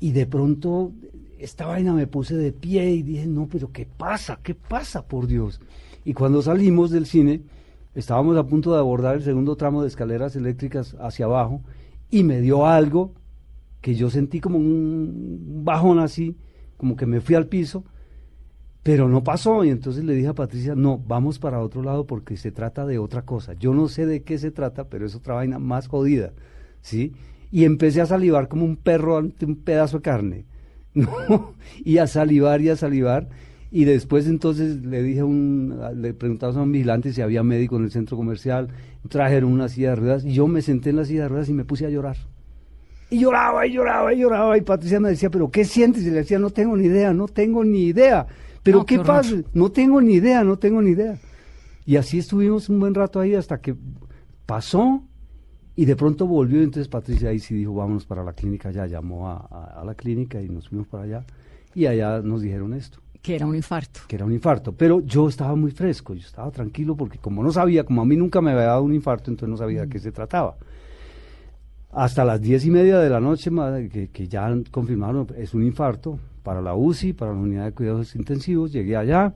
Y 0.00 0.12
de 0.12 0.26
pronto 0.26 0.92
esta 1.38 1.66
vaina 1.66 1.94
me 1.94 2.06
puse 2.06 2.36
de 2.36 2.52
pie 2.52 2.90
y 2.90 3.02
dije, 3.02 3.26
no, 3.26 3.48
pero 3.48 3.70
¿qué 3.72 3.86
pasa? 3.86 4.38
¿Qué 4.42 4.54
pasa, 4.54 5.06
por 5.06 5.26
Dios? 5.26 5.60
Y 6.04 6.12
cuando 6.14 6.42
salimos 6.42 6.90
del 6.90 7.06
cine, 7.06 7.42
estábamos 7.94 8.36
a 8.36 8.46
punto 8.46 8.72
de 8.72 8.78
abordar 8.78 9.16
el 9.16 9.22
segundo 9.22 9.56
tramo 9.56 9.82
de 9.82 9.88
escaleras 9.88 10.36
eléctricas 10.36 10.96
hacia 11.00 11.26
abajo 11.26 11.62
y 12.10 12.24
me 12.24 12.40
dio 12.40 12.66
algo 12.66 13.12
que 13.80 13.94
yo 13.94 14.10
sentí 14.10 14.40
como 14.40 14.58
un 14.58 15.62
bajón 15.64 15.98
así, 15.98 16.36
como 16.76 16.96
que 16.96 17.06
me 17.06 17.20
fui 17.20 17.34
al 17.34 17.46
piso, 17.46 17.84
pero 18.82 19.08
no 19.08 19.24
pasó. 19.24 19.64
Y 19.64 19.70
entonces 19.70 20.04
le 20.04 20.14
dije 20.14 20.28
a 20.28 20.34
Patricia, 20.34 20.74
no, 20.74 20.98
vamos 20.98 21.38
para 21.38 21.60
otro 21.60 21.82
lado 21.82 22.06
porque 22.06 22.36
se 22.36 22.52
trata 22.52 22.84
de 22.86 22.98
otra 22.98 23.22
cosa. 23.22 23.54
Yo 23.54 23.74
no 23.74 23.88
sé 23.88 24.06
de 24.06 24.22
qué 24.22 24.38
se 24.38 24.50
trata, 24.50 24.88
pero 24.88 25.06
es 25.06 25.14
otra 25.14 25.34
vaina 25.34 25.58
más 25.58 25.88
jodida, 25.88 26.32
¿sí? 26.82 27.12
Y 27.50 27.64
empecé 27.64 28.00
a 28.00 28.06
salivar 28.06 28.48
como 28.48 28.64
un 28.64 28.76
perro 28.76 29.18
ante 29.18 29.44
un 29.44 29.56
pedazo 29.56 29.98
de 29.98 30.02
carne. 30.02 30.44
¿no? 30.94 31.54
y 31.84 31.98
a 31.98 32.06
salivar 32.06 32.60
y 32.60 32.68
a 32.68 32.76
salivar. 32.76 33.28
Y 33.72 33.84
después 33.84 34.26
entonces 34.26 34.84
le 34.84 35.02
dije 35.02 35.20
a 35.20 35.24
un, 35.24 35.78
le 35.94 36.12
preguntaba 36.12 36.52
a 36.58 36.62
un 36.62 36.72
vigilante 36.72 37.12
si 37.12 37.22
había 37.22 37.44
médico 37.44 37.76
en 37.76 37.84
el 37.84 37.92
centro 37.92 38.16
comercial, 38.16 38.68
trajeron 39.08 39.52
una 39.52 39.68
silla 39.68 39.90
de 39.90 39.96
ruedas 39.96 40.24
y 40.24 40.32
yo 40.32 40.48
me 40.48 40.60
senté 40.60 40.90
en 40.90 40.96
la 40.96 41.04
silla 41.04 41.22
de 41.22 41.28
ruedas 41.28 41.48
y 41.48 41.52
me 41.52 41.64
puse 41.64 41.86
a 41.86 41.90
llorar. 41.90 42.16
Y 43.10 43.20
lloraba 43.20 43.66
y 43.66 43.72
lloraba 43.72 44.12
y 44.12 44.18
lloraba 44.18 44.58
y 44.58 44.62
Patricia 44.62 44.98
me 44.98 45.10
decía, 45.10 45.30
pero 45.30 45.50
¿qué 45.50 45.64
sientes? 45.64 46.02
Y 46.02 46.10
le 46.10 46.18
decía, 46.18 46.40
no 46.40 46.50
tengo 46.50 46.76
ni 46.76 46.86
idea, 46.86 47.12
no 47.12 47.28
tengo 47.28 47.64
ni 47.64 47.86
idea. 47.86 48.26
Pero 48.64 48.78
No, 48.78 48.86
¿qué, 48.86 48.98
pasa? 48.98 49.36
No 49.54 49.70
tengo 49.70 50.00
ni 50.00 50.14
idea, 50.14 50.42
no 50.42 50.58
tengo 50.58 50.82
ni 50.82 50.90
idea. 50.90 51.18
Y 51.86 51.96
así 51.96 52.18
estuvimos 52.18 52.68
un 52.68 52.80
buen 52.80 52.94
rato 52.94 53.20
ahí 53.20 53.36
hasta 53.36 53.60
que 53.60 53.76
pasó 54.46 55.04
y 55.80 55.84
de 55.86 55.96
pronto 55.96 56.26
volvió. 56.26 56.58
Entonces 56.62 56.88
Patricia 56.88 57.30
ahí 57.30 57.38
sí 57.38 57.54
dijo, 57.54 57.74
vámonos 57.74 58.04
para 58.04 58.22
la 58.22 58.32
clínica. 58.32 58.70
Ya 58.70 58.86
llamó 58.86 59.28
a, 59.28 59.36
a- 59.50 59.80
a 59.80 59.84
la 59.84 59.94
clínica 59.94 60.40
y 60.42 60.48
nos 60.48 60.68
fuimos 60.68 60.86
para 60.88 61.04
allá. 61.04 61.24
Y 61.74 61.86
allá 61.86 62.20
nos 62.20 62.42
dijeron 62.42 62.74
esto, 62.74 62.98
Que 63.22 63.36
era 63.36 63.46
un 63.46 63.54
infarto. 63.54 64.00
que 64.08 64.16
era 64.16 64.24
un 64.24 64.32
infarto. 64.32 64.72
Pero 64.72 65.00
yo 65.00 65.28
estaba 65.28 65.54
muy 65.56 65.70
fresco, 65.70 66.14
yo 66.14 66.26
estaba 66.26 66.50
tranquilo 66.50 66.96
porque 66.96 67.18
como 67.18 67.42
no 67.42 67.52
sabía, 67.52 67.84
como 67.84 68.02
a 68.02 68.04
mí 68.04 68.16
nunca 68.16 68.40
me 68.40 68.50
había 68.50 68.64
dado 68.64 68.82
un 68.82 68.92
infarto, 68.94 69.30
entonces 69.30 69.48
no 69.50 69.56
sabía 69.56 69.82
de 69.82 69.88
qué 69.88 69.98
se 69.98 70.10
trataba. 70.12 70.56
Hasta 71.92 72.24
las 72.24 72.40
diez 72.40 72.64
y 72.66 72.70
media 72.70 72.98
de 72.98 73.10
la 73.10 73.20
noche, 73.20 73.50
que 74.12 74.28
ya 74.28 74.54
confirmaron, 74.70 75.26
es 75.36 75.54
un 75.54 75.64
infarto 75.64 76.18
para 76.42 76.60
la 76.60 76.74
UCI, 76.74 77.12
para 77.14 77.32
la 77.32 77.38
unidad 77.38 77.64
de 77.64 77.72
cuidados 77.72 78.14
intensivos. 78.14 78.70
Llegué 78.72 78.96
allá, 78.96 79.34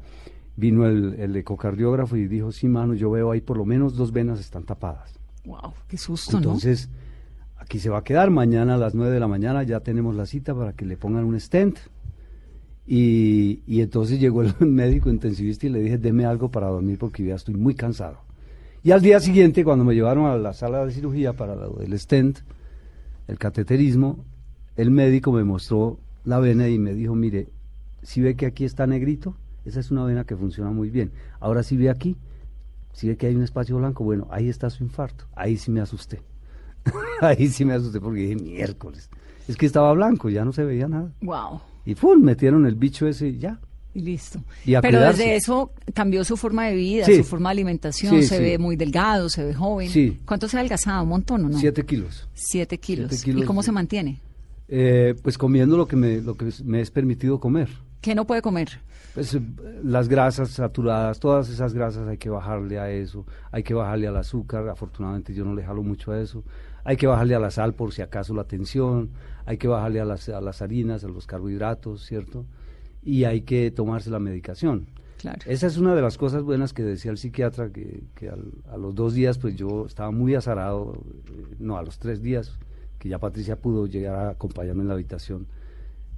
vino 0.56 0.86
el, 0.86 1.14
el 1.18 1.34
ecocardiógrafo 1.36 2.16
y 2.16 2.28
dijo, 2.28 2.52
sí, 2.52 2.68
mano, 2.68 2.94
yo 2.94 3.10
veo 3.10 3.32
ahí 3.32 3.40
por 3.40 3.56
lo 3.56 3.64
menos 3.64 3.96
dos 3.96 4.12
venas 4.12 4.38
están 4.40 4.62
tapadas. 4.64 5.18
Wow, 5.44 5.74
qué 5.88 5.98
susto, 5.98 6.38
Entonces, 6.38 6.88
aquí 7.56 7.78
se 7.78 7.90
va 7.90 7.98
a 7.98 8.04
quedar. 8.04 8.30
Mañana 8.30 8.74
a 8.74 8.78
las 8.78 8.94
9 8.94 9.12
de 9.12 9.20
la 9.20 9.28
mañana 9.28 9.62
ya 9.62 9.80
tenemos 9.80 10.14
la 10.14 10.26
cita 10.26 10.54
para 10.54 10.72
que 10.72 10.86
le 10.86 10.96
pongan 10.96 11.24
un 11.24 11.38
stent. 11.38 11.78
Y, 12.86 13.62
entonces 13.80 14.20
llegó 14.20 14.42
el 14.42 14.54
médico 14.60 15.10
intensivista 15.10 15.66
y 15.66 15.70
le 15.70 15.80
dije, 15.80 15.98
deme 15.98 16.26
algo 16.26 16.50
para 16.50 16.68
dormir 16.68 16.98
porque 16.98 17.24
ya 17.24 17.34
estoy 17.34 17.54
muy 17.54 17.74
cansado. 17.74 18.18
Y 18.82 18.90
al 18.90 19.00
día 19.00 19.20
siguiente, 19.20 19.64
cuando 19.64 19.84
me 19.84 19.94
llevaron 19.94 20.26
a 20.26 20.36
la 20.36 20.52
sala 20.52 20.84
de 20.84 20.92
cirugía 20.92 21.32
para 21.32 21.56
del 21.56 21.98
stent, 21.98 22.40
el 23.28 23.38
cateterismo, 23.38 24.24
el 24.76 24.90
médico 24.90 25.32
me 25.32 25.44
mostró 25.44 25.98
la 26.24 26.38
vena 26.38 26.68
y 26.68 26.78
me 26.78 26.94
dijo, 26.94 27.14
mire, 27.14 27.48
si 28.02 28.20
ve 28.20 28.34
que 28.34 28.44
aquí 28.44 28.64
está 28.64 28.86
negrito, 28.86 29.36
esa 29.64 29.80
es 29.80 29.90
una 29.90 30.04
vena 30.04 30.24
que 30.24 30.36
funciona 30.36 30.70
muy 30.70 30.90
bien. 30.90 31.12
Ahora 31.40 31.62
si 31.62 31.78
ve 31.78 31.88
aquí, 31.88 32.16
si 32.94 33.08
ve 33.08 33.16
que 33.18 33.26
hay 33.26 33.34
un 33.34 33.42
espacio 33.42 33.76
blanco, 33.76 34.02
bueno, 34.04 34.26
ahí 34.30 34.48
está 34.48 34.70
su 34.70 34.82
infarto. 34.82 35.26
Ahí 35.36 35.58
sí 35.58 35.70
me 35.70 35.82
asusté. 35.82 36.22
ahí 37.20 37.48
sí 37.48 37.64
me 37.66 37.74
asusté 37.74 38.00
porque 38.00 38.20
dije, 38.20 38.36
miércoles. 38.36 39.10
Es 39.46 39.56
que 39.56 39.66
estaba 39.66 39.92
blanco, 39.92 40.30
ya 40.30 40.44
no 40.44 40.52
se 40.52 40.64
veía 40.64 40.88
nada. 40.88 41.12
Wow. 41.20 41.60
Y 41.84 41.94
¡pum! 41.94 42.22
metieron 42.22 42.64
el 42.64 42.76
bicho 42.76 43.06
ese 43.06 43.28
y 43.28 43.38
ya. 43.38 43.60
Y 43.92 44.00
listo. 44.00 44.40
Y 44.64 44.72
Pero 44.72 44.80
cuidarse. 44.98 45.22
desde 45.22 45.36
eso 45.36 45.70
cambió 45.92 46.24
su 46.24 46.36
forma 46.36 46.66
de 46.66 46.74
vida, 46.74 47.04
Sí. 47.04 47.16
su 47.18 47.24
forma 47.24 47.50
de 47.50 47.52
alimentación, 47.52 48.14
Sí, 48.16 48.22
se 48.26 48.38
sí. 48.38 48.42
ve 48.42 48.58
muy 48.58 48.74
delgado, 48.76 49.28
se 49.28 49.44
ve 49.44 49.54
joven. 49.54 49.88
Sí. 49.90 50.18
¿Cuánto 50.24 50.48
se 50.48 50.56
ha 50.56 50.60
adelgazado? 50.60 51.02
¿Un 51.04 51.10
montón 51.10 51.44
o 51.44 51.48
no? 51.50 51.58
Siete 51.58 51.84
kilos. 51.84 52.28
Siete 52.32 52.78
kilos. 52.78 53.10
Siete 53.10 53.24
kilos, 53.24 53.42
¿Y 53.42 53.46
cómo 53.46 53.62
se 53.62 53.70
mantiene? 53.70 54.20
Eh, 54.66 55.14
pues 55.22 55.36
comiendo 55.36 55.76
lo 55.76 55.86
que, 55.86 55.94
me, 55.96 56.20
lo 56.22 56.36
que 56.36 56.50
me 56.64 56.80
es 56.80 56.90
permitido 56.90 57.38
comer. 57.38 57.68
¿Qué 58.04 58.14
no 58.14 58.26
puede 58.26 58.42
comer? 58.42 58.68
Pues 59.14 59.32
eh, 59.34 59.40
las 59.82 60.08
grasas 60.08 60.50
saturadas, 60.50 61.18
todas 61.20 61.48
esas 61.48 61.72
grasas 61.72 62.06
hay 62.06 62.18
que 62.18 62.28
bajarle 62.28 62.78
a 62.78 62.90
eso, 62.90 63.24
hay 63.50 63.62
que 63.62 63.72
bajarle 63.72 64.06
al 64.08 64.16
azúcar, 64.18 64.68
afortunadamente 64.68 65.32
yo 65.32 65.42
no 65.46 65.54
le 65.54 65.64
jalo 65.64 65.82
mucho 65.82 66.12
a 66.12 66.20
eso, 66.20 66.44
hay 66.84 66.98
que 66.98 67.06
bajarle 67.06 67.34
a 67.34 67.38
la 67.38 67.50
sal 67.50 67.72
por 67.72 67.94
si 67.94 68.02
acaso 68.02 68.34
la 68.34 68.44
tensión, 68.44 69.08
hay 69.46 69.56
que 69.56 69.68
bajarle 69.68 70.00
a 70.00 70.04
las, 70.04 70.28
a 70.28 70.42
las 70.42 70.60
harinas, 70.60 71.02
a 71.02 71.08
los 71.08 71.26
carbohidratos, 71.26 72.04
¿cierto? 72.04 72.44
Y 73.02 73.24
hay 73.24 73.40
que 73.40 73.70
tomarse 73.70 74.10
la 74.10 74.18
medicación. 74.18 74.86
Claro. 75.16 75.38
Esa 75.46 75.66
es 75.66 75.78
una 75.78 75.94
de 75.94 76.02
las 76.02 76.18
cosas 76.18 76.42
buenas 76.42 76.74
que 76.74 76.82
decía 76.82 77.10
el 77.10 77.16
psiquiatra, 77.16 77.70
que, 77.70 78.02
que 78.14 78.28
al- 78.28 78.52
a 78.70 78.76
los 78.76 78.94
dos 78.94 79.14
días 79.14 79.38
pues 79.38 79.56
yo 79.56 79.86
estaba 79.86 80.10
muy 80.10 80.34
azarado, 80.34 81.02
eh, 81.30 81.54
no, 81.58 81.78
a 81.78 81.82
los 81.82 81.98
tres 81.98 82.20
días, 82.20 82.58
que 82.98 83.08
ya 83.08 83.18
Patricia 83.18 83.56
pudo 83.56 83.86
llegar 83.86 84.14
a 84.16 84.28
acompañarme 84.32 84.82
en 84.82 84.88
la 84.88 84.94
habitación. 84.94 85.46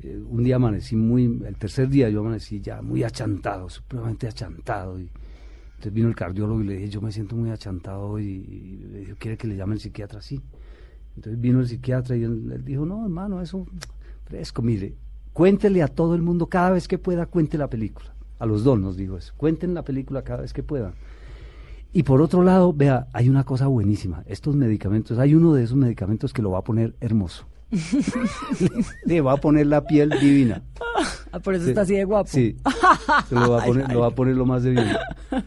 Eh, 0.07 0.23
un 0.29 0.45
día 0.45 0.57
amanecí 0.57 0.95
muy, 0.95 1.25
el 1.45 1.57
tercer 1.57 1.89
día 1.89 2.09
yo 2.09 2.21
amanecí 2.21 2.61
ya 2.61 2.81
muy 2.81 3.03
achantado, 3.03 3.69
supremamente 3.69 4.29
achantado. 4.29 5.01
Y 5.01 5.11
entonces 5.71 5.93
vino 5.93 6.09
el 6.09 6.15
cardiólogo 6.15 6.61
y 6.63 6.65
le 6.65 6.75
dije, 6.75 6.89
yo 6.91 7.01
me 7.01 7.11
siento 7.11 7.35
muy 7.35 7.51
achantado 7.51 8.19
y 8.21 8.79
le 8.93 9.01
dije, 9.01 9.15
¿quiere 9.19 9.37
que 9.37 9.49
le 9.49 9.57
llame 9.57 9.75
el 9.75 9.81
psiquiatra? 9.81 10.21
Sí. 10.21 10.41
Entonces 11.17 11.41
vino 11.41 11.61
el 11.61 11.67
psiquiatra 11.67 12.17
y 12.17 12.23
él, 12.23 12.53
él 12.53 12.65
dijo, 12.65 12.87
no, 12.87 13.03
hermano, 13.03 13.43
eso 13.43 13.67
fresco, 14.27 14.63
mire, 14.63 14.95
cuéntele 15.33 15.83
a 15.83 15.89
todo 15.89 16.15
el 16.15 16.23
mundo 16.23 16.47
cada 16.47 16.71
vez 16.71 16.87
que 16.87 16.99
pueda, 16.99 17.27
cuente 17.27 17.59
la 17.59 17.69
película. 17.69 18.15
A 18.39 18.47
los 18.47 18.63
dos 18.63 18.79
nos 18.79 18.97
dijo 18.97 19.17
eso, 19.17 19.33
cuenten 19.37 19.75
la 19.75 19.83
película 19.83 20.23
cada 20.23 20.43
vez 20.43 20.53
que 20.53 20.63
puedan. 20.63 20.95
Y 21.93 22.05
por 22.05 22.21
otro 22.21 22.45
lado, 22.45 22.73
vea, 22.73 23.09
hay 23.13 23.29
una 23.29 23.45
cosa 23.45 23.67
buenísima, 23.67 24.23
estos 24.27 24.55
medicamentos, 24.55 25.19
hay 25.19 25.35
uno 25.35 25.53
de 25.55 25.65
esos 25.65 25.77
medicamentos 25.77 26.33
que 26.33 26.43
lo 26.43 26.51
va 26.53 26.59
a 26.59 26.65
poner 26.65 26.95
hermoso. 27.01 27.47
Le 29.05 29.21
va 29.21 29.33
a 29.33 29.37
poner 29.37 29.67
la 29.67 29.85
piel 29.87 30.11
divina. 30.21 30.63
Ah, 31.33 31.41
por 31.41 31.55
eso 31.55 31.65
Sí. 31.65 31.71
está 31.71 31.83
así 31.83 31.95
de 31.95 32.05
guapo. 32.05 32.29
Sí. 32.31 32.57
Se 33.29 33.35
lo 33.35 33.51
va 33.51 33.63
a 33.63 33.65
poner, 33.67 33.93
lo 33.93 34.01
va 34.01 34.07
a 34.07 34.11
poner 34.11 34.35
lo 34.37 34.47
más 34.47 34.63
de 34.63 34.71
bien. 34.71 34.87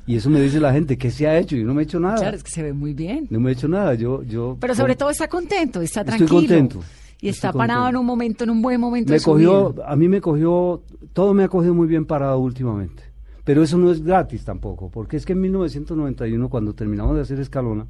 Y 0.05 0.15
eso 0.17 0.29
me 0.29 0.41
dice 0.41 0.59
la 0.59 0.71
gente, 0.73 0.97
¿qué 0.97 1.11
se 1.11 1.27
ha 1.27 1.37
hecho? 1.37 1.55
Yo 1.55 1.65
no 1.65 1.73
me 1.73 1.81
he 1.81 1.85
hecho 1.85 1.99
nada. 1.99 2.17
Claro, 2.17 2.35
es 2.37 2.43
que 2.43 2.51
se 2.51 2.61
ve 2.63 2.73
muy 2.73 2.93
bien. 2.93 3.27
No 3.29 3.39
me 3.39 3.49
he 3.49 3.53
hecho 3.53 3.67
nada. 3.67 3.93
Yo, 3.95 4.23
yo. 4.23 4.57
Pero 4.59 4.75
sobre 4.75 4.95
todo 4.95 5.09
está 5.09 5.27
contento, 5.27 5.81
está 5.81 6.01
Estoy 6.01 6.17
tranquilo. 6.17 6.39
contento, 6.39 6.79
Y 7.21 7.29
está 7.29 7.47
estoy 7.49 7.59
parado 7.59 7.79
en 7.81 7.85
contento. 7.85 7.99
un 8.01 8.05
momento, 8.05 8.43
en 8.43 8.49
un 8.51 8.61
buen 8.61 8.79
momento 8.79 9.09
me 9.09 9.13
de 9.15 9.19
su 9.19 9.31
cogió, 9.31 9.73
vida. 9.73 9.83
a 9.87 9.95
mí 9.95 10.07
me 10.07 10.21
cogió, 10.21 10.83
todo 11.13 11.33
me 11.33 11.43
ha 11.43 11.47
cogido 11.47 11.73
muy 11.73 11.87
bien 11.87 12.05
parado 12.05 12.37
últimamente. 12.39 13.03
Pero 13.45 13.63
eso 13.63 13.77
no 13.77 13.91
es 13.91 14.03
gratis 14.03 14.43
tampoco, 14.45 14.91
porque 14.91 15.17
es 15.17 15.25
que 15.25 15.33
en 15.33 15.41
1991, 15.41 16.49
cuando 16.49 16.73
terminamos 16.73 17.15
de 17.15 17.21
hacer 17.23 17.39
Escalona, 17.39 17.87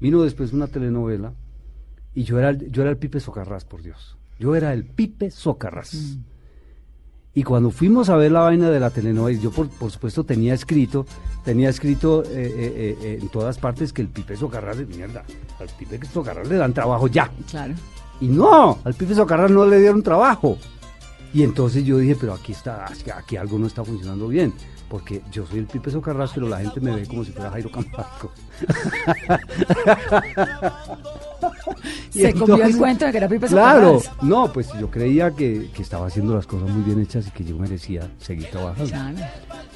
vino 0.00 0.22
después 0.22 0.52
una 0.54 0.68
telenovela 0.68 1.34
y 2.16 2.24
yo 2.24 2.40
era, 2.40 2.48
el- 2.48 2.72
yo 2.72 2.82
era 2.82 2.90
el 2.90 2.96
Pipe 2.96 3.20
Socarrás, 3.20 3.64
por 3.64 3.82
Dios. 3.82 4.16
Yo 4.40 4.56
era 4.56 4.72
el 4.72 4.84
Pipe 4.84 5.30
Socarrás. 5.30 5.94
Mm. 5.94 6.16
Y 7.34 7.42
cuando 7.42 7.70
fuimos 7.70 8.08
a 8.08 8.16
ver 8.16 8.32
la 8.32 8.40
vaina 8.40 8.70
de 8.70 8.80
la 8.80 8.88
telenovela, 8.88 9.38
yo 9.38 9.50
por, 9.50 9.68
por 9.68 9.90
supuesto 9.90 10.24
tenía 10.24 10.54
escrito, 10.54 11.04
tenía 11.44 11.68
escrito 11.68 12.22
eh, 12.24 12.28
eh, 12.32 12.98
eh, 13.02 13.18
en 13.20 13.28
todas 13.28 13.58
partes 13.58 13.92
que 13.92 14.00
el 14.00 14.08
Pipe 14.08 14.34
Socarrás 14.36 14.78
de 14.78 14.86
mierda, 14.86 15.22
al 15.60 15.68
Pipe 15.78 16.00
Socarrás 16.06 16.48
le 16.48 16.56
dan 16.56 16.72
trabajo 16.72 17.06
ya. 17.08 17.30
Claro. 17.50 17.74
Y 18.22 18.28
no, 18.28 18.78
al 18.82 18.94
Pipe 18.94 19.14
Socarrás 19.14 19.50
no 19.50 19.66
le 19.66 19.78
dieron 19.78 20.02
trabajo. 20.02 20.56
Y 21.34 21.42
entonces 21.42 21.84
yo 21.84 21.98
dije, 21.98 22.16
pero 22.18 22.32
aquí 22.32 22.52
está, 22.52 22.86
aquí 23.14 23.36
algo 23.36 23.58
no 23.58 23.66
está 23.66 23.84
funcionando 23.84 24.28
bien. 24.28 24.54
Porque 24.88 25.20
yo 25.30 25.44
soy 25.44 25.58
el 25.58 25.66
Pipe 25.66 25.90
Socarrás, 25.90 26.30
pero 26.32 26.48
la 26.48 26.60
gente 26.60 26.80
me 26.80 26.94
ve 26.94 27.06
como 27.06 27.24
si 27.24 27.32
fuera 27.32 27.50
Jairo 27.50 27.70
Camargo. 27.70 28.30
Y 32.14 32.20
Se 32.20 32.32
comió 32.32 32.54
el 32.56 32.60
entonces- 32.62 32.76
cuento 32.76 33.04
de 33.04 33.10
que 33.12 33.18
era 33.18 33.28
Pipe 33.28 33.46
Claro, 33.46 34.00
no, 34.22 34.52
pues 34.52 34.68
yo 34.80 34.90
creía 34.90 35.30
que, 35.32 35.70
que 35.74 35.82
estaba 35.82 36.06
haciendo 36.06 36.34
las 36.34 36.46
cosas 36.46 36.70
muy 36.70 36.82
bien 36.82 37.00
hechas 37.00 37.26
y 37.26 37.30
que 37.30 37.44
yo 37.44 37.56
merecía 37.56 38.10
seguir 38.18 38.46
trabajando. 38.50 38.90
Claro. 38.90 39.16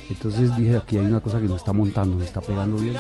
Entonces 0.08 0.56
dije, 0.56 0.76
aquí 0.76 0.96
hay 0.98 1.06
una 1.06 1.20
cosa 1.20 1.38
que 1.38 1.46
no 1.46 1.56
está 1.56 1.72
montando, 1.72 2.16
no 2.16 2.24
está 2.24 2.40
pegando 2.40 2.76
bien. 2.78 2.96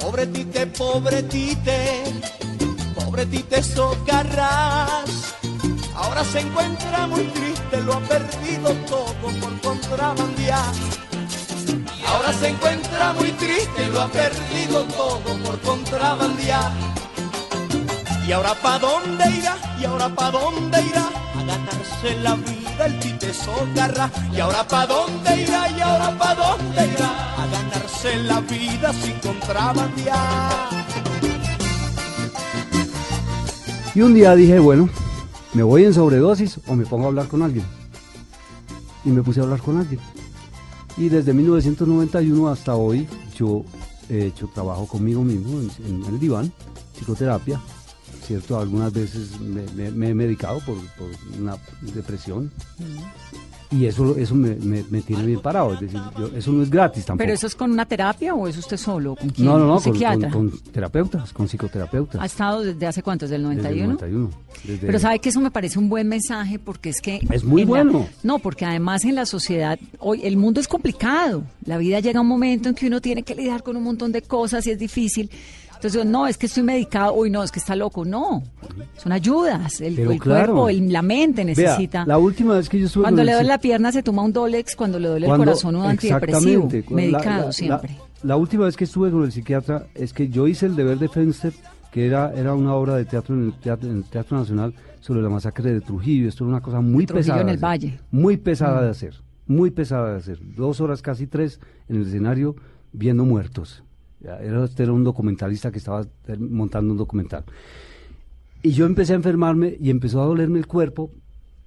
Pobre 0.00 0.26
tite, 0.26 0.66
pobre 0.66 1.22
tite, 1.24 2.02
pobre 2.94 3.26
tite 3.26 3.62
socarrás. 3.62 5.34
Ahora 5.96 6.24
se 6.24 6.40
encuentra 6.40 7.06
muy 7.06 7.24
triste, 7.24 7.80
lo 7.84 7.94
ha 7.94 8.00
perdido 8.00 8.72
todo 8.88 9.06
por 9.40 9.60
contrabandear. 9.60 10.72
Ahora 12.12 12.32
se 12.32 12.48
encuentra 12.48 13.12
muy 13.14 13.30
triste 13.32 13.86
y 13.86 13.92
lo 13.92 14.02
ha 14.02 14.08
perdido 14.08 14.84
todo 14.84 15.36
por 15.44 15.58
contrabandear. 15.60 16.72
Y 18.26 18.32
ahora 18.32 18.54
pa' 18.54 18.78
dónde 18.78 19.24
irá, 19.30 19.56
y 19.80 19.84
ahora 19.84 20.08
pa' 20.08 20.30
dónde 20.30 20.80
irá, 20.82 21.08
a 21.34 21.42
ganarse 21.42 22.16
la 22.22 22.34
vida 22.36 22.86
el 22.86 22.98
tite 23.00 23.34
socarra. 23.34 24.10
Y 24.32 24.40
ahora 24.40 24.66
pa' 24.66 24.86
dónde 24.86 25.42
irá, 25.42 25.68
y 25.70 25.80
ahora 25.80 26.16
pa' 26.16 26.34
dónde 26.34 26.86
irá, 26.86 27.10
a 27.42 27.46
ganarse 27.46 28.16
la 28.22 28.40
vida 28.40 28.92
sin 28.92 29.18
contrabandear. 29.18 30.68
Y 33.94 34.00
un 34.00 34.14
día 34.14 34.34
dije, 34.34 34.58
bueno, 34.58 34.88
me 35.52 35.62
voy 35.62 35.84
en 35.84 35.92
sobredosis 35.92 36.60
o 36.66 36.74
me 36.74 36.86
pongo 36.86 37.06
a 37.06 37.08
hablar 37.08 37.26
con 37.26 37.42
alguien. 37.42 37.64
Y 39.04 39.10
me 39.10 39.22
puse 39.22 39.40
a 39.40 39.42
hablar 39.42 39.60
con 39.60 39.78
alguien. 39.78 40.00
Y 40.96 41.08
desde 41.08 41.32
1991 41.32 42.48
hasta 42.48 42.74
hoy 42.74 43.08
yo 43.36 43.64
he 44.08 44.26
hecho 44.26 44.48
trabajo 44.48 44.86
conmigo 44.86 45.22
mismo 45.22 45.60
en, 45.86 46.04
el 46.04 46.20
diván, 46.20 46.52
psicoterapia, 46.94 47.60
¿cierto? 48.26 48.58
Algunas 48.58 48.92
veces 48.92 49.40
me, 49.40 49.86
he 50.08 50.14
medicado 50.14 50.60
por 50.60 50.76
una 51.40 51.56
depresión. 51.94 52.52
Y 53.72 53.86
eso, 53.86 54.16
eso 54.18 54.34
me, 54.34 54.54
me- 54.56 54.84
me 54.90 55.00
tiene 55.00 55.24
bien 55.24 55.40
parado, 55.40 55.72
es 55.74 55.80
decir, 55.80 55.98
yo- 56.18 56.26
eso 56.36 56.52
no 56.52 56.62
es 56.62 56.68
gratis 56.70 57.04
tampoco. 57.06 57.24
¿Pero 57.24 57.32
eso 57.34 57.46
es 57.46 57.54
con 57.54 57.70
una 57.72 57.86
terapia 57.86 58.34
o 58.34 58.46
es 58.46 58.56
usted 58.58 58.76
solo? 58.76 59.16
¿Con 59.16 59.30
quién? 59.30 59.46
no, 59.46 59.58
no, 59.58 59.66
no, 59.66 59.76
¿Un 59.76 59.82
con, 59.82 59.92
psiquiatra? 59.94 60.30
con- 60.30 60.50
con 60.50 60.58
terapeutas, 60.72 61.32
con 61.32 61.48
psicoterapeutas. 61.48 62.20
¿Ha 62.20 62.26
estado 62.26 62.62
desde 62.62 62.86
hace 62.86 63.02
cuánto? 63.02 63.24
¿Desde 63.24 63.36
el 63.36 63.42
desde 63.42 63.68
el 63.70 63.88
91? 63.88 63.92
91. 63.94 64.30
desde- 64.64 64.86
Pero 64.86 64.98
sabe 64.98 65.18
que 65.20 65.28
eso 65.30 65.40
me 65.40 65.50
parece 65.50 65.78
un 65.78 65.88
buen 65.88 66.06
mensaje 66.08 66.58
porque 66.58 66.90
es 66.90 67.00
que... 67.00 67.20
Es 67.30 67.44
muy 67.44 67.62
la- 67.62 67.68
bueno. 67.68 68.06
no, 68.22 68.38
porque 68.40 68.64
además 68.66 69.04
en 69.04 69.14
la 69.14 69.24
sociedad, 69.26 69.78
hoy 69.98 70.20
el 70.24 70.36
mundo 70.36 70.60
es 70.60 70.68
complicado. 70.68 71.44
La 71.64 71.78
vida 71.78 72.00
llega 72.00 72.18
a 72.18 72.22
un 72.22 72.28
momento 72.28 72.68
en 72.68 72.74
que 72.74 72.86
uno 72.86 73.00
tiene 73.00 73.22
que 73.22 73.34
lidiar 73.34 73.62
con 73.62 73.76
un 73.76 73.82
montón 73.84 74.12
de 74.12 74.20
cosas 74.22 74.66
y 74.66 74.70
es 74.70 74.78
difícil. 74.78 75.30
Entonces, 75.82 76.04
yo, 76.04 76.08
no, 76.08 76.28
es 76.28 76.38
que 76.38 76.46
estoy 76.46 76.62
medicado, 76.62 77.12
uy, 77.14 77.28
no, 77.28 77.42
es 77.42 77.50
que 77.50 77.58
está 77.58 77.74
loco. 77.74 78.04
No, 78.04 78.44
son 78.98 79.10
ayudas. 79.10 79.80
El, 79.80 79.96
Pero 79.96 80.12
el 80.12 80.20
claro. 80.20 80.52
cuerpo, 80.54 80.68
el- 80.68 80.92
la 80.92 81.02
mente 81.02 81.44
Vea, 81.44 81.54
necesita. 81.56 82.04
la 82.06 82.18
última 82.18 82.54
vez 82.54 82.68
que 82.68 82.78
yo 82.78 82.86
estuve 82.86 83.02
Cuando 83.02 83.24
le 83.24 83.32
el 83.32 83.36
duele 83.38 83.48
la 83.48 83.58
pierna 83.58 83.90
se 83.90 84.04
toma 84.04 84.22
un 84.22 84.32
Dolex, 84.32 84.76
cuando 84.76 85.00
le 85.00 85.08
duele 85.08 85.26
Cuando- 85.26 85.42
el 85.42 85.48
corazón 85.48 85.74
un 85.74 85.84
antidepresivo. 85.84 86.68
Medicado 86.90 87.40
la- 87.40 87.44
la- 87.46 87.52
siempre. 87.52 87.96
La, 88.22 88.28
la 88.28 88.36
última 88.36 88.66
vez 88.66 88.76
que 88.76 88.84
estuve 88.84 89.10
con 89.10 89.24
el 89.24 89.32
psiquiatra 89.32 89.86
es 89.96 90.12
que 90.12 90.28
yo 90.28 90.46
hice 90.46 90.66
el 90.66 90.76
deber 90.76 91.00
de 91.00 91.08
Fenster, 91.08 91.52
que 91.90 92.06
era, 92.06 92.32
era 92.32 92.54
una 92.54 92.74
obra 92.74 92.94
de 92.94 93.04
teatro 93.04 93.34
en 93.34 93.46
el 93.46 93.52
teatro, 93.54 93.90
en 93.90 93.96
el 93.96 94.04
teatro 94.04 94.38
Nacional 94.38 94.72
sobre 95.00 95.20
la 95.20 95.30
masacre 95.30 95.72
de 95.72 95.80
Trujillo. 95.80 96.28
Esto 96.28 96.44
era 96.44 96.50
una 96.52 96.60
cosa 96.60 96.80
muy 96.80 97.06
Trujillo 97.06 97.24
pesada. 97.24 97.40
en 97.40 97.48
el 97.48 97.56
hacer, 97.56 97.64
Valle. 97.64 98.00
Muy 98.12 98.36
pesada 98.36 98.80
Mm. 98.80 98.84
de 98.84 98.90
hacer, 98.90 99.14
muy 99.48 99.70
pesada 99.72 100.12
de 100.12 100.18
hacer. 100.18 100.38
Dos 100.54 100.80
horas, 100.80 101.02
casi 101.02 101.26
tres, 101.26 101.58
en 101.88 101.96
el 101.96 102.02
escenario 102.06 102.54
viendo 102.92 103.24
muertos. 103.24 103.82
Este 104.64 104.84
era 104.84 104.92
un 104.92 105.04
documentalista 105.04 105.72
que 105.72 105.78
estaba 105.78 106.06
montando 106.38 106.92
un 106.92 106.98
documental. 106.98 107.44
Y 108.62 108.70
yo 108.70 108.86
empecé 108.86 109.12
a 109.12 109.16
enfermarme 109.16 109.76
y 109.80 109.90
empezó 109.90 110.22
a 110.22 110.26
dolerme 110.26 110.58
el 110.58 110.66
cuerpo 110.66 111.10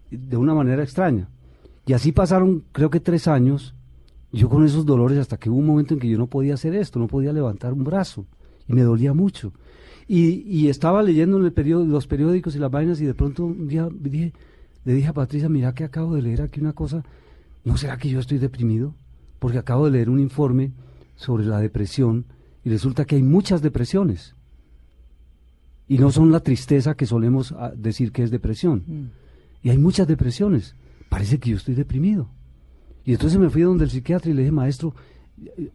de 0.10 0.38
una 0.38 0.54
manera 0.54 0.82
extraña. 0.82 1.28
Y 1.86 1.94
así 1.94 2.12
pasaron, 2.12 2.64
creo 2.72 2.90
que 2.90 3.00
tres 3.00 3.28
años, 3.28 3.76
yo 4.32 4.50
con 4.50 4.66
esos 4.66 4.86
dolores 4.86 5.20
hasta 5.20 5.38
que 5.38 5.50
hubo 5.50 5.58
un 5.58 5.68
momento 5.68 5.94
en 5.94 6.00
que 6.00 6.10
yo 6.10 6.18
no 6.18 6.28
podía 6.28 6.54
hacer 6.54 6.74
esto, 6.74 7.00
no 7.00 7.08
podía 7.08 7.34
levantar 7.34 7.74
un 7.74 7.84
brazo 7.84 8.26
y 8.68 8.74
me 8.74 8.82
dolía 8.82 9.14
mucho. 9.14 9.52
Y, 10.08 10.68
estaba 10.68 11.02
leyendo 11.02 11.40
los 11.40 12.08
periódicos 12.08 12.56
y 12.56 12.60
las 12.60 12.72
vainas 12.72 13.02
y 13.02 13.06
de 13.06 13.16
pronto 13.16 13.46
un 13.46 13.68
día 13.68 13.90
le 13.90 14.94
dije 14.94 15.08
a 15.08 15.14
Patricia, 15.14 15.50
mira 15.50 15.74
que 15.74 15.84
acabo 15.84 16.16
de 16.16 16.22
leer 16.22 16.44
aquí 16.44 16.62
una 16.62 16.74
cosa, 16.74 17.04
¿no 17.64 17.76
será 17.76 17.98
que 17.98 18.10
yo 18.10 18.20
estoy 18.20 18.38
deprimido? 18.38 18.94
Porque 19.40 19.58
acabo 19.58 19.86
de 19.86 19.92
leer 19.92 20.10
un 20.10 20.20
informe 20.20 20.72
sobre 21.16 21.46
la 21.46 21.60
depresión 21.60 22.26
y 22.66 22.70
resulta 22.70 23.06
que 23.06 23.16
hay 23.16 23.24
muchas 23.24 23.62
depresiones. 23.62 24.36
Y 25.88 26.00
no 26.00 26.12
son 26.12 26.32
la 26.32 26.40
tristeza 26.40 26.96
que 26.96 27.06
solemos 27.06 27.52
ah, 27.54 27.72
decir 27.76 28.12
que 28.12 28.24
es 28.24 28.32
depresión. 28.32 28.84
Mm. 28.88 29.68
Y 29.68 29.70
hay 29.70 29.78
muchas 29.78 30.08
depresiones. 30.08 30.76
Parece 31.10 31.40
que 31.40 31.52
yo 31.52 31.58
estoy 31.58 31.76
deprimido. 31.76 32.28
Y 33.06 33.14
entonces 33.14 33.38
me 33.40 33.50
fui 33.50 33.62
donde 33.62 33.84
el 33.86 33.92
psiquiatra 33.92 34.32
y 34.32 34.34
le 34.34 34.42
dije, 34.42 34.52
maestro, 34.52 34.96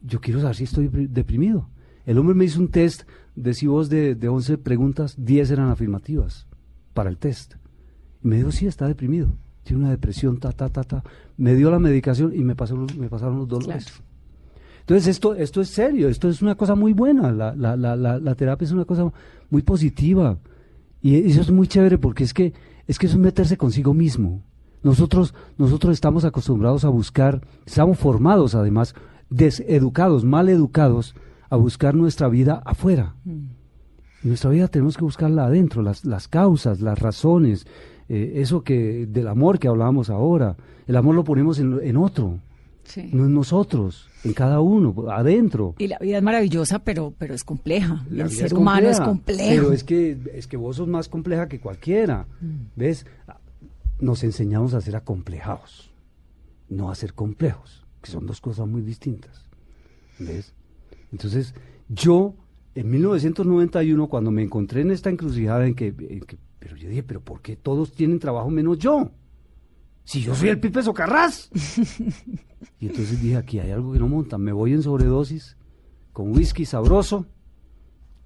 yo 0.03 0.21
quiero 0.21 0.41
saber 0.41 0.57
si 0.57 0.65
estoy 0.65 0.89
depri- 0.89 1.09
deprimido. 1.09 1.69
El 2.07 2.19
hombre 2.19 2.35
me 2.35 2.45
hizo 2.45 2.59
un 2.61 2.69
test 2.69 3.03
de 3.37 3.55
si 3.55 3.69
vos 3.69 3.89
de, 3.89 4.17
de 4.17 4.29
11 4.29 4.59
preguntas, 4.59 5.15
10 5.17 5.51
eran 5.53 5.69
afirmativas 5.71 6.47
para 6.93 7.09
el 7.09 7.17
test. 7.19 7.55
Y 8.25 8.29
me 8.29 8.37
dijo, 8.37 8.51
sí, 8.51 8.67
está 8.67 8.89
deprimido. 8.89 9.29
Tiene 9.63 9.83
una 9.83 9.91
depresión, 9.91 10.39
ta, 10.41 10.51
ta, 10.51 10.69
ta, 10.71 10.83
ta. 10.83 11.05
Me 11.37 11.55
dio 11.55 11.71
la 11.71 11.79
medicación 11.79 12.35
y 12.35 12.43
me, 12.43 12.57
pasó, 12.57 12.77
me 12.99 13.09
pasaron 13.09 13.39
los 13.39 13.47
dolores. 13.49 13.85
Claro. 13.85 14.05
Entonces 14.91 15.07
esto, 15.07 15.37
esto 15.37 15.61
es 15.61 15.69
serio, 15.69 16.09
esto 16.09 16.29
es 16.29 16.43
una 16.43 16.57
cosa 16.57 16.75
muy 16.75 16.93
buena, 16.93 17.31
la, 17.31 17.55
la, 17.55 17.77
la, 17.77 17.95
la, 17.95 18.35
terapia 18.35 18.65
es 18.65 18.73
una 18.73 18.85
cosa 18.85 19.13
muy 19.49 19.63
positiva 19.63 20.37
y 21.01 21.31
eso 21.31 21.43
es 21.43 21.53
muy 21.53 21.69
chévere 21.69 21.97
porque 21.97 22.25
es 22.25 22.35
que, 22.35 22.55
es 22.89 22.99
que 22.99 23.07
eso 23.07 23.15
es 23.15 23.23
meterse 23.23 23.57
consigo 23.57 23.95
mismo. 23.95 24.43
Nosotros, 24.83 25.33
nosotros 25.59 25.95
estamos 25.95 26.25
acostumbrados 26.25 26.85
a 26.85 26.89
buscar, 26.89 27.41
estamos 27.65 28.01
formados 28.01 28.57
además, 28.57 28.97
deseducados, 29.29 30.25
mal 30.25 30.49
educados, 30.49 31.15
a 31.51 31.55
buscar 31.55 31.95
nuestra 31.95 32.27
vida 32.27 32.61
afuera. 32.65 33.15
Y 33.25 34.27
nuestra 34.27 34.51
vida 34.51 34.67
tenemos 34.67 34.97
que 34.97 35.05
buscarla 35.05 35.45
adentro, 35.45 35.83
las, 35.83 36.05
las 36.05 36.27
causas, 36.27 36.81
las 36.81 36.99
razones, 36.99 37.65
eh, 38.09 38.33
eso 38.39 38.65
que 38.65 39.07
del 39.07 39.29
amor 39.29 39.61
que 39.61 39.69
hablábamos 39.69 40.11
ahora. 40.11 40.57
El 40.89 40.97
amor 40.97 41.15
lo 41.15 41.23
ponemos 41.23 41.61
en, 41.61 41.79
en 41.81 41.97
otro, 41.97 42.41
Sí. 42.91 43.09
no 43.13 43.25
en 43.27 43.35
nosotros, 43.35 44.09
en 44.25 44.33
cada 44.33 44.61
uno, 44.61 44.95
adentro. 45.11 45.75
Y 45.79 45.87
la 45.87 45.99
vida 45.99 46.17
es 46.19 46.23
maravillosa, 46.23 46.81
pero, 46.81 47.15
pero 47.17 47.35
es 47.35 47.45
compleja. 47.45 48.05
La 48.11 48.25
el 48.25 48.31
ser 48.31 48.47
es 48.47 48.53
humano 48.53 48.89
es 48.89 49.01
complejo. 49.01 49.49
Pero 49.49 49.73
es 49.73 49.85
que, 49.85 50.19
es 50.35 50.47
que 50.47 50.57
vos 50.57 50.77
sos 50.77 50.89
más 50.89 51.09
compleja 51.09 51.49
que 51.49 51.61
cualquiera. 51.61 52.27
¿Ves? 52.77 53.07
Nos 54.01 54.25
enseñamos 54.25 54.75
a 54.75 54.81
ser 54.81 54.97
acomplejados, 54.97 55.91
no 56.69 56.91
a 56.91 56.95
ser 56.95 57.15
complejos, 57.15 57.85
que 58.03 58.11
son 58.11 58.27
dos 58.27 58.41
cosas 58.41 58.67
muy 58.67 58.83
distintas. 58.83 59.45
¿Ves? 60.19 60.53
Entonces, 61.13 61.55
yo, 61.89 62.35
en 62.75 62.91
1991, 62.91 64.09
cuando 64.09 64.31
me 64.31 64.43
encontré 64.43 64.81
en 64.81 64.91
esta 64.91 65.11
encrucijada 65.11 65.67
en 65.67 65.75
que, 65.75 65.89
en 65.89 66.21
que- 66.21 66.39
pero 66.59 66.77
yo 66.77 66.89
dije, 66.89 67.03
pero 67.03 67.21
¿por 67.21 67.41
qué 67.41 67.57
todos 67.57 67.93
tienen 67.93 68.19
trabajo 68.19 68.51
menos 68.51 68.79
yo? 68.79 69.11
Si 70.11 70.23
yo 70.23 70.35
soy 70.35 70.49
el 70.49 70.59
Pipe 70.59 70.83
Socarrás. 70.83 71.51
y 72.81 72.87
entonces 72.89 73.23
dije, 73.23 73.37
aquí 73.37 73.59
hay 73.61 73.71
algo 73.71 73.93
que 73.93 73.99
no 74.01 74.09
monta, 74.09 74.39
me 74.39 74.53
voy 74.53 74.73
en 74.73 74.83
sobredosis, 74.83 75.57
con 76.13 76.33
whisky 76.37 76.65
sabroso, 76.65 77.27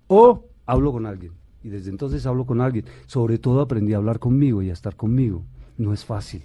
o 0.06 0.48
hablo 0.64 0.92
con 0.92 1.04
alguien. 1.04 1.32
Y 1.62 1.68
desde 1.68 1.90
entonces 1.90 2.24
hablo 2.26 2.46
con 2.46 2.60
alguien. 2.60 2.84
Sobre 3.06 3.38
todo 3.38 3.60
aprendí 3.60 3.92
a 3.94 3.96
hablar 3.98 4.18
conmigo 4.18 4.62
y 4.62 4.70
a 4.70 4.72
estar 4.72 4.96
conmigo. 4.96 5.44
No 5.76 5.92
es 5.92 6.04
fácil. 6.04 6.44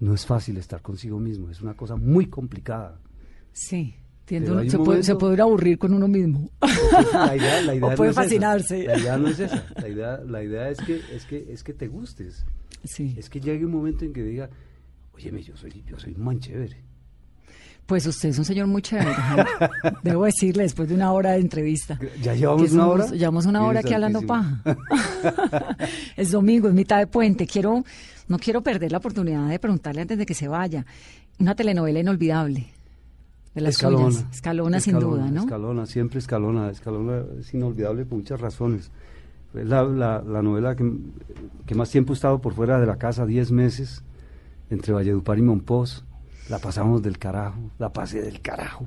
No 0.00 0.14
es 0.14 0.26
fácil 0.26 0.56
estar 0.58 0.80
consigo 0.82 1.18
mismo. 1.18 1.50
Es 1.50 1.60
una 1.60 1.74
cosa 1.74 1.96
muy 1.96 2.26
complicada. 2.26 3.00
Sí, 3.52 3.94
entiendo. 4.20 4.62
Se, 4.70 4.78
puede, 4.78 5.02
se 5.02 5.12
momento- 5.12 5.18
puede 5.18 5.34
ir 5.34 5.40
a 5.40 5.44
aburrir 5.44 5.78
con 5.78 5.92
uno 5.94 6.08
mismo. 6.08 6.50
La 7.12 7.36
idea, 7.36 7.62
la 7.62 7.74
idea 7.74 7.86
O 7.92 7.94
puede 7.94 7.96
no 7.96 8.04
es 8.04 8.10
esa. 8.10 8.22
fascinarse. 8.22 8.84
La 8.84 8.98
idea 8.98 9.16
no 9.18 9.28
es 9.28 9.38
esa. 9.40 9.66
La 9.80 9.88
idea, 9.88 10.20
la 10.26 10.42
idea 10.42 10.70
es, 10.70 10.78
que, 10.80 11.00
es, 11.14 11.24
que, 11.26 11.46
es 11.52 11.62
que 11.64 11.72
te 11.74 11.88
gustes. 11.88 12.44
Sí. 12.84 13.14
Es 13.16 13.28
que 13.28 13.40
llegue 13.40 13.64
un 13.64 13.72
momento 13.72 14.04
en 14.04 14.12
que 14.12 14.22
diga, 14.22 14.48
óyeme, 15.12 15.42
yo 15.42 15.56
soy, 15.56 15.82
yo 15.86 15.98
soy 15.98 16.14
un 16.14 16.24
man 16.24 16.38
chévere. 16.40 16.88
Pues 17.88 18.04
usted 18.04 18.28
es 18.28 18.38
un 18.38 18.44
señor 18.44 18.66
muy 18.66 18.82
chévere. 18.82 19.16
Debo 20.02 20.26
decirle, 20.26 20.64
después 20.64 20.90
de 20.90 20.94
una 20.94 21.10
hora 21.10 21.32
de 21.32 21.40
entrevista. 21.40 21.98
¿Ya 22.20 22.34
llevamos 22.34 22.70
una 22.72 22.86
hora? 22.86 23.06
Llevamos 23.06 23.46
una 23.46 23.64
hora 23.64 23.80
aquí 23.80 23.94
hablando 23.94 24.20
paja. 24.20 24.62
es 26.16 26.30
domingo, 26.30 26.68
es 26.68 26.74
mitad 26.74 26.98
de 26.98 27.06
puente. 27.06 27.46
Quiero, 27.46 27.82
no 28.28 28.38
quiero 28.38 28.62
perder 28.62 28.92
la 28.92 28.98
oportunidad 28.98 29.48
de 29.48 29.58
preguntarle 29.58 30.02
antes 30.02 30.18
de 30.18 30.26
que 30.26 30.34
se 30.34 30.48
vaya. 30.48 30.84
Una 31.38 31.54
telenovela 31.54 32.00
inolvidable. 32.00 32.66
De 33.54 33.62
las 33.62 33.76
Escalona. 33.76 34.10
suyas. 34.10 34.34
Escalona, 34.34 34.80
sin 34.80 34.96
Escalona, 34.96 35.22
duda, 35.22 35.30
¿no? 35.30 35.40
Escalona, 35.44 35.86
siempre 35.86 36.18
Escalona. 36.18 36.70
Escalona 36.70 37.24
es 37.40 37.54
inolvidable 37.54 38.04
por 38.04 38.18
muchas 38.18 38.38
razones. 38.38 38.90
Es 39.54 39.66
la, 39.66 39.82
la- 39.84 40.22
la 40.22 40.42
novela 40.42 40.76
que, 40.76 40.90
que 41.66 41.74
más 41.74 41.90
tiempo 41.90 42.12
he 42.12 42.16
estado 42.16 42.40
por 42.40 42.54
fuera 42.54 42.78
de 42.80 42.86
la 42.86 42.96
casa, 42.96 43.26
10 43.26 43.50
meses, 43.52 44.02
entre 44.70 44.92
Valledupar 44.92 45.38
y 45.38 45.42
Monpós. 45.42 46.04
La 46.48 46.58
pasamos 46.58 47.02
del 47.02 47.18
carajo, 47.18 47.58
la 47.78 47.92
pasé 47.92 48.22
del 48.22 48.40
carajo. 48.40 48.86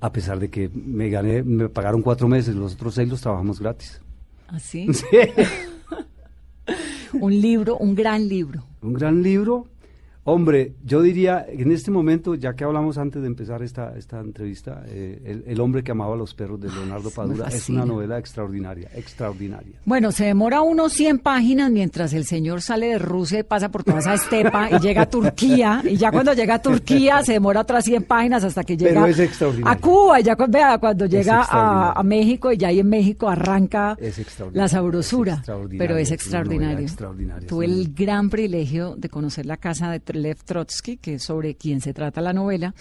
A 0.00 0.12
pesar 0.12 0.40
de 0.40 0.50
que 0.50 0.68
me 0.68 1.08
gané, 1.10 1.42
me 1.44 1.68
pagaron 1.68 2.02
cuatro 2.02 2.26
meses, 2.26 2.54
los 2.56 2.74
otros 2.74 2.94
seis 2.94 3.08
los 3.08 3.20
trabajamos 3.20 3.60
gratis. 3.60 4.00
Así. 4.48 4.88
un 7.20 7.40
libro, 7.40 7.76
un 7.78 7.94
gran 7.94 8.28
libro. 8.28 8.64
Un 8.82 8.92
gran 8.94 9.22
libro. 9.22 9.66
Hombre, 10.24 10.74
yo 10.84 11.02
diría, 11.02 11.44
en 11.48 11.72
este 11.72 11.90
momento, 11.90 12.36
ya 12.36 12.54
que 12.54 12.62
hablamos 12.62 12.96
antes 12.96 13.20
de 13.22 13.26
empezar 13.26 13.60
esta, 13.60 13.96
esta 13.98 14.20
entrevista, 14.20 14.84
eh, 14.86 15.42
el, 15.44 15.60
hombre 15.60 15.82
que 15.82 15.90
amaba 15.90 16.14
a 16.14 16.16
los 16.16 16.32
perros 16.32 16.60
de 16.60 16.68
Leonardo 16.68 17.10
Padura 17.10 17.48
es 17.48 17.68
una 17.68 17.84
novela 17.84 18.18
extraordinaria, 18.18 18.88
extraordinaria. 18.94 19.80
Bueno, 19.84 20.12
se 20.12 20.26
demora 20.26 20.60
unos 20.60 20.92
100 20.92 21.18
páginas 21.18 21.72
mientras 21.72 22.12
el 22.12 22.24
señor 22.24 22.62
sale 22.62 22.86
de 22.86 22.98
Rusia 23.00 23.40
y 23.40 23.42
pasa 23.42 23.68
por 23.70 23.82
toda 23.82 23.98
esa 23.98 24.14
estepa 24.14 24.70
y 24.70 24.78
llega 24.78 25.02
a 25.02 25.10
Turquía, 25.10 25.82
y 25.84 25.96
ya 25.96 26.12
cuando 26.12 26.34
llega 26.34 26.54
a 26.54 26.62
Turquía 26.62 27.24
se 27.24 27.32
demora 27.32 27.62
otras 27.62 27.84
100 27.84 28.04
páginas 28.04 28.44
hasta 28.44 28.62
que 28.62 28.76
llega 28.76 29.04
a 29.64 29.76
Cuba, 29.78 30.20
y 30.20 30.22
ya 30.22 30.36
vea, 30.36 30.78
cuando 30.78 31.06
llega 31.06 31.46
a, 31.50 32.00
México 32.04 32.52
y 32.52 32.58
ya 32.58 32.68
ahí 32.68 32.78
en 32.78 32.88
México 32.88 33.28
arranca 33.28 33.96
la 34.52 34.68
sabrosura, 34.68 35.42
pero 35.76 35.96
es 35.96 36.12
extraordinario. 36.12 36.86
Tuve 37.48 37.64
el 37.64 37.92
gran 37.92 38.30
privilegio 38.30 38.94
de 38.96 39.08
conocer 39.08 39.46
la 39.46 39.56
casa 39.56 39.90
de 39.90 39.98
Lev 40.16 40.42
Trotsky, 40.44 40.96
que 40.96 41.14
es 41.14 41.22
sobre 41.22 41.54
quien 41.54 41.80
se 41.80 41.92
trata 41.94 42.20
la 42.20 42.32
novela. 42.32 42.74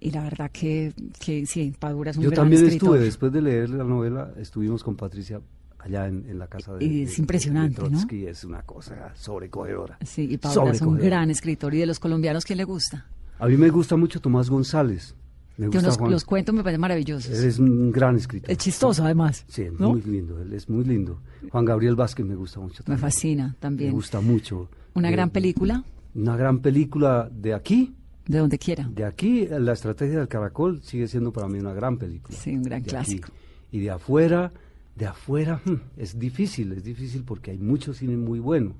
Y 0.00 0.10
la 0.10 0.22
verdad 0.22 0.50
que, 0.50 0.92
que 1.18 1.46
sí, 1.46 1.72
Padura 1.78 2.10
es 2.10 2.16
un 2.16 2.24
Yo 2.24 2.30
gran 2.30 2.42
también 2.42 2.66
estuve, 2.66 2.98
después 2.98 3.32
de 3.32 3.40
leer 3.40 3.70
la 3.70 3.84
novela, 3.84 4.32
estuvimos 4.36 4.84
con 4.84 4.96
Patricia 4.96 5.40
allá 5.78 6.06
en, 6.06 6.38
la 6.38 6.46
casa 6.46 6.74
de, 6.74 6.84
y 6.84 7.02
es 7.02 7.18
impresionante, 7.18 7.76
Trotsky, 7.76 8.26
es 8.26 8.44
una 8.44 8.62
cosa 8.62 9.12
sobrecogedora. 9.14 9.98
Sí, 10.04 10.28
y 10.30 10.38
Padura 10.38 10.72
es 10.72 10.82
un 10.82 10.98
gran 10.98 11.30
escritor. 11.30 11.74
¿Y 11.74 11.78
de 11.78 11.86
los 11.86 11.98
colombianos 11.98 12.44
quién 12.44 12.56
le 12.56 12.64
gusta? 12.64 13.06
A 13.38 13.46
mí 13.48 13.56
me 13.56 13.68
gusta 13.70 13.96
mucho 13.96 14.20
Tomás 14.20 14.48
González. 14.48 15.14
Me 15.56 15.68
los, 15.68 16.24
cuentos 16.24 16.52
me 16.52 16.64
parecen 16.64 16.80
maravillosos. 16.80 17.30
Él 17.30 17.44
es 17.44 17.58
un 17.60 17.92
gran 17.92 18.16
escritor. 18.16 18.50
Es 18.50 18.58
chistoso, 18.58 19.04
además. 19.04 19.44
Sí, 19.46 19.66
muy 19.78 20.02
lindo. 20.02 20.40
Él 20.40 20.52
es 20.52 20.68
muy 20.68 20.84
lindo. 20.84 21.20
Juan 21.50 21.64
Gabriel 21.64 21.94
Vázquez 21.94 22.26
me 22.26 22.34
gusta 22.34 22.58
mucho. 22.58 22.82
Me 22.86 22.96
fascina 22.96 23.54
también. 23.60 23.90
Me 23.90 23.94
gusta 23.94 24.20
mucho. 24.20 24.68
¿Una 24.94 25.10
gran 25.10 25.28
eh, 25.28 25.32
película? 25.32 25.84
Una 26.14 26.36
gran 26.36 26.60
película 26.60 27.28
de 27.32 27.54
aquí. 27.54 27.94
De 28.26 28.38
donde 28.38 28.58
quiera. 28.58 28.88
De 28.90 29.04
aquí, 29.04 29.46
La 29.46 29.72
Estrategia 29.72 30.18
del 30.18 30.28
Caracol 30.28 30.82
sigue 30.82 31.08
siendo 31.08 31.32
para 31.32 31.48
mí 31.48 31.58
una 31.58 31.74
gran 31.74 31.98
película. 31.98 32.36
Sí, 32.36 32.54
un 32.54 32.62
gran 32.62 32.82
clásico. 32.82 33.28
Y 33.70 33.80
de 33.80 33.90
afuera, 33.90 34.52
de 34.96 35.06
afuera, 35.06 35.60
hmm, 35.64 35.74
es 35.96 36.18
difícil, 36.18 36.72
es 36.72 36.84
difícil 36.84 37.24
porque 37.24 37.50
hay 37.50 37.58
mucho 37.58 37.92
cine 37.92 38.16
muy 38.16 38.38
bueno. 38.38 38.74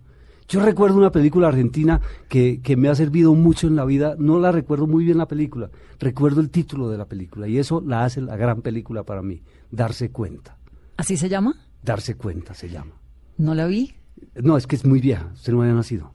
Yo 0.49 0.61
recuerdo 0.61 0.99
una 0.99 1.11
película 1.11 1.49
argentina 1.49 2.01
que, 2.29 2.61
que, 2.63 2.77
me 2.77 2.89
ha 2.89 2.95
servido 2.95 3.35
mucho 3.35 3.67
en 3.67 3.77
la 3.77 3.85
vida, 3.87 4.15
no 4.19 4.39
la 4.39 4.53
recuerdo 4.53 4.87
muy 4.87 5.05
bien 5.05 5.17
la 5.17 5.27
película, 5.27 5.71
recuerdo 5.99 6.43
el 6.43 6.51
título 6.51 6.91
de 6.91 6.99
la 6.99 7.07
película 7.07 7.49
y 7.49 7.57
eso 7.57 7.81
la 7.81 8.05
hace 8.05 8.21
la 8.21 8.37
gran 8.37 8.61
película 8.61 9.05
para 9.05 9.23
mí, 9.23 9.43
Darse 9.71 10.11
Cuenta. 10.11 10.59
¿Así 10.99 11.17
se 11.17 11.31
llama? 11.31 11.57
Darse 11.83 12.17
Cuenta 12.17 12.53
se 12.53 12.69
llama. 12.69 12.93
¿No 13.39 13.55
la 13.55 13.67
vi? 13.67 13.95
No, 14.35 14.59
es 14.59 14.67
que 14.67 14.77
es 14.77 14.85
muy 14.85 15.01
vieja, 15.01 15.31
usted 15.33 15.53
no 15.55 15.63
había 15.63 15.75
nacido. 15.75 16.13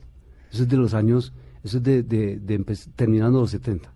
Eso 0.52 0.62
es 0.62 0.68
de 0.68 0.76
los 0.76 0.94
años, 0.94 1.32
eso 1.62 1.78
es 1.78 1.82
de, 1.82 2.02
de, 2.02 2.64
terminando 2.96 3.40
los 3.40 3.50
70. 3.50 3.92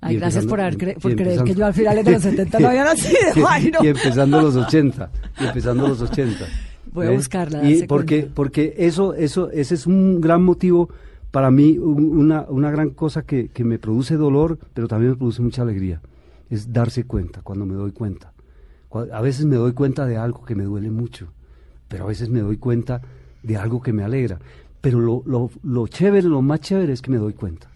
Ay, 0.00 0.16
gracias 0.16 0.46
por, 0.46 0.60
por 1.00 1.16
creer 1.16 1.42
que 1.42 1.54
yo 1.54 1.66
al 1.66 1.74
final 1.74 2.04
de 2.04 2.12
los 2.12 2.22
70 2.22 2.58
no 2.60 2.68
había 2.68 2.84
nacido. 3.54 3.84
Y, 3.84 3.88
empezando 3.88 4.42
los 4.42 4.56
80. 4.56 5.10
Y 5.40 5.44
empezando 5.44 5.88
los 5.88 6.00
80. 6.00 6.46
Voy 6.92 7.06
a 7.06 7.10
buscarla. 7.10 7.68
Y 7.68 7.86
porque, 7.86 8.28
porque 8.32 8.74
eso, 8.78 9.14
eso, 9.14 9.50
ese 9.50 9.74
es 9.74 9.86
un 9.86 10.20
gran 10.20 10.42
motivo 10.42 10.90
para 11.30 11.50
mí, 11.50 11.76
una, 11.78 12.46
una 12.48 12.70
gran 12.70 12.90
cosa 12.90 13.22
que, 13.22 13.48
que 13.48 13.64
me 13.64 13.78
produce 13.78 14.16
dolor, 14.16 14.58
pero 14.72 14.88
también 14.88 15.12
me 15.12 15.16
produce 15.16 15.42
mucha 15.42 15.62
alegría. 15.62 16.00
Es 16.48 16.72
darse 16.72 17.04
cuenta, 17.04 17.42
cuando 17.42 17.66
me 17.66 17.74
doy 17.74 17.92
cuenta. 17.92 18.32
A 19.12 19.20
veces 19.20 19.44
me 19.44 19.56
doy 19.56 19.72
cuenta 19.72 20.06
de 20.06 20.16
algo 20.16 20.44
que 20.44 20.54
me 20.54 20.64
duele 20.64 20.90
mucho, 20.90 21.32
pero 21.88 22.04
a 22.04 22.06
veces 22.06 22.30
me 22.30 22.40
doy 22.40 22.56
cuenta 22.56 23.02
de 23.42 23.56
algo 23.56 23.82
que 23.82 23.92
me 23.92 24.02
alegra 24.02 24.38
pero 24.86 25.00
lo, 25.00 25.24
lo, 25.26 25.50
lo 25.64 25.88
chévere, 25.88 26.28
lo 26.28 26.42
más 26.42 26.60
chévere 26.60 26.92
es 26.92 27.02
que 27.02 27.10
me 27.10 27.16
doy 27.16 27.32
cuenta. 27.32 27.68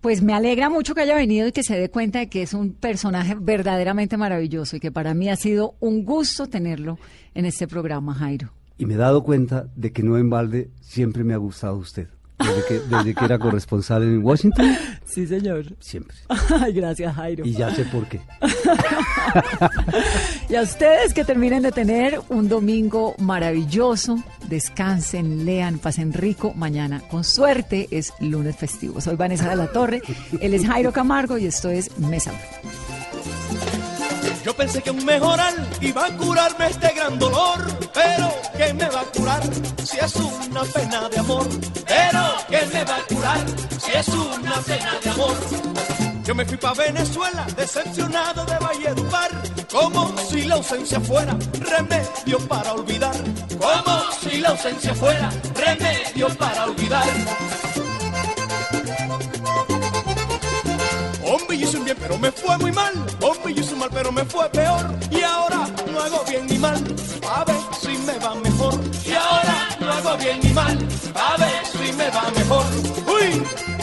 Pues 0.00 0.22
me 0.22 0.34
alegra 0.34 0.70
mucho 0.70 0.94
que 0.94 1.00
haya 1.00 1.16
venido 1.16 1.48
y 1.48 1.50
que 1.50 1.64
se 1.64 1.76
dé 1.76 1.90
cuenta 1.90 2.20
de 2.20 2.28
que 2.28 2.42
es 2.42 2.54
un 2.54 2.74
personaje 2.74 3.34
verdaderamente 3.34 4.16
maravilloso 4.16 4.76
y 4.76 4.78
que 4.78 4.92
para 4.92 5.14
mí 5.14 5.28
ha 5.28 5.34
sido 5.34 5.74
un 5.80 6.04
gusto 6.04 6.46
tenerlo 6.46 6.96
en 7.34 7.44
este 7.44 7.66
programa, 7.66 8.14
Jairo. 8.14 8.52
Y 8.76 8.86
me 8.86 8.94
he 8.94 8.96
dado 8.96 9.24
cuenta 9.24 9.66
de 9.74 9.90
que 9.90 10.04
no 10.04 10.16
en 10.16 10.30
balde 10.30 10.70
siempre 10.80 11.24
me 11.24 11.34
ha 11.34 11.38
gustado 11.38 11.76
usted 11.76 12.06
desde 12.38 12.64
que, 12.66 12.80
desde 12.80 13.14
que 13.14 13.24
era 13.24 13.38
corresponsal 13.38 14.02
en 14.02 14.24
Washington. 14.24 14.76
Sí, 15.08 15.26
señor. 15.26 15.64
Siempre. 15.80 16.14
Ay, 16.60 16.74
gracias, 16.74 17.16
Jairo. 17.16 17.44
Y 17.44 17.52
ya 17.52 17.74
sé 17.74 17.84
por 17.86 18.06
qué. 18.06 18.20
y 20.50 20.54
a 20.54 20.60
ustedes 20.60 21.14
que 21.14 21.24
terminen 21.24 21.62
de 21.62 21.72
tener 21.72 22.20
un 22.28 22.46
domingo 22.46 23.14
maravilloso, 23.18 24.22
descansen, 24.48 25.46
lean, 25.46 25.78
pasen 25.78 26.12
rico. 26.12 26.52
Mañana, 26.54 27.00
con 27.10 27.24
suerte, 27.24 27.88
es 27.90 28.12
lunes 28.20 28.56
festivo. 28.56 29.00
Soy 29.00 29.16
Vanessa 29.16 29.48
de 29.48 29.56
la 29.56 29.68
Torre, 29.68 30.02
él 30.40 30.52
es 30.52 30.66
Jairo 30.66 30.92
Camargo 30.92 31.38
y 31.38 31.46
esto 31.46 31.70
es 31.70 31.98
Mesa. 31.98 32.32
Yo 34.48 34.56
pensé 34.56 34.80
que 34.80 34.90
un 34.90 35.04
mejoral 35.04 35.54
iba 35.82 36.06
a 36.06 36.16
curarme 36.16 36.68
este 36.68 36.88
gran 36.94 37.18
dolor, 37.18 37.58
pero 37.92 38.34
¿qué 38.56 38.72
me 38.72 38.88
va 38.88 39.02
a 39.02 39.04
curar 39.04 39.42
si 39.84 39.98
es 39.98 40.16
una 40.16 40.62
pena 40.62 41.06
de 41.10 41.18
amor? 41.18 41.46
Pero 41.86 42.20
¿qué 42.48 42.64
me 42.72 42.82
va 42.82 42.96
a 42.96 43.02
curar 43.02 43.44
si 43.78 43.92
es 43.92 44.08
una 44.08 44.54
pena 44.62 44.98
de 45.04 45.10
amor? 45.10 45.36
Yo 46.24 46.34
me 46.34 46.46
fui 46.46 46.56
pa' 46.56 46.72
Venezuela, 46.72 47.46
decepcionado 47.58 48.46
de 48.46 48.58
Valledupar, 48.58 49.30
como 49.70 50.16
si 50.16 50.44
la 50.44 50.54
ausencia 50.54 50.98
fuera 50.98 51.36
remedio 51.52 52.38
para 52.48 52.72
olvidar, 52.72 53.16
como 53.58 54.02
si 54.18 54.38
la 54.38 54.48
ausencia 54.48 54.94
fuera 54.94 55.28
remedio 55.54 56.28
para 56.38 56.64
olvidar. 56.64 57.04
Hombre, 61.22 61.56
hice 61.56 61.76
un 61.76 61.84
bien, 61.84 61.98
pero 62.00 62.16
me 62.16 62.32
fue 62.32 62.56
muy 62.56 62.72
mal. 62.72 62.94
Hombre, 63.20 63.52
un 63.52 63.67
mal, 63.78 63.90
pero 63.92 64.12
me 64.12 64.24
fue 64.24 64.48
peor. 64.50 64.84
Y 65.10 65.22
ahora 65.22 65.66
no 65.92 66.00
hago 66.00 66.24
bien 66.28 66.46
ni 66.46 66.58
mal. 66.58 66.82
A 67.30 67.44
ver 67.44 67.56
si 67.80 67.96
me 67.98 68.18
va 68.18 68.34
mejor. 68.34 68.74
Y 69.06 69.12
ahora 69.12 69.68
no 69.80 69.92
hago 69.92 70.16
bien 70.18 70.40
ni 70.42 70.50
mal. 70.50 70.78
A 71.14 71.36
ver 71.36 71.66
si 71.66 71.92
me 71.92 72.10
va 72.10 72.30
mejor. 72.36 73.77